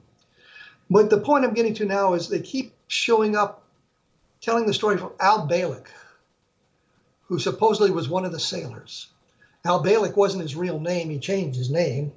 But 0.90 1.10
the 1.10 1.20
point 1.20 1.46
I'm 1.46 1.54
getting 1.54 1.74
to 1.76 1.86
now 1.86 2.14
is 2.14 2.28
they 2.28 2.42
keep 2.42 2.74
showing 2.88 3.36
up 3.36 3.64
telling 4.44 4.66
the 4.66 4.74
story 4.74 4.98
from 4.98 5.12
Al 5.20 5.48
Bielek, 5.48 5.88
who 7.28 7.40
supposedly 7.40 7.92
was 7.92 8.10
one 8.10 8.26
of 8.26 8.32
the 8.32 8.40
sailors. 8.40 9.08
Al 9.66 9.84
Bielek 9.84 10.16
wasn't 10.16 10.44
his 10.44 10.56
real 10.56 10.80
name. 10.80 11.10
He 11.10 11.20
changed 11.20 11.58
his 11.58 11.72
name 11.72 12.12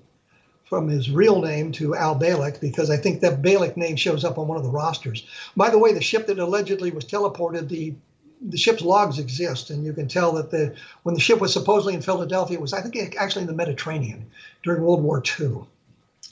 from 0.64 0.88
his 0.88 1.10
real 1.10 1.40
name 1.40 1.70
to 1.72 1.94
Al 1.94 2.18
Bielek 2.18 2.60
because 2.60 2.90
I 2.90 2.96
think 2.96 3.20
that 3.20 3.40
Bielek 3.40 3.76
name 3.76 3.96
shows 3.96 4.24
up 4.24 4.36
on 4.36 4.48
one 4.48 4.58
of 4.58 4.64
the 4.64 4.70
rosters. 4.70 5.26
By 5.56 5.70
the 5.70 5.78
way, 5.78 5.92
the 5.92 6.00
ship 6.00 6.26
that 6.26 6.38
allegedly 6.38 6.90
was 6.90 7.04
teleported, 7.04 7.68
the 7.68 7.94
the 8.42 8.58
ship's 8.58 8.82
logs 8.82 9.18
exist, 9.18 9.70
and 9.70 9.84
you 9.84 9.94
can 9.94 10.08
tell 10.08 10.32
that 10.32 10.50
the 10.50 10.74
when 11.04 11.14
the 11.14 11.20
ship 11.20 11.40
was 11.40 11.52
supposedly 11.52 11.94
in 11.94 12.02
Philadelphia, 12.02 12.58
it 12.58 12.60
was 12.60 12.72
I 12.72 12.82
think 12.82 13.16
actually 13.16 13.42
in 13.42 13.48
the 13.48 13.54
Mediterranean 13.54 14.26
during 14.62 14.82
World 14.82 15.02
War 15.02 15.22
II. 15.40 15.60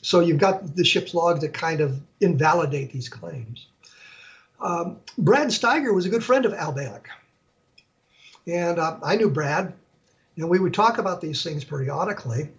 So 0.02 0.20
you've 0.20 0.38
got 0.38 0.76
the 0.76 0.84
ship's 0.84 1.14
logs 1.14 1.40
that 1.40 1.54
kind 1.54 1.80
of 1.80 1.98
invalidate 2.20 2.92
these 2.92 3.08
claims. 3.08 3.66
Um, 4.60 4.98
Brad 5.16 5.48
Steiger 5.48 5.94
was 5.94 6.04
a 6.04 6.10
good 6.10 6.24
friend 6.24 6.44
of 6.44 6.52
Al 6.52 6.74
Bielek. 6.74 7.06
And 8.46 8.78
uh, 8.78 8.98
I 9.02 9.16
knew 9.16 9.30
Brad, 9.30 9.72
and 10.36 10.48
we 10.48 10.58
would 10.58 10.74
talk 10.74 10.98
about 10.98 11.20
these 11.20 11.42
things 11.42 11.64
periodically. 11.64 12.50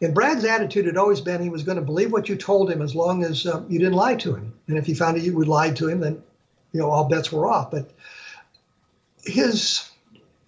And 0.00 0.14
Brad's 0.14 0.44
attitude 0.44 0.86
had 0.86 0.96
always 0.96 1.20
been 1.20 1.40
he 1.40 1.50
was 1.50 1.62
going 1.62 1.76
to 1.76 1.82
believe 1.82 2.12
what 2.12 2.28
you 2.28 2.36
told 2.36 2.70
him 2.70 2.82
as 2.82 2.94
long 2.94 3.22
as 3.22 3.46
uh, 3.46 3.62
you 3.68 3.78
didn't 3.78 3.94
lie 3.94 4.16
to 4.16 4.34
him. 4.34 4.52
And 4.66 4.76
if 4.76 4.86
he 4.86 4.94
found 4.94 5.16
out 5.16 5.22
you 5.22 5.34
would 5.34 5.48
lie 5.48 5.70
to 5.70 5.88
him, 5.88 6.00
then 6.00 6.22
you 6.72 6.80
know 6.80 6.90
all 6.90 7.08
bets 7.08 7.30
were 7.30 7.46
off. 7.46 7.70
But 7.70 7.90
his 9.22 9.88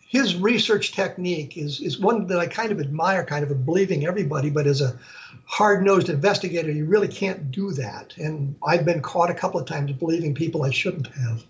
his 0.00 0.36
research 0.36 0.92
technique 0.92 1.56
is 1.56 1.80
is 1.80 1.98
one 1.98 2.26
that 2.26 2.38
I 2.38 2.46
kind 2.46 2.72
of 2.72 2.80
admire, 2.80 3.24
kind 3.24 3.44
of 3.44 3.64
believing 3.64 4.06
everybody, 4.06 4.50
but 4.50 4.66
as 4.66 4.80
a 4.80 4.98
hard-nosed 5.44 6.08
investigator, 6.08 6.72
you 6.72 6.86
really 6.86 7.08
can't 7.08 7.52
do 7.52 7.70
that. 7.72 8.14
And 8.16 8.56
I've 8.66 8.84
been 8.84 9.00
caught 9.00 9.30
a 9.30 9.34
couple 9.34 9.60
of 9.60 9.66
times 9.66 9.92
believing 9.92 10.34
people 10.34 10.64
I 10.64 10.70
shouldn't 10.70 11.06
have. 11.06 11.44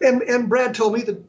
And 0.00 0.22
and 0.22 0.48
Brad 0.48 0.74
told 0.74 0.92
me 0.92 1.02
that 1.02 1.24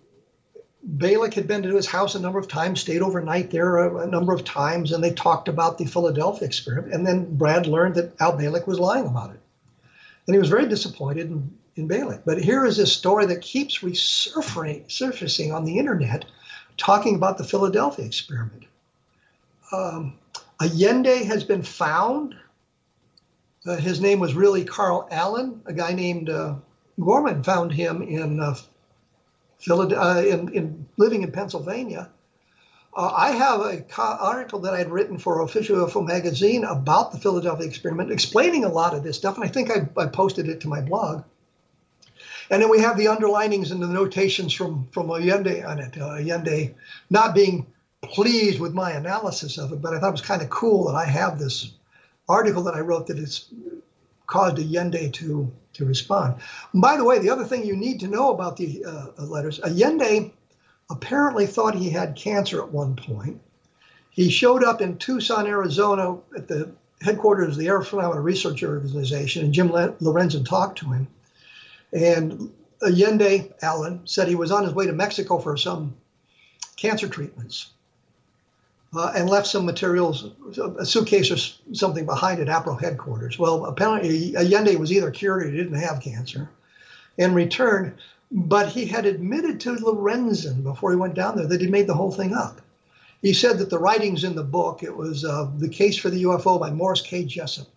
Bielek 0.86 1.34
had 1.34 1.48
been 1.48 1.64
to 1.64 1.76
his 1.76 1.88
house 1.88 2.16
a 2.16 2.20
number 2.20 2.40
of 2.40 2.48
times, 2.48 2.82
stayed 2.82 3.02
overnight 3.02 3.52
there 3.52 3.78
a, 3.78 4.04
a, 4.04 4.08
number 4.08 4.34
of 4.34 4.44
times, 4.44 4.92
and 4.92 5.02
they 5.02 5.14
talked 5.14 5.48
about 5.48 5.78
the 5.78 5.86
Philadelphia 5.86 6.46
experiment. 6.46 6.94
And 6.94 7.08
then 7.08 7.36
Brad 7.36 7.68
learned 7.68 7.96
that 7.96 8.20
Al 8.20 8.38
Bielek 8.38 8.68
was 8.68 8.80
lying 8.80 9.06
about 9.06 9.32
it. 9.34 9.40
And 10.28 10.36
he 10.36 10.40
was 10.40 10.50
very 10.50 10.68
disappointed 10.68 11.32
in, 11.32 11.58
in 11.78 11.88
Bielek. 11.88 12.24
But 12.26 12.42
here 12.42 12.66
is 12.66 12.76
this 12.76 12.92
story 12.92 13.26
that 13.28 13.42
keeps 13.42 13.80
resurfacing 13.80 15.54
on 15.54 15.64
the 15.64 15.80
internet 15.80 16.26
talking 16.76 17.16
about 17.16 17.38
the 17.38 17.44
Philadelphia 17.46 18.06
experiment. 18.06 18.66
Um, 19.72 20.18
Allende 20.62 21.24
has 21.24 21.44
been 21.44 21.64
found. 21.64 22.36
Uh, 23.66 23.78
his 23.78 24.02
name 24.02 24.20
was 24.20 24.34
really 24.34 24.66
Carl 24.66 25.08
Allen. 25.12 25.62
A 25.66 25.74
guy 25.74 25.94
named 25.94 26.30
uh, 26.30 26.56
Goerman 27.00 27.44
found 27.44 27.72
him 27.72 28.02
in 28.02 28.40
uh, 28.42 28.56
uh, 29.70 30.24
in, 30.26 30.54
in 30.54 30.86
living 30.98 31.24
in 31.24 31.32
Pennsylvania. 31.32 32.10
Uh, 32.96 33.12
I 33.16 33.32
have 33.32 33.62
an 33.62 33.86
article 33.98 34.60
that 34.60 34.74
I'd 34.76 34.90
written 34.90 35.18
for 35.18 35.42
Official 35.42 35.78
UFO 35.78 36.06
magazine 36.06 36.64
about 36.64 37.12
the 37.12 37.18
Philadelphia 37.18 37.66
experiment, 37.66 38.12
explaining 38.12 38.66
a 38.66 38.70
lot 38.70 38.94
of 38.94 39.04
this 39.04 39.18
stuff, 39.18 39.36
and 39.36 39.44
I 39.44 39.48
think 39.48 39.72
I, 39.72 39.90
I 40.00 40.06
posted 40.08 40.48
it 40.48 40.62
to 40.62 40.68
my 40.68 40.82
blog. 40.82 41.24
And 42.52 42.62
then 42.62 42.70
we 42.70 42.82
have 42.82 42.98
the 42.98 43.08
underlinings 43.08 43.72
and 43.72 43.82
the 43.82 43.88
notations 43.88 44.54
from 44.54 44.88
from 44.92 45.10
Allende 45.10 45.64
on 45.64 45.80
it. 45.80 45.98
Uh, 45.98 46.18
Allende 46.18 46.76
not 47.10 47.34
being 47.34 47.66
pleased 48.04 48.60
with 48.60 48.74
my 48.74 48.92
analysis 48.92 49.58
of 49.58 49.72
it, 49.72 49.82
but 49.82 49.94
I 49.94 50.00
thought 50.00 50.10
it 50.10 50.12
was 50.12 50.22
kind 50.22 50.42
of 50.42 50.50
cool 50.50 50.86
that 50.88 50.96
I 50.96 51.06
have 51.06 51.40
this 51.40 51.72
article 52.28 52.64
that 52.64 52.76
I 52.76 52.82
wrote 52.82 53.08
that 53.08 53.18
has 53.18 53.50
caused 54.28 54.60
Allende 54.60 55.10
to 55.10 55.52
to 55.74 55.86
respond. 55.86 56.36
And 56.72 56.82
by 56.82 56.98
the 56.98 57.04
way, 57.04 57.20
the 57.20 57.30
other 57.30 57.46
thing 57.46 57.66
you 57.66 57.76
need 57.76 58.00
to 58.02 58.08
know 58.08 58.32
about 58.32 58.58
the 58.58 58.86
uh, 58.86 59.08
uh, 59.18 59.24
letters 59.24 59.60
Allende 59.60 60.32
apparently 60.90 61.48
thought 61.48 61.76
he 61.76 61.90
had 61.90 62.16
cancer 62.16 62.62
at 62.62 62.72
one 62.72 62.96
point. 62.96 63.42
He 64.12 64.30
showed 64.30 64.64
up 64.64 64.82
in 64.82 64.98
Tucson, 64.98 65.48
Arizona 65.48 66.18
at 66.38 66.48
the 66.48 66.72
headquarters 67.02 67.54
of 67.54 67.58
the 67.58 67.68
Aerial 67.68 67.84
Phenomena 67.84 68.22
Research 68.22 68.64
Organization, 68.64 69.44
and 69.44 69.54
Jim 69.54 69.70
Lorenzen 69.70 70.46
talked 70.46 70.80
to 70.80 70.92
him. 70.92 71.08
And 71.92 72.52
Allende, 72.82 73.52
Allen, 73.62 74.02
said 74.06 74.28
he 74.28 74.36
was 74.36 74.52
on 74.52 74.64
his 74.64 74.74
way 74.74 74.86
to 74.86 74.94
Mexico 74.94 75.40
for 75.40 75.58
some 75.58 75.96
cancer 76.78 77.08
treatments 77.08 77.72
uh, 78.96 79.12
and 79.16 79.30
left 79.30 79.48
some 79.48 79.66
materials, 79.66 80.32
a 80.80 80.86
suitcase 80.86 81.32
or 81.32 81.74
something 81.74 82.06
behind 82.06 82.40
at 82.40 82.48
APRO 82.48 82.80
headquarters. 82.80 83.40
Well, 83.40 83.66
apparently 83.66 84.36
Allende 84.36 84.76
was 84.76 84.92
either 84.92 85.12
cured 85.12 85.44
or 85.44 85.50
he 85.50 85.58
didn't 85.58 85.80
have 85.80 86.02
cancer 86.02 86.50
and 87.18 87.36
returned, 87.36 87.96
but 88.32 88.70
he 88.70 88.86
had 88.86 89.06
admitted 89.06 89.60
to 89.62 89.76
Lorenzen 89.76 90.64
before 90.64 90.92
he 90.92 90.98
went 90.98 91.16
down 91.16 91.38
there 91.38 91.48
that 91.48 91.62
he 91.62 91.68
made 91.68 91.88
the 91.88 91.94
whole 91.94 92.12
thing 92.12 92.34
up. 92.34 92.62
He 93.22 93.34
said 93.34 93.58
that 93.60 93.70
the 93.70 93.80
writings 93.80 94.24
in 94.24 94.36
the 94.36 94.44
book, 94.44 94.84
it 94.84 94.96
was 94.96 95.24
uh, 95.24 95.50
The 95.58 95.70
Case 95.70 95.98
for 95.98 96.10
the 96.10 96.24
UFO 96.24 96.60
by 96.60 96.72
Morris 96.72 97.02
K. 97.02 97.24
Jessup, 97.24 97.68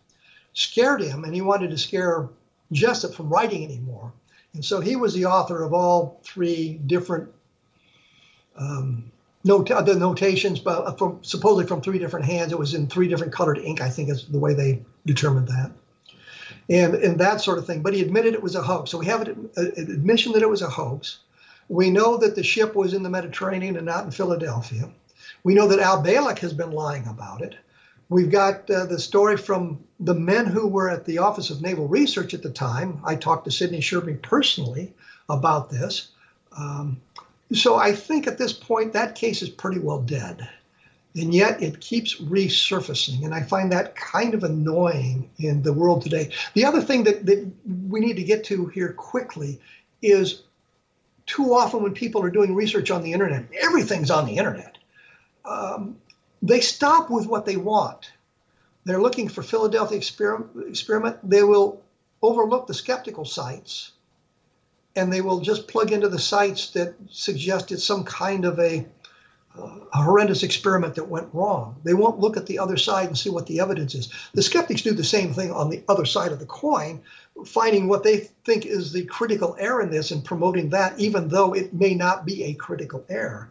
scared 0.55 1.03
him 1.03 1.25
and 1.25 1.35
he 1.35 1.41
wanted 1.41 1.71
to 1.71 1.79
scare 1.79 2.29
Jessup 2.73 3.15
from 3.15 3.29
writing 3.29 3.65
anymore. 3.65 4.13
And 4.55 4.65
so 4.65 4.81
he 4.81 4.97
was 4.97 5.15
the 5.15 5.27
author 5.27 5.63
of 5.63 5.73
all 5.73 6.21
three 6.25 6.81
different 6.87 7.31
um, 8.57 9.13
note 9.47 9.69
the 9.69 9.95
notations, 9.95 10.59
but 10.59 10.99
from 10.99 11.23
supposedly 11.23 11.67
from 11.67 11.81
three 11.81 11.99
different 11.99 12.27
hands. 12.27 12.53
It 12.53 12.59
was 12.59 12.75
in 12.75 12.89
three 12.89 13.09
different 13.09 13.33
colored 13.33 13.59
ink. 13.59 13.81
I 13.81 13.89
think 13.89 14.11
is 14.11 14.27
the 14.27 14.39
way 14.39 14.53
they 14.53 14.83
determined 15.07 15.49
that, 15.49 15.71
and 16.69 16.95
and 16.95 17.19
that 17.21 17.41
sort 17.41 17.59
of 17.59 17.67
thing. 17.67 17.83
But 17.83 17.95
he 17.95 18.03
admitted 18.03 18.35
it 18.35 18.43
was 18.43 18.57
a 18.57 18.63
hoax. 18.63 18.91
So 18.91 18.99
we 18.99 19.07
have 19.07 19.23
an, 19.23 19.51
admission 19.57 20.33
that 20.33 20.43
it 20.43 20.51
was 20.51 20.63
a 20.63 20.69
hoax. 20.69 21.21
We 21.69 21.91
know 21.91 22.17
that 22.19 22.35
the 22.35 22.43
ship 22.43 22.75
was 22.75 22.93
in 22.93 23.03
the 23.03 23.11
Mediterranean 23.11 23.77
and 23.77 23.87
not 23.87 24.05
in 24.05 24.11
Philadelphia. 24.11 24.91
We 25.43 25.55
know 25.55 25.69
that 25.69 25.81
Al 25.81 26.03
Bielek 26.03 26.39
has 26.39 26.53
been 26.53 26.71
lying 26.71 27.07
about 27.07 27.43
it. 27.43 27.57
We've 28.09 28.31
got 28.31 28.71
uh, 28.71 28.87
the 28.87 29.01
story 29.01 29.37
from 29.37 29.81
the 29.99 30.15
men 30.15 30.47
who 30.47 30.69
were 30.69 30.89
at 30.89 31.05
the 31.05 31.19
Office 31.19 31.51
of 31.51 31.61
Naval 31.61 31.89
Research 31.89 32.35
at 32.35 32.43
the 32.43 32.51
time. 32.51 33.01
I 33.05 33.17
talked 33.17 33.47
to 33.47 33.51
Sidney 33.51 33.81
Sherby 33.81 34.23
personally 34.23 34.95
about 35.29 35.71
this. 35.71 36.09
Um, 36.57 37.01
so 37.53 37.77
I 37.77 37.93
think 37.93 38.27
at 38.27 38.39
this 38.39 38.53
point 38.53 38.93
that 38.93 39.15
case 39.15 39.43
is 39.43 39.49
pretty 39.49 39.79
well 39.79 40.01
dead. 40.01 40.49
And 41.15 41.33
yet 41.33 41.63
it 41.63 41.81
keeps 41.81 42.21
resurfacing. 42.21 43.25
And 43.25 43.35
I 43.35 43.43
find 43.43 43.73
that 43.73 43.97
kind 43.97 44.35
of 44.35 44.45
annoying 44.45 45.31
in 45.39 45.63
the 45.63 45.73
world 45.73 46.03
today. 46.03 46.31
The 46.53 46.67
other 46.67 46.83
thing 46.83 47.05
that, 47.05 47.25
that 47.25 47.51
we 47.89 48.01
need 48.01 48.17
to 48.17 48.25
get 48.25 48.45
to 48.45 48.67
here 48.67 48.93
quickly 48.93 49.61
is 50.03 50.43
too 51.25 51.55
often 51.55 51.83
when 51.83 51.95
people 51.95 52.23
are 52.23 52.31
doing 52.31 52.55
research 52.55 52.91
on 52.91 53.03
the 53.03 53.13
internet, 53.13 53.47
everything's 53.63 54.11
on 54.11 54.27
the 54.27 54.37
internet. 54.37 54.77
Um, 55.45 55.97
they 56.43 56.61
stop 56.61 57.11
with 57.11 57.27
what 57.27 57.47
they 57.47 57.57
want. 57.57 58.13
they're 58.85 59.01
looking 59.01 59.29
for 59.29 59.43
Philadelphia 59.43 59.97
experiment, 59.97 60.69
experiment, 60.69 61.19
they 61.29 61.43
will 61.43 61.83
overlook 62.23 62.67
the 62.67 62.75
skeptical 62.75 63.25
sites 63.25 63.93
and 64.97 65.13
they 65.13 65.21
will 65.21 65.41
just 65.41 65.69
plug 65.69 65.93
into 65.93 66.09
the 66.09 66.19
sites 66.19 66.71
that 66.71 66.95
suggest 67.11 67.71
it's 67.71 67.85
some 67.85 68.03
kind 68.03 68.47
of 68.47 68.59
a, 68.59 68.87
uh, 69.57 69.79
a, 69.93 70.03
horrendous 70.03 70.43
experiment 70.43 70.95
that 70.95 71.09
went 71.09 71.29
wrong. 71.35 71.77
They 71.85 71.95
won't 71.95 72.19
look 72.19 72.39
at 72.39 72.47
the 72.47 72.59
other 72.59 72.79
side 72.79 73.07
and 73.07 73.17
see 73.17 73.29
what 73.29 73.47
the 73.47 73.61
evidence 73.61 73.95
is. 73.95 74.11
The 74.33 74.43
skeptics 74.43 74.83
do 74.83 74.93
the 74.93 75.05
same 75.05 75.35
thing 75.35 75.53
on 75.53 75.69
the 75.69 75.83
other 75.87 76.07
side 76.07 76.33
of 76.33 76.39
the 76.39 76.47
coin, 76.47 77.03
finding 77.45 77.87
what 77.87 78.03
they 78.03 78.31
think 78.45 78.65
is 78.65 78.93
the 78.93 79.05
critical 79.05 79.55
error 79.59 79.83
in 79.83 79.91
this 79.91 80.11
and 80.11 80.25
promoting 80.25 80.71
that, 80.71 80.99
even 80.99 81.29
though 81.29 81.53
it 81.53 81.75
may 81.75 81.95
not 81.95 82.25
be 82.25 82.45
a 82.45 82.55
critical 82.55 83.05
error. 83.11 83.51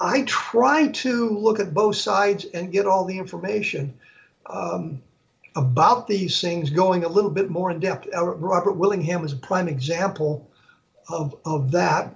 I 0.00 0.22
try 0.22 0.88
to 0.88 1.28
look 1.30 1.60
at 1.60 1.74
both 1.74 1.96
sides 1.96 2.46
and 2.54 2.72
get 2.72 2.86
all 2.86 3.04
the 3.04 3.18
information. 3.18 3.94
Um, 4.46 5.02
about 5.58 6.06
these 6.06 6.40
things 6.40 6.70
going 6.70 7.04
a 7.04 7.08
little 7.08 7.30
bit 7.30 7.50
more 7.50 7.70
in 7.70 7.80
depth. 7.80 8.06
Robert 8.14 8.76
Willingham 8.76 9.24
is 9.24 9.32
a 9.32 9.36
prime 9.36 9.66
example 9.66 10.48
of, 11.08 11.34
of 11.44 11.72
that. 11.72 12.14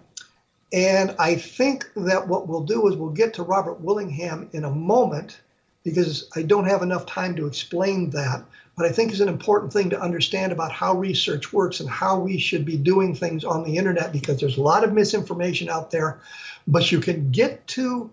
And 0.73 1.15
I 1.19 1.35
think 1.35 1.91
that 1.97 2.29
what 2.29 2.47
we'll 2.47 2.63
do 2.63 2.87
is 2.89 2.97
we'll 2.97 3.11
get 3.11 3.35
to 3.35 3.43
Robert 3.43 3.81
Willingham 3.81 4.49
in 4.53 4.65
a 4.65 4.71
moment 4.71 5.41
because 5.83 6.31
I 6.37 6.43
don't 6.43 6.69
have 6.69 6.83
enough 6.83 7.05
time 7.05 7.35
to 7.37 7.47
explain 7.47 8.11
that. 8.11 8.45
But 8.77 8.87
I 8.87 8.93
think 8.93 9.13
is 9.13 9.21
an 9.21 9.29
important 9.29 9.73
thing 9.73 9.91
to 9.91 10.01
understand 10.01 10.53
about 10.53 10.73
how 10.73 10.95
research 10.95 11.53
works 11.53 11.81
and 11.81 11.91
how 11.91 12.21
we 12.21 12.39
should 12.39 12.65
be 12.65 12.77
doing 12.77 13.15
things 13.15 13.45
on 13.45 13.65
the 13.65 13.77
internet 13.77 14.13
because 14.13 14.41
there's 14.41 14.57
a 14.57 14.63
lot 14.63 14.85
of 14.85 14.93
misinformation 14.93 15.69
out 15.69 15.91
there. 15.91 16.21
But 16.67 16.93
you 16.93 17.01
can 17.01 17.33
get 17.33 17.67
to 17.69 18.11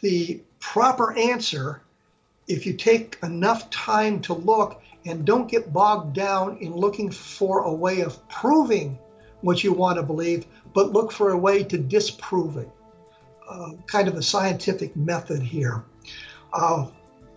the 0.00 0.40
proper 0.58 1.16
answer 1.16 1.80
if 2.48 2.66
you 2.66 2.74
take 2.74 3.18
enough 3.22 3.70
time 3.70 4.20
to 4.22 4.34
look 4.34 4.82
and 5.06 5.24
don't 5.24 5.50
get 5.50 5.72
bogged 5.72 6.14
down 6.14 6.56
in 6.58 6.74
looking 6.74 7.10
for 7.10 7.62
a 7.62 7.72
way 7.72 8.00
of 8.00 8.26
proving 8.28 8.98
what 9.40 9.64
you 9.64 9.72
want 9.72 9.96
to 9.96 10.02
believe, 10.02 10.46
but 10.72 10.92
look 10.92 11.12
for 11.12 11.30
a 11.30 11.36
way 11.36 11.62
to 11.64 11.78
disprove 11.78 12.56
it. 12.56 12.70
Uh, 13.48 13.72
kind 13.86 14.08
of 14.08 14.14
a 14.14 14.22
scientific 14.22 14.94
method 14.96 15.42
here. 15.42 15.84
Uh, 16.52 16.86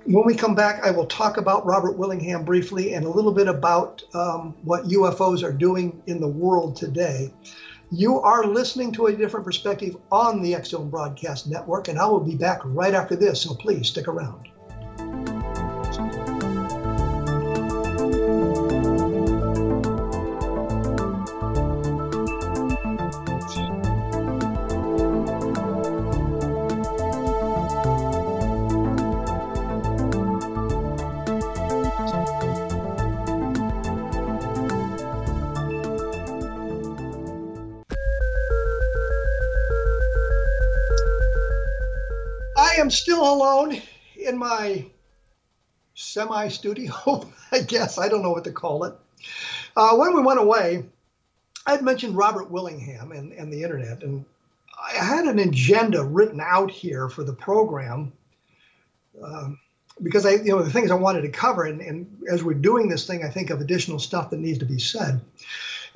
when 0.05 0.25
we 0.25 0.35
come 0.35 0.53
back, 0.53 0.83
I 0.83 0.91
will 0.91 1.07
talk 1.07 1.37
about 1.37 1.65
Robert 1.65 1.97
Willingham 1.97 2.45
briefly 2.45 2.93
and 2.93 3.05
a 3.05 3.09
little 3.09 3.31
bit 3.31 3.47
about 3.47 4.03
um, 4.13 4.55
what 4.63 4.85
UFOs 4.85 5.43
are 5.43 5.51
doing 5.51 6.01
in 6.05 6.21
the 6.21 6.27
world 6.27 6.75
today. 6.75 7.33
You 7.91 8.19
are 8.21 8.45
listening 8.45 8.91
to 8.93 9.07
a 9.07 9.15
different 9.15 9.45
perspective 9.45 9.97
on 10.11 10.41
the 10.41 10.55
Zone 10.63 10.89
Broadcast 10.89 11.47
Network, 11.47 11.87
and 11.87 11.99
I 11.99 12.05
will 12.05 12.19
be 12.19 12.35
back 12.35 12.61
right 12.63 12.93
after 12.93 13.15
this, 13.15 13.41
so 13.41 13.55
please 13.55 13.87
stick 13.87 14.07
around. 14.07 14.49
Alone 43.33 43.81
in 44.15 44.37
my 44.37 44.85
semi 45.95 46.47
studio, 46.49 46.93
I 47.51 47.59
guess. 47.59 47.97
I 47.97 48.09
don't 48.09 48.21
know 48.21 48.31
what 48.31 48.43
to 48.45 48.51
call 48.51 48.83
it. 48.85 48.95
Uh, 49.75 49.95
when 49.95 50.15
we 50.15 50.21
went 50.21 50.39
away, 50.39 50.85
I 51.65 51.71
had 51.71 51.81
mentioned 51.81 52.15
Robert 52.15 52.51
Willingham 52.51 53.11
and, 53.11 53.31
and 53.33 53.51
the 53.51 53.63
internet, 53.63 54.03
and 54.03 54.25
I 54.79 55.03
had 55.03 55.25
an 55.25 55.39
agenda 55.39 56.03
written 56.03 56.39
out 56.39 56.69
here 56.69 57.09
for 57.09 57.23
the 57.23 57.33
program 57.33 58.13
um, 59.23 59.59
because 60.03 60.25
I, 60.25 60.31
you 60.31 60.55
know, 60.55 60.61
the 60.61 60.69
things 60.69 60.91
I 60.91 60.95
wanted 60.95 61.21
to 61.21 61.29
cover, 61.29 61.63
and, 61.63 61.81
and 61.81 62.23
as 62.29 62.43
we're 62.43 62.53
doing 62.53 62.89
this 62.89 63.07
thing, 63.07 63.23
I 63.23 63.29
think 63.29 63.49
of 63.49 63.61
additional 63.61 63.99
stuff 63.99 64.29
that 64.29 64.39
needs 64.39 64.59
to 64.59 64.65
be 64.65 64.79
said 64.79 65.21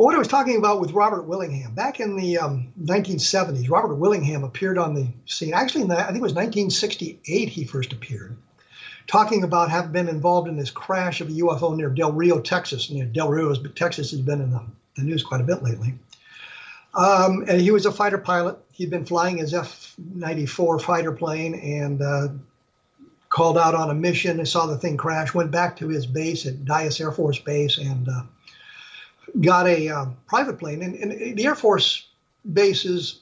what 0.06 0.16
I 0.16 0.18
was 0.18 0.30
talking 0.30 0.56
about 0.56 0.80
with 0.80 0.94
Robert 0.94 1.24
Willingham 1.24 1.74
back 1.74 2.00
in 2.00 2.16
the 2.16 2.38
um, 2.38 2.72
1970s, 2.82 3.70
Robert 3.70 3.96
Willingham 3.96 4.46
appeared 4.46 4.78
on 4.78 4.94
the 4.94 5.10
scene. 5.26 5.54
Actually, 5.54 5.88
the, 5.88 5.98
I 5.98 6.06
think 6.06 6.20
it 6.20 6.22
was 6.22 6.34
1968 6.34 7.50
he 7.50 7.66
first 7.66 7.92
appeared, 7.92 8.38
talking 9.08 9.44
about 9.44 9.70
having 9.70 9.92
been 9.92 10.08
involved 10.08 10.48
in 10.48 10.56
this 10.56 10.72
crash 10.72 11.20
of 11.20 11.28
a 11.28 11.32
UFO 11.32 11.76
near 11.76 11.90
Del 11.90 12.14
Rio, 12.14 12.40
Texas. 12.40 12.90
Near 12.90 13.08
Del 13.08 13.28
Rio, 13.28 13.54
Texas 13.54 14.12
has 14.12 14.22
been 14.22 14.40
in 14.40 14.52
the, 14.52 14.62
the 14.96 15.04
news 15.04 15.22
quite 15.22 15.42
a 15.42 15.44
bit 15.44 15.64
lately. 15.64 15.96
Um, 16.94 17.44
and 17.50 17.60
he 17.60 17.72
was 17.72 17.86
a 17.86 17.92
fighter 17.92 18.18
pilot. 18.18 18.58
He'd 18.72 18.90
been 18.90 19.06
flying 19.06 19.38
his 19.38 19.54
F 19.54 19.96
94 19.98 20.80
fighter 20.80 21.12
plane 21.12 21.56
and 21.56 22.02
uh, 22.02 22.28
called 23.28 23.58
out 23.58 23.76
on 23.76 23.90
a 23.90 23.96
mission 23.96 24.40
and 24.40 24.48
saw 24.48 24.66
the 24.66 24.78
thing 24.78 24.96
crash, 24.96 25.34
went 25.34 25.52
back 25.52 25.76
to 25.78 25.90
his 25.90 26.06
base 26.06 26.46
at 26.46 26.64
Dyess 26.64 27.02
Air 27.02 27.12
Force 27.12 27.40
Base 27.40 27.78
and 27.78 28.08
uh, 28.08 28.22
got 29.42 29.68
a 29.68 29.90
um, 29.90 30.18
private 30.28 30.60
plane, 30.60 30.82
and, 30.82 30.96
and, 30.96 31.38
the 31.38 31.46
Air 31.46 31.56
Force 31.56 32.08
bases 32.54 33.22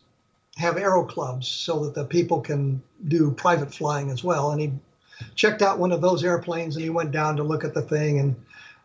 have 0.57 0.77
aero 0.77 1.03
clubs 1.03 1.47
so 1.47 1.85
that 1.85 1.93
the 1.93 2.05
people 2.05 2.41
can 2.41 2.81
do 3.07 3.31
private 3.31 3.73
flying 3.73 4.09
as 4.09 4.23
well. 4.23 4.51
And 4.51 4.61
he 4.61 4.71
checked 5.35 5.61
out 5.61 5.79
one 5.79 5.91
of 5.91 6.01
those 6.01 6.23
airplanes 6.23 6.75
and 6.75 6.83
he 6.83 6.89
went 6.89 7.11
down 7.11 7.35
to 7.37 7.43
look 7.43 7.63
at 7.63 7.73
the 7.73 7.81
thing 7.81 8.19
and 8.19 8.35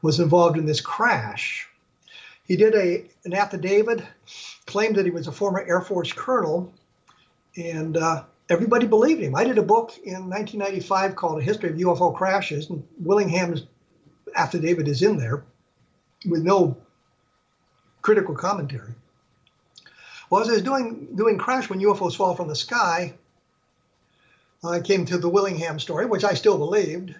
was 0.02 0.20
involved 0.20 0.58
in 0.58 0.66
this 0.66 0.80
crash. 0.80 1.66
He 2.44 2.56
did 2.56 2.74
a 2.74 3.04
an 3.24 3.34
affidavit, 3.34 4.02
claimed 4.66 4.96
that 4.96 5.04
he 5.04 5.10
was 5.10 5.28
a 5.28 5.32
former 5.32 5.64
Air 5.66 5.80
Force 5.80 6.12
colonel, 6.12 6.72
and 7.56 7.96
uh, 7.96 8.24
everybody 8.50 8.86
believed 8.86 9.22
him. 9.22 9.34
I 9.34 9.44
did 9.44 9.58
a 9.58 9.62
book 9.62 9.96
in 10.04 10.28
1995 10.28 11.16
called 11.16 11.38
A 11.38 11.42
History 11.42 11.70
of 11.70 11.76
UFO 11.76 12.14
Crashes, 12.14 12.68
and 12.68 12.82
Willingham's 12.98 13.64
affidavit 14.34 14.88
is 14.88 15.02
in 15.02 15.16
there 15.16 15.44
with 16.28 16.42
no 16.42 16.76
critical 18.02 18.34
commentary. 18.34 18.94
Well, 20.28 20.42
as 20.42 20.48
I 20.48 20.52
was 20.52 20.62
doing 20.62 21.08
doing 21.14 21.38
Crash 21.38 21.70
when 21.70 21.80
UFOs 21.80 22.16
fall 22.16 22.34
from 22.34 22.48
the 22.48 22.56
sky, 22.56 23.14
I 24.64 24.80
came 24.80 25.04
to 25.06 25.18
the 25.18 25.28
Willingham 25.28 25.78
story, 25.78 26.06
which 26.06 26.24
I 26.24 26.34
still 26.34 26.58
believed, 26.58 27.14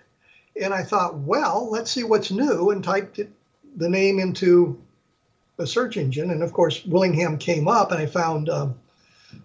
and 0.60 0.74
I 0.74 0.82
thought, 0.82 1.18
well, 1.18 1.70
let's 1.70 1.90
see 1.90 2.04
what's 2.04 2.30
new, 2.30 2.70
and 2.70 2.82
typed 2.82 3.18
it, 3.18 3.30
the 3.76 3.88
name 3.88 4.18
into 4.18 4.80
a 5.58 5.66
search 5.66 5.96
engine, 5.96 6.30
and 6.30 6.42
of 6.42 6.52
course 6.52 6.84
Willingham 6.84 7.38
came 7.38 7.68
up, 7.68 7.92
and 7.92 8.00
I 8.00 8.06
found 8.06 8.48
um, 8.48 8.74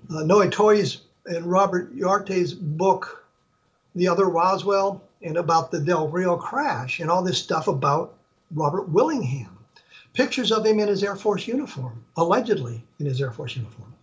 uh, 0.09 0.23
Noe 0.23 0.49
Torres 0.49 1.01
and 1.25 1.45
Robert 1.45 1.95
Uriarte's 1.95 2.53
book, 2.53 3.25
The 3.95 4.07
Other 4.07 4.25
Roswell, 4.25 5.01
and 5.21 5.37
about 5.37 5.71
the 5.71 5.79
Del 5.79 6.07
Rio 6.07 6.37
crash, 6.37 6.99
and 6.99 7.11
all 7.11 7.23
this 7.23 7.41
stuff 7.41 7.67
about 7.67 8.13
Robert 8.51 8.87
Willingham 8.89 9.56
pictures 10.17 10.51
of 10.51 10.65
him 10.65 10.79
in 10.79 10.87
his 10.87 11.03
Air 11.03 11.15
Force 11.15 11.47
uniform, 11.47 12.03
allegedly 12.17 12.83
in 12.99 13.05
his 13.05 13.21
Air 13.21 13.29
Force 13.29 13.55
uniform. 13.55 13.93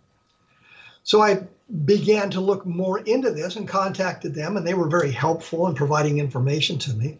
So 1.02 1.20
I 1.20 1.42
began 1.84 2.30
to 2.30 2.40
look 2.40 2.64
more 2.64 3.00
into 3.00 3.32
this 3.32 3.56
and 3.56 3.66
contacted 3.66 4.32
them, 4.32 4.56
and 4.56 4.64
they 4.64 4.74
were 4.74 4.88
very 4.88 5.10
helpful 5.10 5.66
in 5.66 5.74
providing 5.74 6.20
information 6.20 6.78
to 6.78 6.94
me. 6.94 7.18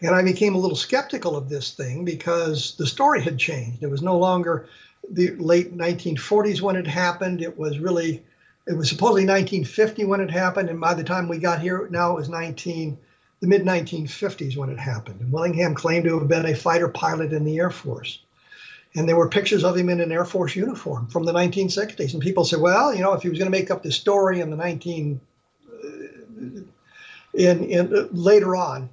And 0.00 0.14
I 0.14 0.22
became 0.22 0.54
a 0.54 0.58
little 0.58 0.76
skeptical 0.76 1.34
of 1.34 1.48
this 1.48 1.72
thing 1.72 2.04
because 2.04 2.76
the 2.76 2.86
story 2.86 3.20
had 3.20 3.40
changed. 3.40 3.82
It 3.82 3.90
was 3.90 4.02
no 4.02 4.16
longer 4.16 4.68
the 5.10 5.30
late 5.32 5.76
1940s 5.76 6.60
when 6.60 6.76
it 6.76 6.86
happened. 6.86 7.42
It 7.42 7.58
was 7.58 7.80
really, 7.80 8.22
it 8.68 8.74
was 8.74 8.88
supposedly 8.88 9.26
1950 9.26 10.04
when 10.04 10.20
it 10.20 10.30
happened. 10.30 10.70
And 10.70 10.80
by 10.80 10.94
the 10.94 11.02
time 11.02 11.26
we 11.26 11.38
got 11.38 11.60
here, 11.60 11.88
now 11.90 12.12
it 12.12 12.20
was 12.20 12.28
19 12.28 12.96
the 13.40 13.46
mid 13.46 13.62
1950s 13.62 14.56
when 14.56 14.70
it 14.70 14.78
happened. 14.78 15.20
And 15.20 15.32
Willingham 15.32 15.74
claimed 15.74 16.04
to 16.04 16.18
have 16.18 16.28
been 16.28 16.46
a 16.46 16.54
fighter 16.54 16.88
pilot 16.88 17.32
in 17.32 17.44
the 17.44 17.58
Air 17.58 17.70
Force. 17.70 18.20
And 18.94 19.08
there 19.08 19.16
were 19.16 19.28
pictures 19.28 19.64
of 19.64 19.76
him 19.76 19.88
in 19.90 20.00
an 20.00 20.10
Air 20.10 20.24
Force 20.24 20.56
uniform 20.56 21.08
from 21.08 21.24
the 21.24 21.32
1960s. 21.32 22.14
And 22.14 22.22
people 22.22 22.44
said, 22.44 22.60
well, 22.60 22.94
you 22.94 23.02
know, 23.02 23.12
if 23.12 23.22
he 23.22 23.28
was 23.28 23.38
going 23.38 23.50
to 23.50 23.56
make 23.56 23.70
up 23.70 23.82
this 23.82 23.96
story 23.96 24.40
in 24.40 24.50
the 24.50 24.56
19, 24.56 25.20
uh, 25.70 25.86
in, 27.34 27.64
in 27.64 27.96
uh, 27.96 28.08
later 28.10 28.56
on, 28.56 28.88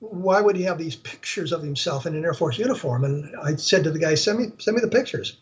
why 0.00 0.40
would 0.40 0.56
he 0.56 0.64
have 0.64 0.78
these 0.78 0.96
pictures 0.96 1.52
of 1.52 1.62
himself 1.62 2.06
in 2.06 2.16
an 2.16 2.24
Air 2.24 2.34
Force 2.34 2.58
uniform? 2.58 3.04
And 3.04 3.34
I 3.36 3.54
said 3.54 3.84
to 3.84 3.90
the 3.90 4.00
guy, 4.00 4.16
send 4.16 4.38
me, 4.40 4.46
send 4.58 4.74
me 4.74 4.80
the 4.80 4.88
pictures. 4.88 5.36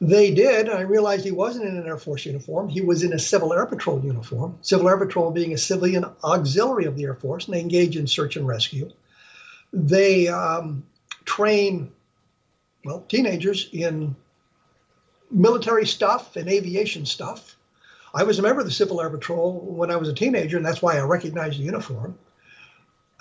They 0.00 0.32
did, 0.32 0.68
I 0.68 0.82
realized 0.82 1.24
he 1.24 1.32
wasn't 1.32 1.66
in 1.66 1.76
an 1.76 1.86
Air 1.86 1.98
Force 1.98 2.24
uniform. 2.24 2.68
He 2.68 2.80
was 2.80 3.02
in 3.02 3.12
a 3.12 3.18
Civil 3.18 3.52
Air 3.52 3.66
Patrol 3.66 4.00
uniform. 4.04 4.58
Civil 4.62 4.88
Air 4.88 4.96
Patrol 4.96 5.32
being 5.32 5.52
a 5.52 5.58
civilian 5.58 6.04
auxiliary 6.22 6.84
of 6.84 6.96
the 6.96 7.04
Air 7.04 7.14
Force, 7.14 7.46
and 7.46 7.54
they 7.54 7.60
engage 7.60 7.96
in 7.96 8.06
search 8.06 8.36
and 8.36 8.46
rescue. 8.46 8.90
They 9.72 10.28
um, 10.28 10.84
train, 11.24 11.90
well, 12.84 13.00
teenagers 13.08 13.68
in 13.72 14.14
military 15.30 15.86
stuff 15.86 16.36
and 16.36 16.48
aviation 16.48 17.04
stuff. 17.04 17.56
I 18.14 18.22
was 18.22 18.38
a 18.38 18.42
member 18.42 18.60
of 18.60 18.66
the 18.66 18.72
Civil 18.72 19.00
Air 19.00 19.10
Patrol 19.10 19.60
when 19.60 19.90
I 19.90 19.96
was 19.96 20.08
a 20.08 20.14
teenager, 20.14 20.56
and 20.56 20.64
that's 20.64 20.80
why 20.80 20.96
I 20.96 21.02
recognized 21.02 21.58
the 21.58 21.64
uniform. 21.64 22.16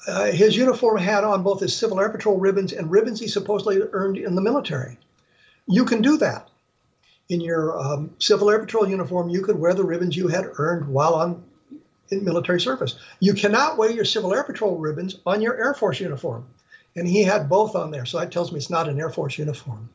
uh, 0.07 0.25
his 0.31 0.55
uniform 0.55 0.97
had 0.97 1.23
on 1.23 1.43
both 1.43 1.59
his 1.59 1.75
Civil 1.75 1.99
Air 1.99 2.09
Patrol 2.09 2.37
ribbons 2.37 2.71
and 2.73 2.91
ribbons 2.91 3.19
he 3.19 3.27
supposedly 3.27 3.81
earned 3.91 4.17
in 4.17 4.35
the 4.35 4.41
military. 4.41 4.97
You 5.67 5.85
can 5.85 6.01
do 6.01 6.17
that. 6.17 6.49
In 7.29 7.41
your 7.41 7.77
um, 7.77 8.11
Civil 8.19 8.49
Air 8.49 8.59
Patrol 8.59 8.87
uniform, 8.87 9.29
you 9.29 9.41
could 9.41 9.59
wear 9.59 9.73
the 9.73 9.83
ribbons 9.83 10.15
you 10.15 10.27
had 10.27 10.49
earned 10.57 10.87
while 10.87 11.13
on 11.13 11.43
in 12.09 12.23
military 12.23 12.61
service. 12.61 12.97
You 13.19 13.33
cannot 13.33 13.77
wear 13.77 13.91
your 13.91 14.05
Civil 14.05 14.33
Air 14.33 14.43
Patrol 14.43 14.77
ribbons 14.77 15.17
on 15.25 15.41
your 15.41 15.57
Air 15.57 15.73
Force 15.73 15.99
uniform. 15.99 16.45
And 16.95 17.07
he 17.07 17.23
had 17.23 17.49
both 17.49 17.75
on 17.75 17.91
there, 17.91 18.05
so 18.05 18.19
that 18.19 18.31
tells 18.31 18.51
me 18.51 18.57
it's 18.57 18.69
not 18.69 18.89
an 18.89 18.99
Air 18.99 19.09
Force 19.09 19.37
uniform. 19.37 19.89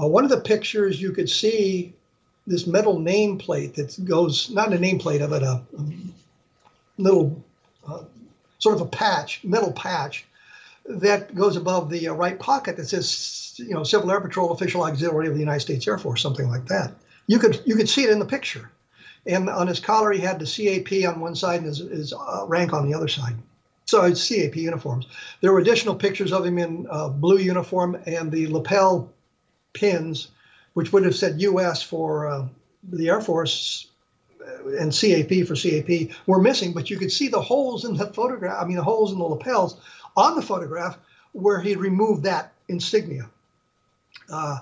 Uh, 0.00 0.06
one 0.06 0.24
of 0.24 0.30
the 0.30 0.40
pictures 0.40 1.00
you 1.00 1.12
could 1.12 1.28
see 1.28 1.92
this 2.46 2.66
metal 2.66 2.98
nameplate 2.98 3.74
that 3.74 4.04
goes, 4.04 4.50
not 4.50 4.72
a 4.72 4.76
nameplate 4.76 5.22
of 5.22 5.32
it, 5.32 5.42
a, 5.42 5.62
a 5.78 5.92
little 6.98 7.42
uh, 7.86 8.02
sort 8.58 8.76
of 8.76 8.82
a 8.82 8.86
patch, 8.86 9.42
metal 9.44 9.72
patch 9.72 10.26
that 10.86 11.34
goes 11.34 11.56
above 11.56 11.90
the 11.90 12.08
uh, 12.08 12.14
right 12.14 12.38
pocket 12.38 12.76
that 12.76 12.86
says, 12.86 13.54
you 13.56 13.74
know, 13.74 13.84
Civil 13.84 14.10
Air 14.10 14.20
Patrol 14.20 14.52
Official 14.52 14.82
Auxiliary 14.82 15.28
of 15.28 15.34
the 15.34 15.40
United 15.40 15.60
States 15.60 15.86
Air 15.86 15.98
Force, 15.98 16.22
something 16.22 16.48
like 16.48 16.66
that. 16.66 16.92
You 17.26 17.38
could 17.38 17.62
you 17.64 17.76
could 17.76 17.88
see 17.88 18.04
it 18.04 18.10
in 18.10 18.18
the 18.18 18.24
picture, 18.24 18.70
and 19.26 19.48
on 19.48 19.66
his 19.66 19.80
collar 19.80 20.10
he 20.12 20.20
had 20.20 20.38
the 20.38 20.46
CAP 20.46 21.08
on 21.08 21.20
one 21.20 21.36
side 21.36 21.58
and 21.58 21.66
his, 21.66 21.78
his 21.78 22.12
uh, 22.12 22.44
rank 22.48 22.72
on 22.72 22.88
the 22.88 22.94
other 22.94 23.08
side. 23.08 23.36
So 23.86 24.04
it's 24.04 24.26
CAP 24.26 24.56
uniforms. 24.56 25.06
There 25.40 25.52
were 25.52 25.58
additional 25.58 25.94
pictures 25.94 26.32
of 26.32 26.44
him 26.44 26.58
in 26.58 26.86
uh, 26.90 27.08
blue 27.08 27.38
uniform 27.38 28.00
and 28.06 28.30
the 28.30 28.46
lapel 28.48 29.12
pins, 29.72 30.28
which 30.74 30.92
would 30.92 31.04
have 31.04 31.14
said 31.14 31.40
U.S. 31.42 31.82
for 31.82 32.26
uh, 32.28 32.46
the 32.82 33.08
Air 33.08 33.20
Force 33.20 33.90
and 34.78 34.92
CAP 34.92 35.46
for 35.46 35.54
CAP 35.54 36.10
were 36.26 36.40
missing, 36.40 36.72
but 36.72 36.90
you 36.90 36.98
could 36.98 37.12
see 37.12 37.28
the 37.28 37.40
holes 37.40 37.84
in 37.84 37.96
the 37.96 38.06
photograph. 38.06 38.62
I 38.62 38.66
mean, 38.66 38.76
the 38.76 38.82
holes 38.82 39.12
in 39.12 39.18
the 39.18 39.24
lapels 39.24 39.80
on 40.16 40.36
the 40.36 40.42
photograph 40.42 40.98
where 41.32 41.60
he 41.60 41.76
removed 41.76 42.24
that 42.24 42.52
insignia. 42.68 43.28
Uh, 44.30 44.58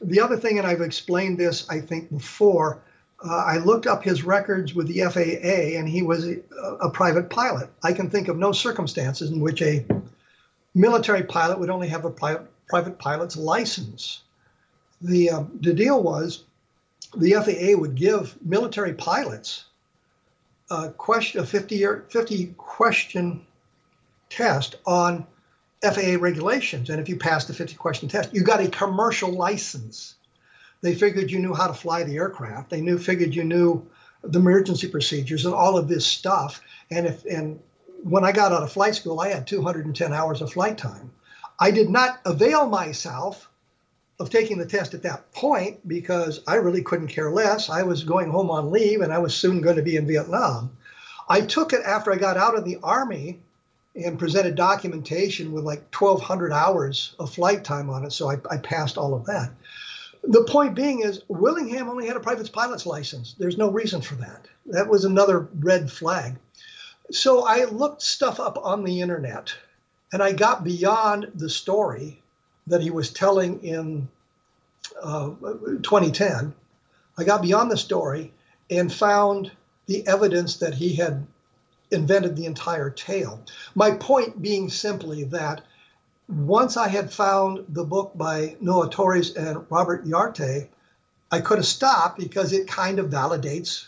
the 0.00 0.20
other 0.20 0.36
thing, 0.36 0.58
and 0.58 0.66
I've 0.66 0.80
explained 0.80 1.38
this, 1.38 1.68
I 1.68 1.80
think, 1.80 2.10
before, 2.10 2.82
uh, 3.24 3.34
I 3.34 3.58
looked 3.58 3.86
up 3.86 4.02
his 4.02 4.24
records 4.24 4.74
with 4.74 4.88
the 4.88 5.00
FAA, 5.00 5.78
and 5.78 5.88
he 5.88 6.02
was 6.02 6.28
a, 6.28 6.38
a, 6.80 6.90
private 6.90 7.30
pilot. 7.30 7.70
I 7.82 7.92
can 7.92 8.10
think 8.10 8.28
of 8.28 8.36
no 8.36 8.52
circumstances 8.52 9.30
in 9.30 9.40
which 9.40 9.62
a 9.62 9.86
military 10.74 11.22
pilot 11.22 11.58
would 11.58 11.70
only 11.70 11.88
have 11.88 12.04
a 12.04 12.10
private, 12.10 12.46
private 12.68 12.98
pilot's 12.98 13.36
license. 13.36 14.22
The, 15.00 15.30
uh, 15.30 15.44
the 15.60 15.72
deal 15.72 16.02
was 16.02 16.44
the 17.16 17.32
FAA 17.32 17.78
would 17.78 17.94
give 17.94 18.36
military 18.44 18.92
pilots 18.92 19.64
a 20.70 20.90
question, 20.90 21.40
a 21.40 21.46
50 21.46 21.76
year, 21.76 22.04
50 22.10 22.54
question 22.58 23.46
test 24.28 24.76
on 24.86 25.26
FAA 25.82 26.16
regulations. 26.18 26.90
And 26.90 27.00
if 27.00 27.08
you 27.08 27.16
passed 27.16 27.48
the 27.48 27.54
50 27.54 27.76
question 27.76 28.08
test, 28.08 28.34
you 28.34 28.42
got 28.42 28.60
a 28.60 28.68
commercial 28.68 29.30
license. 29.30 30.14
They 30.80 30.94
figured 30.94 31.30
you 31.30 31.38
knew 31.38 31.54
how 31.54 31.66
to 31.66 31.74
fly 31.74 32.04
the 32.04 32.16
aircraft. 32.16 32.70
They 32.70 32.80
knew, 32.80 32.98
figured 32.98 33.34
you 33.34 33.44
knew 33.44 33.88
the 34.22 34.38
emergency 34.38 34.88
procedures 34.88 35.44
and 35.44 35.54
all 35.54 35.76
of 35.78 35.88
this 35.88 36.06
stuff. 36.06 36.62
And 36.90 37.06
if, 37.06 37.24
and 37.24 37.60
when 38.02 38.24
I 38.24 38.32
got 38.32 38.52
out 38.52 38.62
of 38.62 38.72
flight 38.72 38.94
school, 38.94 39.20
I 39.20 39.28
had 39.28 39.46
210 39.46 40.12
hours 40.12 40.42
of 40.42 40.52
flight 40.52 40.78
time. 40.78 41.12
I 41.58 41.70
did 41.70 41.88
not 41.88 42.20
avail 42.24 42.68
myself 42.68 43.50
of 44.18 44.30
taking 44.30 44.58
the 44.58 44.66
test 44.66 44.94
at 44.94 45.02
that 45.02 45.32
point 45.32 45.86
because 45.86 46.40
I 46.46 46.56
really 46.56 46.82
couldn't 46.82 47.08
care 47.08 47.30
less. 47.30 47.68
I 47.68 47.82
was 47.82 48.04
going 48.04 48.30
home 48.30 48.50
on 48.50 48.70
leave 48.70 49.00
and 49.00 49.12
I 49.12 49.18
was 49.18 49.34
soon 49.34 49.60
going 49.60 49.76
to 49.76 49.82
be 49.82 49.96
in 49.96 50.06
Vietnam. 50.06 50.76
I 51.28 51.40
took 51.40 51.72
it 51.72 51.82
after 51.84 52.12
I 52.12 52.16
got 52.16 52.36
out 52.36 52.56
of 52.56 52.64
the 52.64 52.78
Army 52.82 53.40
and 53.96 54.18
presented 54.18 54.54
documentation 54.54 55.52
with 55.52 55.64
like 55.64 55.94
1,200 55.94 56.52
hours 56.52 57.14
of 57.18 57.32
flight 57.32 57.64
time 57.64 57.88
on 57.90 58.04
it. 58.04 58.12
So 58.12 58.30
I, 58.30 58.36
I 58.50 58.58
passed 58.58 58.98
all 58.98 59.14
of 59.14 59.24
that. 59.26 59.50
The 60.22 60.44
point 60.44 60.74
being 60.74 61.00
is, 61.00 61.22
Willingham 61.28 61.88
only 61.88 62.06
had 62.06 62.16
a 62.16 62.20
private 62.20 62.52
pilot's 62.52 62.84
license. 62.84 63.34
There's 63.38 63.58
no 63.58 63.70
reason 63.70 64.00
for 64.00 64.16
that. 64.16 64.46
That 64.66 64.88
was 64.88 65.04
another 65.04 65.48
red 65.60 65.90
flag. 65.90 66.36
So 67.10 67.46
I 67.46 67.64
looked 67.64 68.02
stuff 68.02 68.40
up 68.40 68.58
on 68.62 68.84
the 68.84 69.00
internet 69.00 69.54
and 70.12 70.22
I 70.22 70.32
got 70.32 70.64
beyond 70.64 71.30
the 71.34 71.48
story 71.48 72.20
that 72.66 72.82
he 72.82 72.90
was 72.90 73.10
telling 73.10 73.62
in 73.62 74.08
uh, 75.02 75.30
2010, 75.82 76.54
I 77.18 77.24
got 77.24 77.42
beyond 77.42 77.70
the 77.70 77.76
story 77.76 78.32
and 78.70 78.92
found 78.92 79.52
the 79.86 80.06
evidence 80.06 80.56
that 80.56 80.74
he 80.74 80.94
had 80.94 81.26
invented 81.90 82.36
the 82.36 82.46
entire 82.46 82.90
tale. 82.90 83.40
My 83.74 83.92
point 83.92 84.42
being 84.42 84.68
simply 84.70 85.24
that 85.24 85.62
once 86.28 86.76
I 86.76 86.88
had 86.88 87.12
found 87.12 87.64
the 87.68 87.84
book 87.84 88.12
by 88.14 88.56
Noe 88.60 88.88
Torres 88.88 89.34
and 89.34 89.64
Robert 89.70 90.04
Uriarte, 90.04 90.68
I 91.30 91.40
could 91.40 91.58
have 91.58 91.66
stopped 91.66 92.18
because 92.18 92.52
it 92.52 92.68
kind 92.68 92.98
of 92.98 93.10
validates 93.10 93.84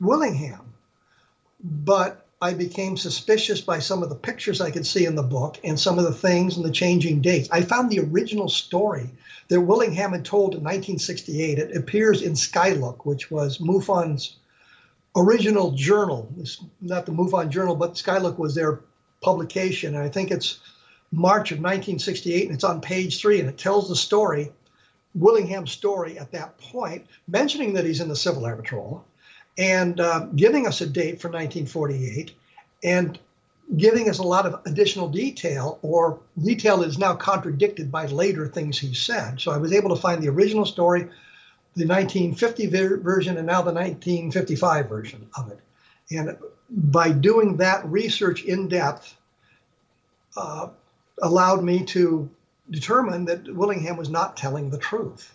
Willingham. 0.00 0.74
But 1.62 2.26
I 2.40 2.54
became 2.54 2.96
suspicious 2.96 3.60
by 3.60 3.80
some 3.80 4.02
of 4.02 4.10
the 4.10 4.14
pictures 4.14 4.60
I 4.60 4.70
could 4.70 4.86
see 4.86 5.06
in 5.06 5.16
the 5.16 5.22
book 5.24 5.58
and 5.64 5.78
some 5.78 5.98
of 5.98 6.04
the 6.04 6.12
things 6.12 6.56
and 6.56 6.64
the 6.64 6.70
changing 6.70 7.20
dates. 7.20 7.48
I 7.50 7.62
found 7.62 7.90
the 7.90 8.00
original 8.00 8.48
story 8.48 9.10
that 9.48 9.60
Willingham 9.60 10.12
had 10.12 10.24
told 10.24 10.54
in 10.54 10.62
1968. 10.62 11.58
It 11.58 11.76
appears 11.76 12.22
in 12.22 12.34
Skylook, 12.34 13.04
which 13.04 13.30
was 13.30 13.58
MUFON's 13.58 14.36
original 15.16 15.72
journal. 15.72 16.32
It's 16.38 16.62
not 16.80 17.06
the 17.06 17.12
MUFON 17.12 17.50
journal, 17.50 17.74
but 17.74 17.94
Skylook 17.94 18.38
was 18.38 18.54
their 18.54 18.80
publication. 19.20 19.94
And 19.94 20.04
I 20.04 20.08
think 20.08 20.30
it's 20.30 20.60
March 21.10 21.52
of 21.52 21.58
1968, 21.58 22.46
and 22.46 22.54
it's 22.54 22.64
on 22.64 22.80
page 22.80 23.20
three, 23.20 23.40
and 23.40 23.48
it 23.48 23.58
tells 23.58 23.88
the 23.88 23.96
story, 23.96 24.52
Willingham's 25.14 25.72
story 25.72 26.18
at 26.18 26.32
that 26.32 26.58
point, 26.58 27.06
mentioning 27.26 27.72
that 27.74 27.84
he's 27.84 28.00
in 28.00 28.08
the 28.08 28.16
Civil 28.16 28.46
Air 28.46 28.56
Patrol 28.56 29.04
and 29.56 29.98
uh, 29.98 30.26
giving 30.36 30.66
us 30.66 30.80
a 30.80 30.86
date 30.86 31.20
for 31.20 31.28
1948 31.28 32.32
and 32.84 33.18
giving 33.76 34.08
us 34.08 34.18
a 34.18 34.22
lot 34.22 34.46
of 34.46 34.60
additional 34.66 35.08
detail 35.08 35.78
or 35.82 36.20
detail 36.42 36.78
that 36.78 36.88
is 36.88 36.98
now 36.98 37.14
contradicted 37.14 37.90
by 37.90 38.06
later 38.06 38.46
things 38.46 38.78
he 38.78 38.94
said. 38.94 39.40
So 39.40 39.50
I 39.50 39.58
was 39.58 39.72
able 39.72 39.94
to 39.94 40.00
find 40.00 40.22
the 40.22 40.28
original 40.28 40.64
story, 40.64 41.08
the 41.78 41.86
1950 41.86 42.66
ver- 42.66 42.96
version, 42.98 43.36
and 43.36 43.46
now 43.46 43.62
the 43.62 43.72
1955 43.72 44.88
version 44.88 45.28
of 45.36 45.50
it. 45.50 45.60
And 46.10 46.36
by 46.70 47.10
doing 47.10 47.56
that 47.58 47.84
research 47.86 48.44
in 48.44 48.68
depth, 48.68 49.16
uh, 50.36 50.68
allowed 51.22 51.62
me 51.62 51.84
to 51.84 52.28
determine 52.70 53.24
that 53.26 53.54
Willingham 53.54 53.96
was 53.96 54.10
not 54.10 54.36
telling 54.36 54.70
the 54.70 54.78
truth. 54.78 55.34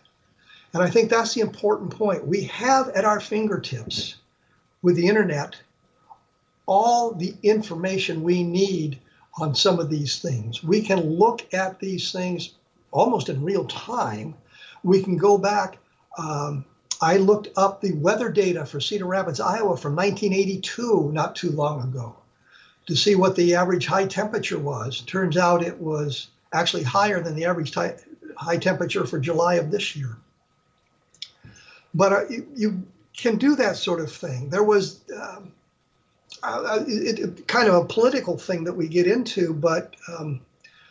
And 0.73 0.81
I 0.81 0.89
think 0.89 1.09
that's 1.09 1.33
the 1.33 1.41
important 1.41 1.95
point. 1.95 2.25
We 2.25 2.43
have 2.45 2.89
at 2.89 3.05
our 3.05 3.19
fingertips 3.19 4.15
with 4.81 4.95
the 4.95 5.07
internet 5.07 5.55
all 6.65 7.13
the 7.13 7.35
information 7.43 8.23
we 8.23 8.43
need 8.43 8.99
on 9.39 9.55
some 9.55 9.79
of 9.79 9.89
these 9.89 10.19
things. 10.19 10.63
We 10.63 10.81
can 10.81 10.99
look 10.99 11.53
at 11.53 11.79
these 11.79 12.11
things 12.11 12.53
almost 12.91 13.29
in 13.29 13.43
real 13.43 13.65
time. 13.65 14.35
We 14.83 15.03
can 15.03 15.17
go 15.17 15.37
back. 15.37 15.77
Um, 16.17 16.65
I 17.01 17.17
looked 17.17 17.49
up 17.57 17.81
the 17.81 17.93
weather 17.93 18.29
data 18.29 18.65
for 18.65 18.79
Cedar 18.79 19.05
Rapids, 19.05 19.39
Iowa 19.39 19.75
from 19.75 19.95
1982, 19.95 21.11
not 21.11 21.35
too 21.35 21.51
long 21.51 21.81
ago, 21.81 22.15
to 22.87 22.95
see 22.95 23.15
what 23.15 23.35
the 23.35 23.55
average 23.55 23.85
high 23.85 24.07
temperature 24.07 24.59
was. 24.59 25.01
Turns 25.01 25.37
out 25.37 25.63
it 25.63 25.79
was 25.79 26.27
actually 26.53 26.83
higher 26.83 27.21
than 27.21 27.35
the 27.35 27.45
average 27.45 27.73
high 27.73 28.57
temperature 28.57 29.05
for 29.05 29.19
July 29.19 29.55
of 29.55 29.71
this 29.71 29.95
year. 29.95 30.17
But 31.93 32.13
uh, 32.13 32.27
you, 32.29 32.47
you, 32.55 32.83
can 33.15 33.37
do 33.37 33.55
that 33.55 33.77
sort 33.77 33.99
of 33.99 34.11
thing. 34.11 34.49
There 34.49 34.63
was 34.63 35.01
um, 35.15 35.51
uh, 36.41 36.83
it, 36.87 37.19
it, 37.19 37.47
kind 37.47 37.67
of 37.67 37.75
a 37.75 37.85
political 37.85 38.37
thing 38.37 38.63
that 38.63 38.73
we 38.73 38.87
get 38.87 39.05
into, 39.05 39.53
but 39.53 39.95
um, 40.17 40.41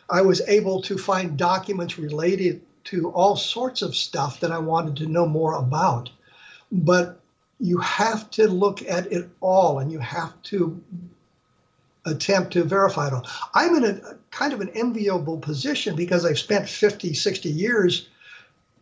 I 0.09 0.21
was 0.21 0.41
able 0.47 0.81
to 0.83 0.97
find 0.97 1.37
documents 1.37 1.99
related 1.99 2.61
to 2.85 3.09
all 3.11 3.35
sorts 3.35 3.81
of 3.81 3.95
stuff 3.95 4.39
that 4.39 4.51
I 4.51 4.59
wanted 4.59 4.97
to 4.97 5.07
know 5.07 5.25
more 5.25 5.55
about. 5.55 6.09
But 6.71 7.19
you 7.59 7.77
have 7.77 8.29
to 8.31 8.47
look 8.47 8.81
at 8.87 9.11
it 9.11 9.29
all 9.39 9.79
and 9.79 9.91
you 9.91 9.99
have 9.99 10.41
to 10.43 10.81
attempt 12.05 12.51
to 12.53 12.63
verify 12.63 13.07
it 13.07 13.13
all. 13.13 13.25
I'm 13.53 13.75
in 13.75 13.83
a 13.85 14.17
kind 14.31 14.53
of 14.53 14.61
an 14.61 14.69
enviable 14.69 15.37
position 15.37 15.95
because 15.95 16.25
I've 16.25 16.39
spent 16.39 16.67
50, 16.67 17.13
60 17.13 17.49
years 17.49 18.09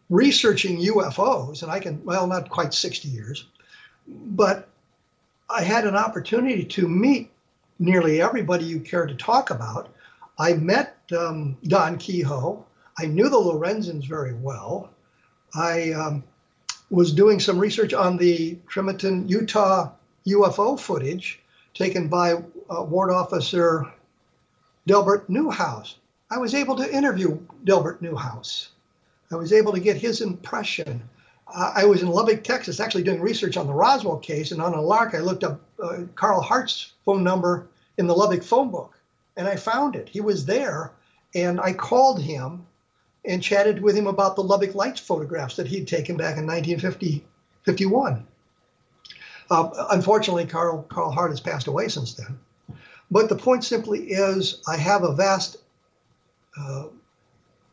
researching 0.09 0.79
UFOs, 0.79 1.63
and 1.63 1.71
I 1.71 1.79
can, 1.79 2.03
well, 2.03 2.27
not 2.27 2.49
quite 2.49 2.73
60 2.73 3.07
years, 3.07 3.45
but 4.07 4.67
I 5.49 5.63
had 5.63 5.85
an 5.85 5.95
opportunity 5.95 6.65
to 6.65 6.87
meet 6.87 7.31
nearly 7.79 8.21
everybody 8.21 8.65
you 8.65 8.79
care 8.79 9.05
to 9.05 9.15
talk 9.15 9.49
about. 9.49 9.93
I 10.37 10.53
met 10.53 10.97
um, 11.17 11.57
Don 11.63 11.97
Keyhoe. 11.97 12.63
I 12.97 13.05
knew 13.05 13.29
the 13.29 13.37
Lorenzens 13.37 14.07
very 14.07 14.33
well. 14.33 14.89
I 15.55 15.91
um, 15.93 16.23
was 16.89 17.13
doing 17.13 17.39
some 17.39 17.57
research 17.57 17.93
on 17.93 18.17
the 18.17 18.57
Tremonton, 18.67 19.29
Utah 19.29 19.91
UFO 20.27 20.79
footage 20.79 21.39
taken 21.73 22.07
by 22.07 22.33
uh, 22.33 22.83
Warrant 22.83 23.15
Officer 23.17 23.91
Delbert 24.87 25.29
Newhouse. 25.29 25.97
I 26.29 26.37
was 26.37 26.53
able 26.53 26.75
to 26.77 26.95
interview 26.95 27.39
Delbert 27.63 28.01
Newhouse. 28.01 28.69
I 29.31 29.35
was 29.35 29.53
able 29.53 29.71
to 29.73 29.79
get 29.79 29.97
his 29.97 30.21
impression. 30.21 31.01
Uh, 31.47 31.73
I 31.75 31.85
was 31.85 32.01
in 32.01 32.09
Lubbock, 32.09 32.43
Texas, 32.43 32.79
actually 32.79 33.03
doing 33.03 33.21
research 33.21 33.57
on 33.57 33.67
the 33.67 33.73
Roswell 33.73 34.17
case, 34.17 34.51
and 34.51 34.61
on 34.61 34.73
a 34.73 34.81
lark, 34.81 35.15
I 35.15 35.19
looked 35.19 35.43
up 35.43 35.61
uh, 35.81 36.03
Carl 36.15 36.41
Hart's 36.41 36.93
phone 37.05 37.23
number 37.23 37.67
in 37.97 38.07
the 38.07 38.15
Lubbock 38.15 38.43
phone 38.43 38.69
book, 38.71 38.97
and 39.37 39.47
I 39.47 39.55
found 39.55 39.95
it. 39.95 40.09
He 40.09 40.21
was 40.21 40.45
there, 40.45 40.91
and 41.33 41.59
I 41.59 41.73
called 41.73 42.21
him 42.21 42.65
and 43.25 43.43
chatted 43.43 43.81
with 43.81 43.95
him 43.95 44.07
about 44.07 44.35
the 44.35 44.43
Lubbock 44.43 44.75
Lights 44.75 44.99
photographs 44.99 45.55
that 45.55 45.67
he'd 45.67 45.87
taken 45.87 46.17
back 46.17 46.37
in 46.37 46.47
1951. 46.47 48.25
Uh, 49.49 49.69
unfortunately, 49.91 50.45
Carl, 50.45 50.83
Carl 50.83 51.11
Hart 51.11 51.31
has 51.31 51.39
passed 51.39 51.67
away 51.67 51.87
since 51.87 52.13
then. 52.13 52.39
But 53.11 53.27
the 53.27 53.35
point 53.35 53.63
simply 53.63 54.11
is, 54.11 54.61
I 54.67 54.77
have 54.77 55.03
a 55.03 55.13
vast 55.13 55.57
uh, 56.57 56.85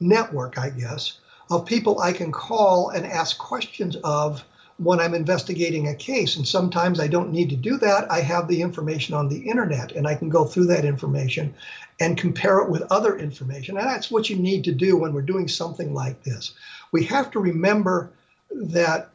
network, 0.00 0.58
I 0.58 0.70
guess, 0.70 1.20
of 1.50 1.64
people 1.64 2.00
I 2.00 2.12
can 2.12 2.32
call 2.32 2.90
and 2.90 3.06
ask 3.06 3.38
questions 3.38 3.96
of 4.02 4.44
when 4.78 5.00
I'm 5.00 5.14
investigating 5.14 5.88
a 5.88 5.94
case. 5.94 6.36
And 6.36 6.46
sometimes 6.46 7.00
I 7.00 7.08
don't 7.08 7.32
need 7.32 7.50
to 7.50 7.56
do 7.56 7.76
that. 7.78 8.10
I 8.10 8.20
have 8.20 8.48
the 8.48 8.62
information 8.62 9.14
on 9.14 9.28
the 9.28 9.48
internet 9.48 9.92
and 9.92 10.06
I 10.06 10.14
can 10.14 10.28
go 10.28 10.44
through 10.44 10.66
that 10.66 10.84
information 10.84 11.54
and 12.00 12.16
compare 12.16 12.60
it 12.60 12.70
with 12.70 12.90
other 12.90 13.18
information. 13.18 13.76
And 13.76 13.86
that's 13.86 14.10
what 14.10 14.30
you 14.30 14.36
need 14.36 14.64
to 14.64 14.72
do 14.72 14.96
when 14.96 15.12
we're 15.12 15.22
doing 15.22 15.48
something 15.48 15.92
like 15.92 16.22
this. 16.22 16.54
We 16.92 17.04
have 17.04 17.30
to 17.32 17.40
remember 17.40 18.10
that 18.52 19.10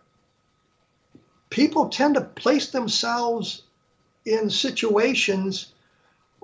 people 1.49 1.87
tend 1.87 2.15
to 2.15 2.21
place 2.21 2.71
themselves 2.71 3.61
in 4.25 4.49
situations, 4.49 5.67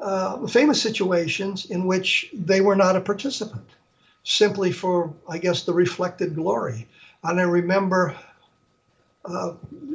uh, 0.01 0.47
famous 0.47 0.81
situations, 0.81 1.65
in 1.65 1.85
which 1.85 2.29
they 2.33 2.61
were 2.61 2.75
not 2.75 2.95
a 2.95 3.01
participant, 3.01 3.67
simply 4.23 4.71
for, 4.71 5.13
I 5.27 5.39
guess, 5.39 5.63
the 5.63 5.73
reflected 5.73 6.35
glory. 6.35 6.87
And 7.23 7.39
I 7.39 7.43
remember 7.43 8.15
uh, 9.25 9.53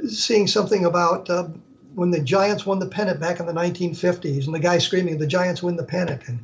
seeing 0.09 0.47
something 0.47 0.85
about 0.85 1.29
uh, 1.31 1.49
when 1.95 2.11
the 2.11 2.21
Giants 2.21 2.67
won 2.67 2.79
the 2.79 2.87
pennant 2.87 3.21
back 3.21 3.41
in 3.41 3.47
the 3.47 3.53
1950s, 3.53 4.47
and 4.47 4.55
the 4.55 4.61
guy 4.61 4.79
screaming, 4.79 5.19
"The 5.19 5.27
Giants 5.27 5.63
win 5.63 5.77
the 5.77 5.85
pennant!" 5.85 6.23
and 6.27 6.41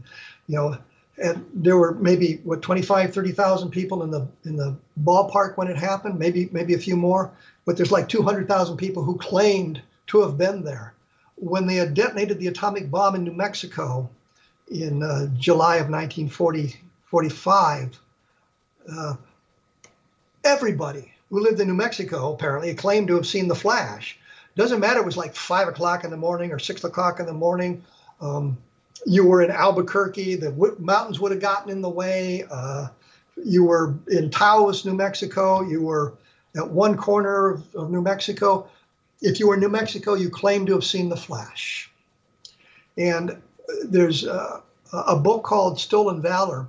you 0.47 0.57
know, 0.57 0.79
and 1.23 1.45
there 1.55 1.77
were 1.77 1.93
maybe 1.95 2.41
what 2.45 2.63
25, 2.63 3.13
30,000 3.13 3.71
people 3.71 4.03
in 4.03 4.11
the 4.11 4.27
in 4.45 4.57
the 4.57 4.77
ballpark 5.03 5.57
when 5.57 5.69
it 5.69 5.77
happened, 5.77 6.19
maybe 6.19 6.49
maybe 6.53 6.75
a 6.75 6.79
few 6.79 6.97
more, 6.97 7.31
but 7.65 7.77
there's 7.77 7.93
like 7.93 8.09
200,000 8.09 8.77
people 8.77 9.03
who 9.03 9.19
claimed 9.19 9.83
to 10.09 10.23
have 10.23 10.39
been 10.39 10.65
there 10.65 10.95
when 11.37 11.67
they 11.67 11.77
had 11.77 11.95
detonated 11.95 12.39
the 12.39 12.49
atomic 12.49 12.91
bomb 12.91 13.15
in 13.15 13.25
New 13.25 13.33
Mexico 13.33 14.11
in 14.71 15.03
uh, 15.03 15.27
July 15.39 15.77
of 15.77 15.89
1945. 15.89 18.01
Uh, 18.91 19.15
everybody 20.45 21.13
who 21.31 21.41
lived 21.41 21.61
in 21.61 21.69
New 21.69 21.75
Mexico 21.75 22.33
apparently 22.33 22.75
claimed 22.75 23.09
to 23.09 23.17
have 23.17 23.27
seen 23.27 23.49
the 23.49 23.55
flash. 23.55 24.19
Doesn't 24.57 24.81
matter, 24.81 25.01
it 25.01 25.07
was 25.07 25.17
like 25.17 25.35
five 25.35 25.69
o'clock 25.69 26.05
in 26.05 26.11
the 26.11 26.17
morning 26.17 26.53
or 26.53 26.59
six 26.59 26.85
o'clock 26.85 27.21
in 27.21 27.27
the 27.27 27.33
morning. 27.33 27.83
Um, 28.21 28.59
you 29.07 29.25
were 29.25 29.43
in 29.43 29.51
Albuquerque, 29.51 30.35
the 30.35 30.51
w- 30.51 30.77
mountains 30.79 31.21
would 31.21 31.31
have 31.31 31.41
gotten 31.41 31.71
in 31.71 31.81
the 31.81 31.89
way. 31.89 32.45
Uh, 32.51 32.89
you 33.43 33.65
were 33.65 33.95
in 34.09 34.31
Taos, 34.31 34.85
New 34.85 34.95
Mexico. 34.95 35.63
You 35.63 35.83
were 35.83 36.15
at 36.57 36.69
one 36.69 36.97
corner 36.97 37.51
of, 37.51 37.75
of 37.75 37.91
New 37.91 38.03
Mexico. 38.03 38.69
If 39.23 39.39
you 39.39 39.49
were 39.49 39.55
in 39.55 39.61
New 39.61 39.69
Mexico, 39.69 40.15
you 40.15 40.31
claimed 40.31 40.67
to 40.67 40.75
have 40.75 40.85
seen 40.85 41.09
the 41.09 41.17
flash. 41.17 41.91
And 42.99 43.41
there's 43.85 44.25
a, 44.25 44.63
a 44.93 45.17
book 45.17 45.45
called 45.45 45.79
Stolen 45.79 46.21
Valor 46.21 46.69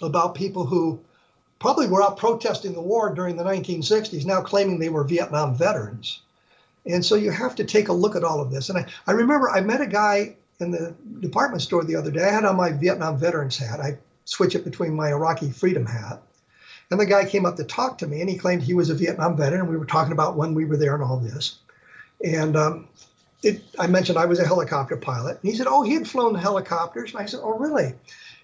about 0.00 0.34
people 0.34 0.64
who 0.64 0.98
probably 1.60 1.86
were 1.86 2.02
out 2.02 2.16
protesting 2.16 2.72
the 2.72 2.80
war 2.80 3.14
during 3.14 3.36
the 3.36 3.44
1960s, 3.44 4.24
now 4.24 4.40
claiming 4.40 4.78
they 4.78 4.88
were 4.88 5.04
Vietnam 5.04 5.54
veterans. 5.54 6.20
And 6.86 7.04
so 7.04 7.14
you 7.14 7.30
have 7.30 7.54
to 7.56 7.64
take 7.64 7.88
a 7.88 7.92
look 7.92 8.16
at 8.16 8.24
all 8.24 8.40
of 8.40 8.50
this. 8.50 8.70
And 8.70 8.78
I, 8.78 8.86
I 9.06 9.12
remember 9.12 9.50
I 9.50 9.60
met 9.60 9.82
a 9.82 9.86
guy 9.86 10.36
in 10.58 10.70
the 10.70 10.94
department 11.20 11.62
store 11.62 11.84
the 11.84 11.96
other 11.96 12.10
day. 12.10 12.24
I 12.24 12.32
had 12.32 12.44
on 12.44 12.56
my 12.56 12.72
Vietnam 12.72 13.18
veterans 13.18 13.58
hat. 13.58 13.80
I 13.80 13.98
switch 14.24 14.54
it 14.54 14.64
between 14.64 14.94
my 14.94 15.10
Iraqi 15.10 15.50
freedom 15.50 15.84
hat. 15.84 16.22
And 16.90 16.98
the 16.98 17.06
guy 17.06 17.24
came 17.24 17.46
up 17.46 17.56
to 17.56 17.64
talk 17.64 17.98
to 17.98 18.06
me 18.06 18.20
and 18.20 18.28
he 18.28 18.36
claimed 18.36 18.62
he 18.62 18.74
was 18.74 18.90
a 18.90 18.94
Vietnam 18.94 19.36
veteran. 19.36 19.60
And 19.60 19.70
we 19.70 19.76
were 19.76 19.84
talking 19.84 20.12
about 20.12 20.36
when 20.36 20.54
we 20.54 20.64
were 20.64 20.78
there 20.78 20.94
and 20.94 21.04
all 21.04 21.18
this. 21.18 21.58
And 22.24 22.56
um, 22.56 22.88
it, 23.42 23.62
I 23.78 23.86
mentioned 23.86 24.18
I 24.18 24.26
was 24.26 24.40
a 24.40 24.46
helicopter 24.46 24.96
pilot. 24.96 25.38
And 25.42 25.50
he 25.50 25.56
said, 25.56 25.66
Oh, 25.68 25.82
he 25.82 25.94
had 25.94 26.08
flown 26.08 26.34
helicopters. 26.34 27.12
And 27.12 27.20
I 27.20 27.26
said, 27.26 27.40
Oh, 27.42 27.58
really? 27.58 27.94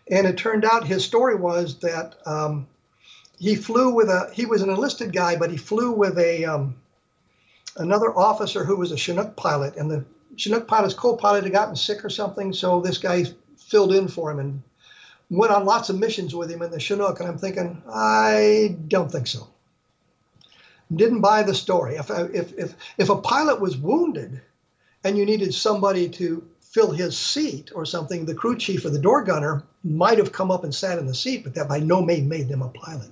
And 0.08 0.26
it 0.26 0.36
turned 0.36 0.64
out 0.64 0.86
his 0.86 1.04
story 1.04 1.34
was 1.34 1.78
that 1.80 2.14
um, 2.26 2.66
he 3.38 3.54
flew 3.54 3.90
with 3.90 4.08
a 4.08 4.30
he 4.32 4.46
was 4.46 4.62
an 4.62 4.70
enlisted 4.70 5.12
guy, 5.12 5.36
but 5.36 5.50
he 5.50 5.56
flew 5.56 5.92
with 5.92 6.18
a 6.18 6.44
um, 6.44 6.76
another 7.76 8.16
officer 8.16 8.64
who 8.64 8.76
was 8.76 8.92
a 8.92 8.96
Chinook 8.96 9.36
pilot, 9.36 9.76
and 9.76 9.90
the 9.90 10.04
Chinook 10.36 10.66
pilot's 10.66 10.94
co-pilot 10.94 11.44
had 11.44 11.52
gotten 11.52 11.76
sick 11.76 12.04
or 12.04 12.10
something, 12.10 12.52
so 12.52 12.80
this 12.80 12.98
guy 12.98 13.24
filled 13.58 13.92
in 13.92 14.08
for 14.08 14.30
him 14.30 14.38
and 14.38 14.62
went 15.30 15.52
on 15.52 15.64
lots 15.64 15.88
of 15.90 15.98
missions 15.98 16.34
with 16.34 16.50
him 16.50 16.62
in 16.62 16.70
the 16.70 16.80
Chinook. 16.80 17.20
And 17.20 17.28
I'm 17.28 17.38
thinking, 17.38 17.82
I 17.92 18.76
don't 18.88 19.10
think 19.10 19.26
so. 19.26 19.48
Didn't 20.94 21.20
buy 21.20 21.42
the 21.42 21.54
story. 21.54 21.96
If 21.96 22.10
if 22.10 22.52
if 22.58 22.74
if 22.96 23.08
a 23.08 23.16
pilot 23.16 23.60
was 23.60 23.76
wounded, 23.76 24.40
and 25.04 25.18
you 25.18 25.26
needed 25.26 25.52
somebody 25.52 26.08
to 26.10 26.46
fill 26.60 26.90
his 26.90 27.16
seat 27.18 27.72
or 27.74 27.84
something, 27.84 28.24
the 28.24 28.34
crew 28.34 28.56
chief 28.56 28.84
or 28.84 28.90
the 28.90 28.98
door 28.98 29.24
gunner 29.24 29.62
might 29.82 30.18
have 30.18 30.32
come 30.32 30.50
up 30.50 30.64
and 30.64 30.74
sat 30.74 30.98
in 30.98 31.06
the 31.06 31.14
seat, 31.14 31.42
but 31.42 31.54
that 31.54 31.68
by 31.68 31.80
no 31.80 32.02
means 32.02 32.28
made 32.28 32.48
them 32.48 32.62
a 32.62 32.68
pilot. 32.68 33.10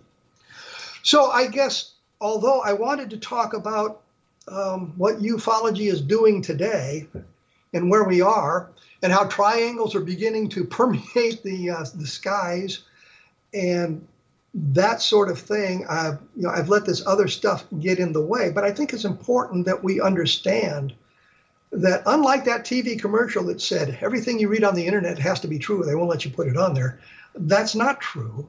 So 1.05 1.31
I 1.31 1.49
guess 1.49 1.93
although 2.19 2.61
I 2.61 2.73
wanted 2.73 3.11
to 3.11 3.19
talk 3.19 3.53
about 3.53 4.01
um, 4.49 4.95
what 4.97 5.21
ufology 5.21 5.93
is 5.93 6.01
doing 6.01 6.41
today 6.41 7.07
and 7.75 7.91
where 7.91 8.05
we 8.05 8.23
are, 8.23 8.71
and 9.03 9.13
how 9.13 9.25
triangles 9.25 9.95
are 9.95 10.01
beginning 10.01 10.49
to 10.51 10.65
permeate 10.79 11.43
the 11.43 11.71
uh, 11.71 11.85
the 11.95 12.07
skies, 12.07 12.81
and 13.53 14.07
that 14.55 15.03
sort 15.03 15.31
of 15.31 15.39
thing. 15.39 15.85
I've 15.89 16.21
you 16.35 16.45
know 16.45 16.51
I've 16.51 16.71
let 16.71 16.87
this 16.87 17.07
other 17.07 17.29
stuff 17.29 17.67
get 17.81 17.99
in 17.99 18.15
the 18.15 18.25
way, 18.25 18.51
but 18.51 18.65
I 18.65 18.73
think 18.73 18.95
it's 18.95 19.05
important 19.05 19.67
that 19.67 19.85
we 19.85 20.01
understand 20.01 20.95
that 21.71 22.03
unlike 22.07 22.47
that 22.47 22.65
TV 22.65 22.99
commercial 22.99 23.45
that 23.45 23.61
said 23.61 23.99
everything 24.01 24.39
you 24.39 24.49
read 24.49 24.65
on 24.65 24.75
the 24.75 24.87
internet 24.87 25.19
has 25.19 25.41
to 25.41 25.49
be 25.49 25.59
true, 25.59 25.85
they 25.85 25.95
won't 25.95 26.09
let 26.09 26.25
you 26.25 26.31
put 26.31 26.49
it 26.49 26.57
on 26.57 26.73
there. 26.73 26.99
That's 27.35 27.75
not 27.75 28.01
true 28.01 28.49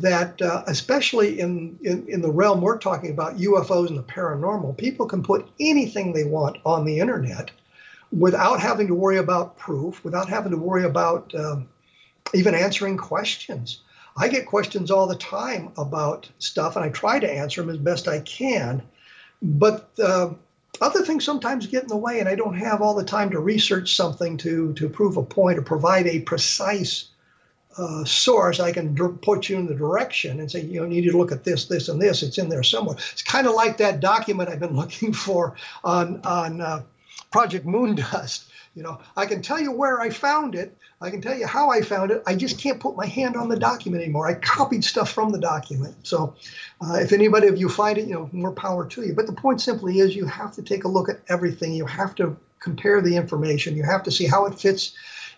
that 0.00 0.40
uh, 0.42 0.62
especially 0.66 1.40
in, 1.40 1.78
in, 1.82 2.06
in 2.08 2.20
the 2.20 2.30
realm 2.30 2.60
we're 2.60 2.78
talking 2.78 3.10
about 3.10 3.38
UFOs 3.38 3.88
and 3.88 3.98
the 3.98 4.02
paranormal, 4.02 4.76
people 4.76 5.06
can 5.06 5.22
put 5.22 5.48
anything 5.60 6.12
they 6.12 6.24
want 6.24 6.58
on 6.64 6.84
the 6.84 6.98
internet 6.98 7.50
without 8.16 8.60
having 8.60 8.86
to 8.86 8.94
worry 8.94 9.18
about 9.18 9.56
proof, 9.56 10.04
without 10.04 10.28
having 10.28 10.52
to 10.52 10.58
worry 10.58 10.84
about 10.84 11.34
um, 11.34 11.68
even 12.34 12.54
answering 12.54 12.96
questions. 12.96 13.80
I 14.16 14.28
get 14.28 14.46
questions 14.46 14.90
all 14.90 15.06
the 15.06 15.16
time 15.16 15.72
about 15.76 16.28
stuff, 16.38 16.76
and 16.76 16.84
I 16.84 16.88
try 16.88 17.18
to 17.18 17.30
answer 17.30 17.60
them 17.60 17.70
as 17.70 17.76
best 17.76 18.08
I 18.08 18.20
can. 18.20 18.82
But 19.42 19.90
uh, 20.02 20.30
other 20.80 21.02
things 21.02 21.24
sometimes 21.24 21.66
get 21.66 21.82
in 21.82 21.88
the 21.88 21.96
way, 21.96 22.20
and 22.20 22.28
I 22.28 22.34
don't 22.34 22.56
have 22.56 22.80
all 22.80 22.94
the 22.94 23.04
time 23.04 23.30
to 23.30 23.40
research 23.40 23.94
something 23.94 24.36
to 24.38 24.72
to 24.74 24.88
prove 24.88 25.16
a 25.16 25.22
point 25.22 25.58
or 25.58 25.62
provide 25.62 26.06
a 26.06 26.20
precise 26.20 27.08
uh, 27.78 28.04
source, 28.04 28.60
I 28.60 28.72
can 28.72 28.94
put 29.18 29.48
you 29.48 29.56
in 29.58 29.66
the 29.66 29.74
direction 29.74 30.40
and 30.40 30.50
say, 30.50 30.62
you 30.62 30.80
know, 30.80 30.86
need 30.86 31.02
to 31.02 31.16
look 31.16 31.32
at 31.32 31.44
this, 31.44 31.66
this, 31.66 31.88
and 31.88 32.00
this. 32.00 32.22
It's 32.22 32.38
in 32.38 32.48
there 32.48 32.62
somewhere. 32.62 32.96
It's 33.12 33.22
kind 33.22 33.46
of 33.46 33.54
like 33.54 33.76
that 33.78 34.00
document 34.00 34.48
I've 34.48 34.60
been 34.60 34.76
looking 34.82 35.12
for 35.12 35.56
on 35.84 36.20
on 36.24 36.60
uh, 36.60 36.82
Project 37.30 37.66
Moondust. 37.66 38.48
You 38.74 38.82
know, 38.82 39.00
I 39.16 39.24
can 39.24 39.40
tell 39.40 39.58
you 39.58 39.72
where 39.72 40.00
I 40.00 40.10
found 40.10 40.54
it. 40.54 40.76
I 41.00 41.10
can 41.10 41.22
tell 41.22 41.36
you 41.36 41.46
how 41.46 41.70
I 41.70 41.80
found 41.80 42.10
it. 42.10 42.22
I 42.26 42.34
just 42.34 42.58
can't 42.58 42.80
put 42.80 42.96
my 42.96 43.06
hand 43.06 43.36
on 43.36 43.48
the 43.48 43.58
document 43.58 44.02
anymore. 44.02 44.26
I 44.26 44.34
copied 44.34 44.84
stuff 44.84 45.10
from 45.10 45.32
the 45.32 45.38
document. 45.38 45.94
So, 46.02 46.34
uh, 46.82 46.94
if 46.94 47.12
anybody 47.12 47.48
of 47.48 47.58
you 47.58 47.68
find 47.68 47.96
it, 47.98 48.06
you 48.06 48.14
know, 48.14 48.28
more 48.32 48.52
power 48.52 48.86
to 48.86 49.02
you. 49.02 49.14
But 49.14 49.26
the 49.26 49.32
point 49.32 49.60
simply 49.60 49.98
is, 49.98 50.14
you 50.14 50.26
have 50.26 50.52
to 50.52 50.62
take 50.62 50.84
a 50.84 50.88
look 50.88 51.08
at 51.08 51.20
everything. 51.28 51.72
You 51.72 51.86
have 51.86 52.14
to 52.16 52.36
compare 52.60 53.00
the 53.00 53.16
information. 53.16 53.76
You 53.76 53.82
have 53.84 54.02
to 54.04 54.10
see 54.10 54.26
how 54.26 54.46
it 54.46 54.58
fits 54.58 54.92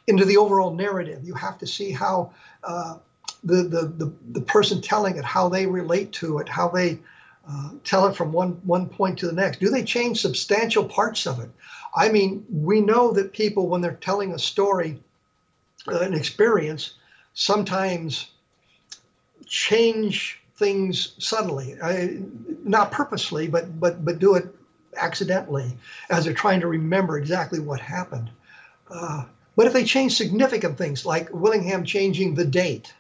into 0.09 0.25
the 0.25 0.37
overall 0.37 0.75
narrative. 0.75 1.23
You 1.23 1.35
have 1.35 1.59
to 1.59 1.67
see 1.67 1.93
how 1.93 2.33
uh, 2.65 2.97
the, 3.45 3.63
the, 3.63 3.83
the, 3.97 4.13
the, 4.33 4.41
person 4.41 4.81
telling 4.81 5.17
it, 5.17 5.25
how 5.25 5.49
they 5.49 5.67
relate 5.67 6.13
to 6.13 6.39
it, 6.39 6.49
how 6.49 6.69
they 6.69 6.99
uh, 7.49 7.71
tell 7.85 8.07
it 8.07 8.17
from 8.17 8.33
one, 8.33 8.53
one 8.65 8.89
point 8.89 9.19
to 9.19 9.27
the 9.27 9.33
next. 9.33 9.61
Do 9.61 9.69
they 9.69 9.85
change 9.85 10.21
substantial 10.21 10.85
parts 10.85 11.27
of 11.27 11.41
it? 11.41 11.51
I 11.95 12.09
mean, 12.09 12.45
we 12.51 12.81
know 12.81 13.13
that 13.13 13.33
people, 13.33 13.69
when 13.69 13.81
they're 13.81 13.93
telling 13.93 14.33
a 14.33 14.39
story, 14.39 15.01
uh, 15.87 16.01
an 16.01 16.15
experience, 16.15 16.95
sometimes 17.35 18.31
change 19.47 20.41
things 20.57 21.15
subtly, 21.19 21.77
I, 21.83 22.19
not 22.65 22.91
purposely, 22.91 23.47
but 23.47 23.79
but 23.81 24.05
but 24.05 24.19
do 24.19 24.35
it 24.35 24.47
accidentally 24.97 25.73
as 26.11 26.25
they're 26.25 26.35
trying 26.35 26.61
to 26.61 26.67
remember 26.67 27.17
exactly 27.17 27.61
what 27.61 27.81
happened. 27.81 28.31
Uh, 28.91 29.25
But 29.59 29.67
if 29.67 29.73
they 29.73 29.83
change 29.83 30.17
significant 30.17 30.79
things, 30.79 31.05
like 31.05 31.31
Willingham 31.33 31.85
changing 31.85 32.37
the 32.37 32.45
date 32.45 32.95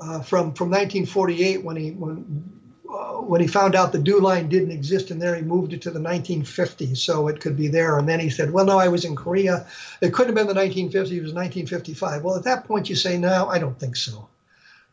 uh, 0.00 0.22
from 0.22 0.54
from 0.54 0.70
1948 0.70 1.62
when 1.62 1.76
he 1.76 1.90
when 1.90 2.50
uh, 2.90 3.16
when 3.16 3.42
he 3.42 3.46
found 3.46 3.74
out 3.74 3.92
the 3.92 3.98
DEW 3.98 4.18
line 4.18 4.48
didn't 4.48 4.70
exist 4.70 5.10
in 5.10 5.18
there, 5.18 5.36
he 5.36 5.42
moved 5.42 5.74
it 5.74 5.82
to 5.82 5.90
the 5.90 6.00
1950s 6.00 6.96
so 6.96 7.28
it 7.28 7.42
could 7.42 7.54
be 7.54 7.68
there. 7.68 7.98
And 7.98 8.08
then 8.08 8.18
he 8.18 8.30
said, 8.30 8.50
"Well, 8.50 8.64
no, 8.64 8.78
I 8.78 8.88
was 8.88 9.04
in 9.04 9.14
Korea. 9.14 9.66
It 10.00 10.14
couldn't 10.14 10.34
have 10.34 10.46
been 10.46 10.56
the 10.56 10.58
1950s. 10.58 11.12
It 11.12 11.20
was 11.20 11.34
1955." 11.34 12.24
Well, 12.24 12.36
at 12.36 12.44
that 12.44 12.64
point, 12.64 12.88
you 12.88 12.96
say, 12.96 13.18
"No, 13.18 13.46
I 13.48 13.58
don't 13.58 13.78
think 13.78 13.96
so." 13.96 14.26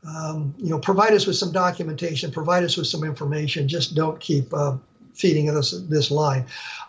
Um, 0.05 0.55
you 0.57 0.71
know, 0.71 0.79
provide 0.79 1.13
us 1.13 1.25
with 1.25 1.37
some 1.37 1.53
documentation, 1.53 2.31
provide 2.31 2.65
us 2.65 2.75
with 2.75 2.87
some 2.87 3.05
information. 3.05 3.69
Just 3.69 3.95
don't 3.95 4.19
keep 4.19 4.53
uh, 4.53 4.75
feeding 5.15 5.49
us 5.49 5.71
this 5.89 6.11
line. 6.11 6.45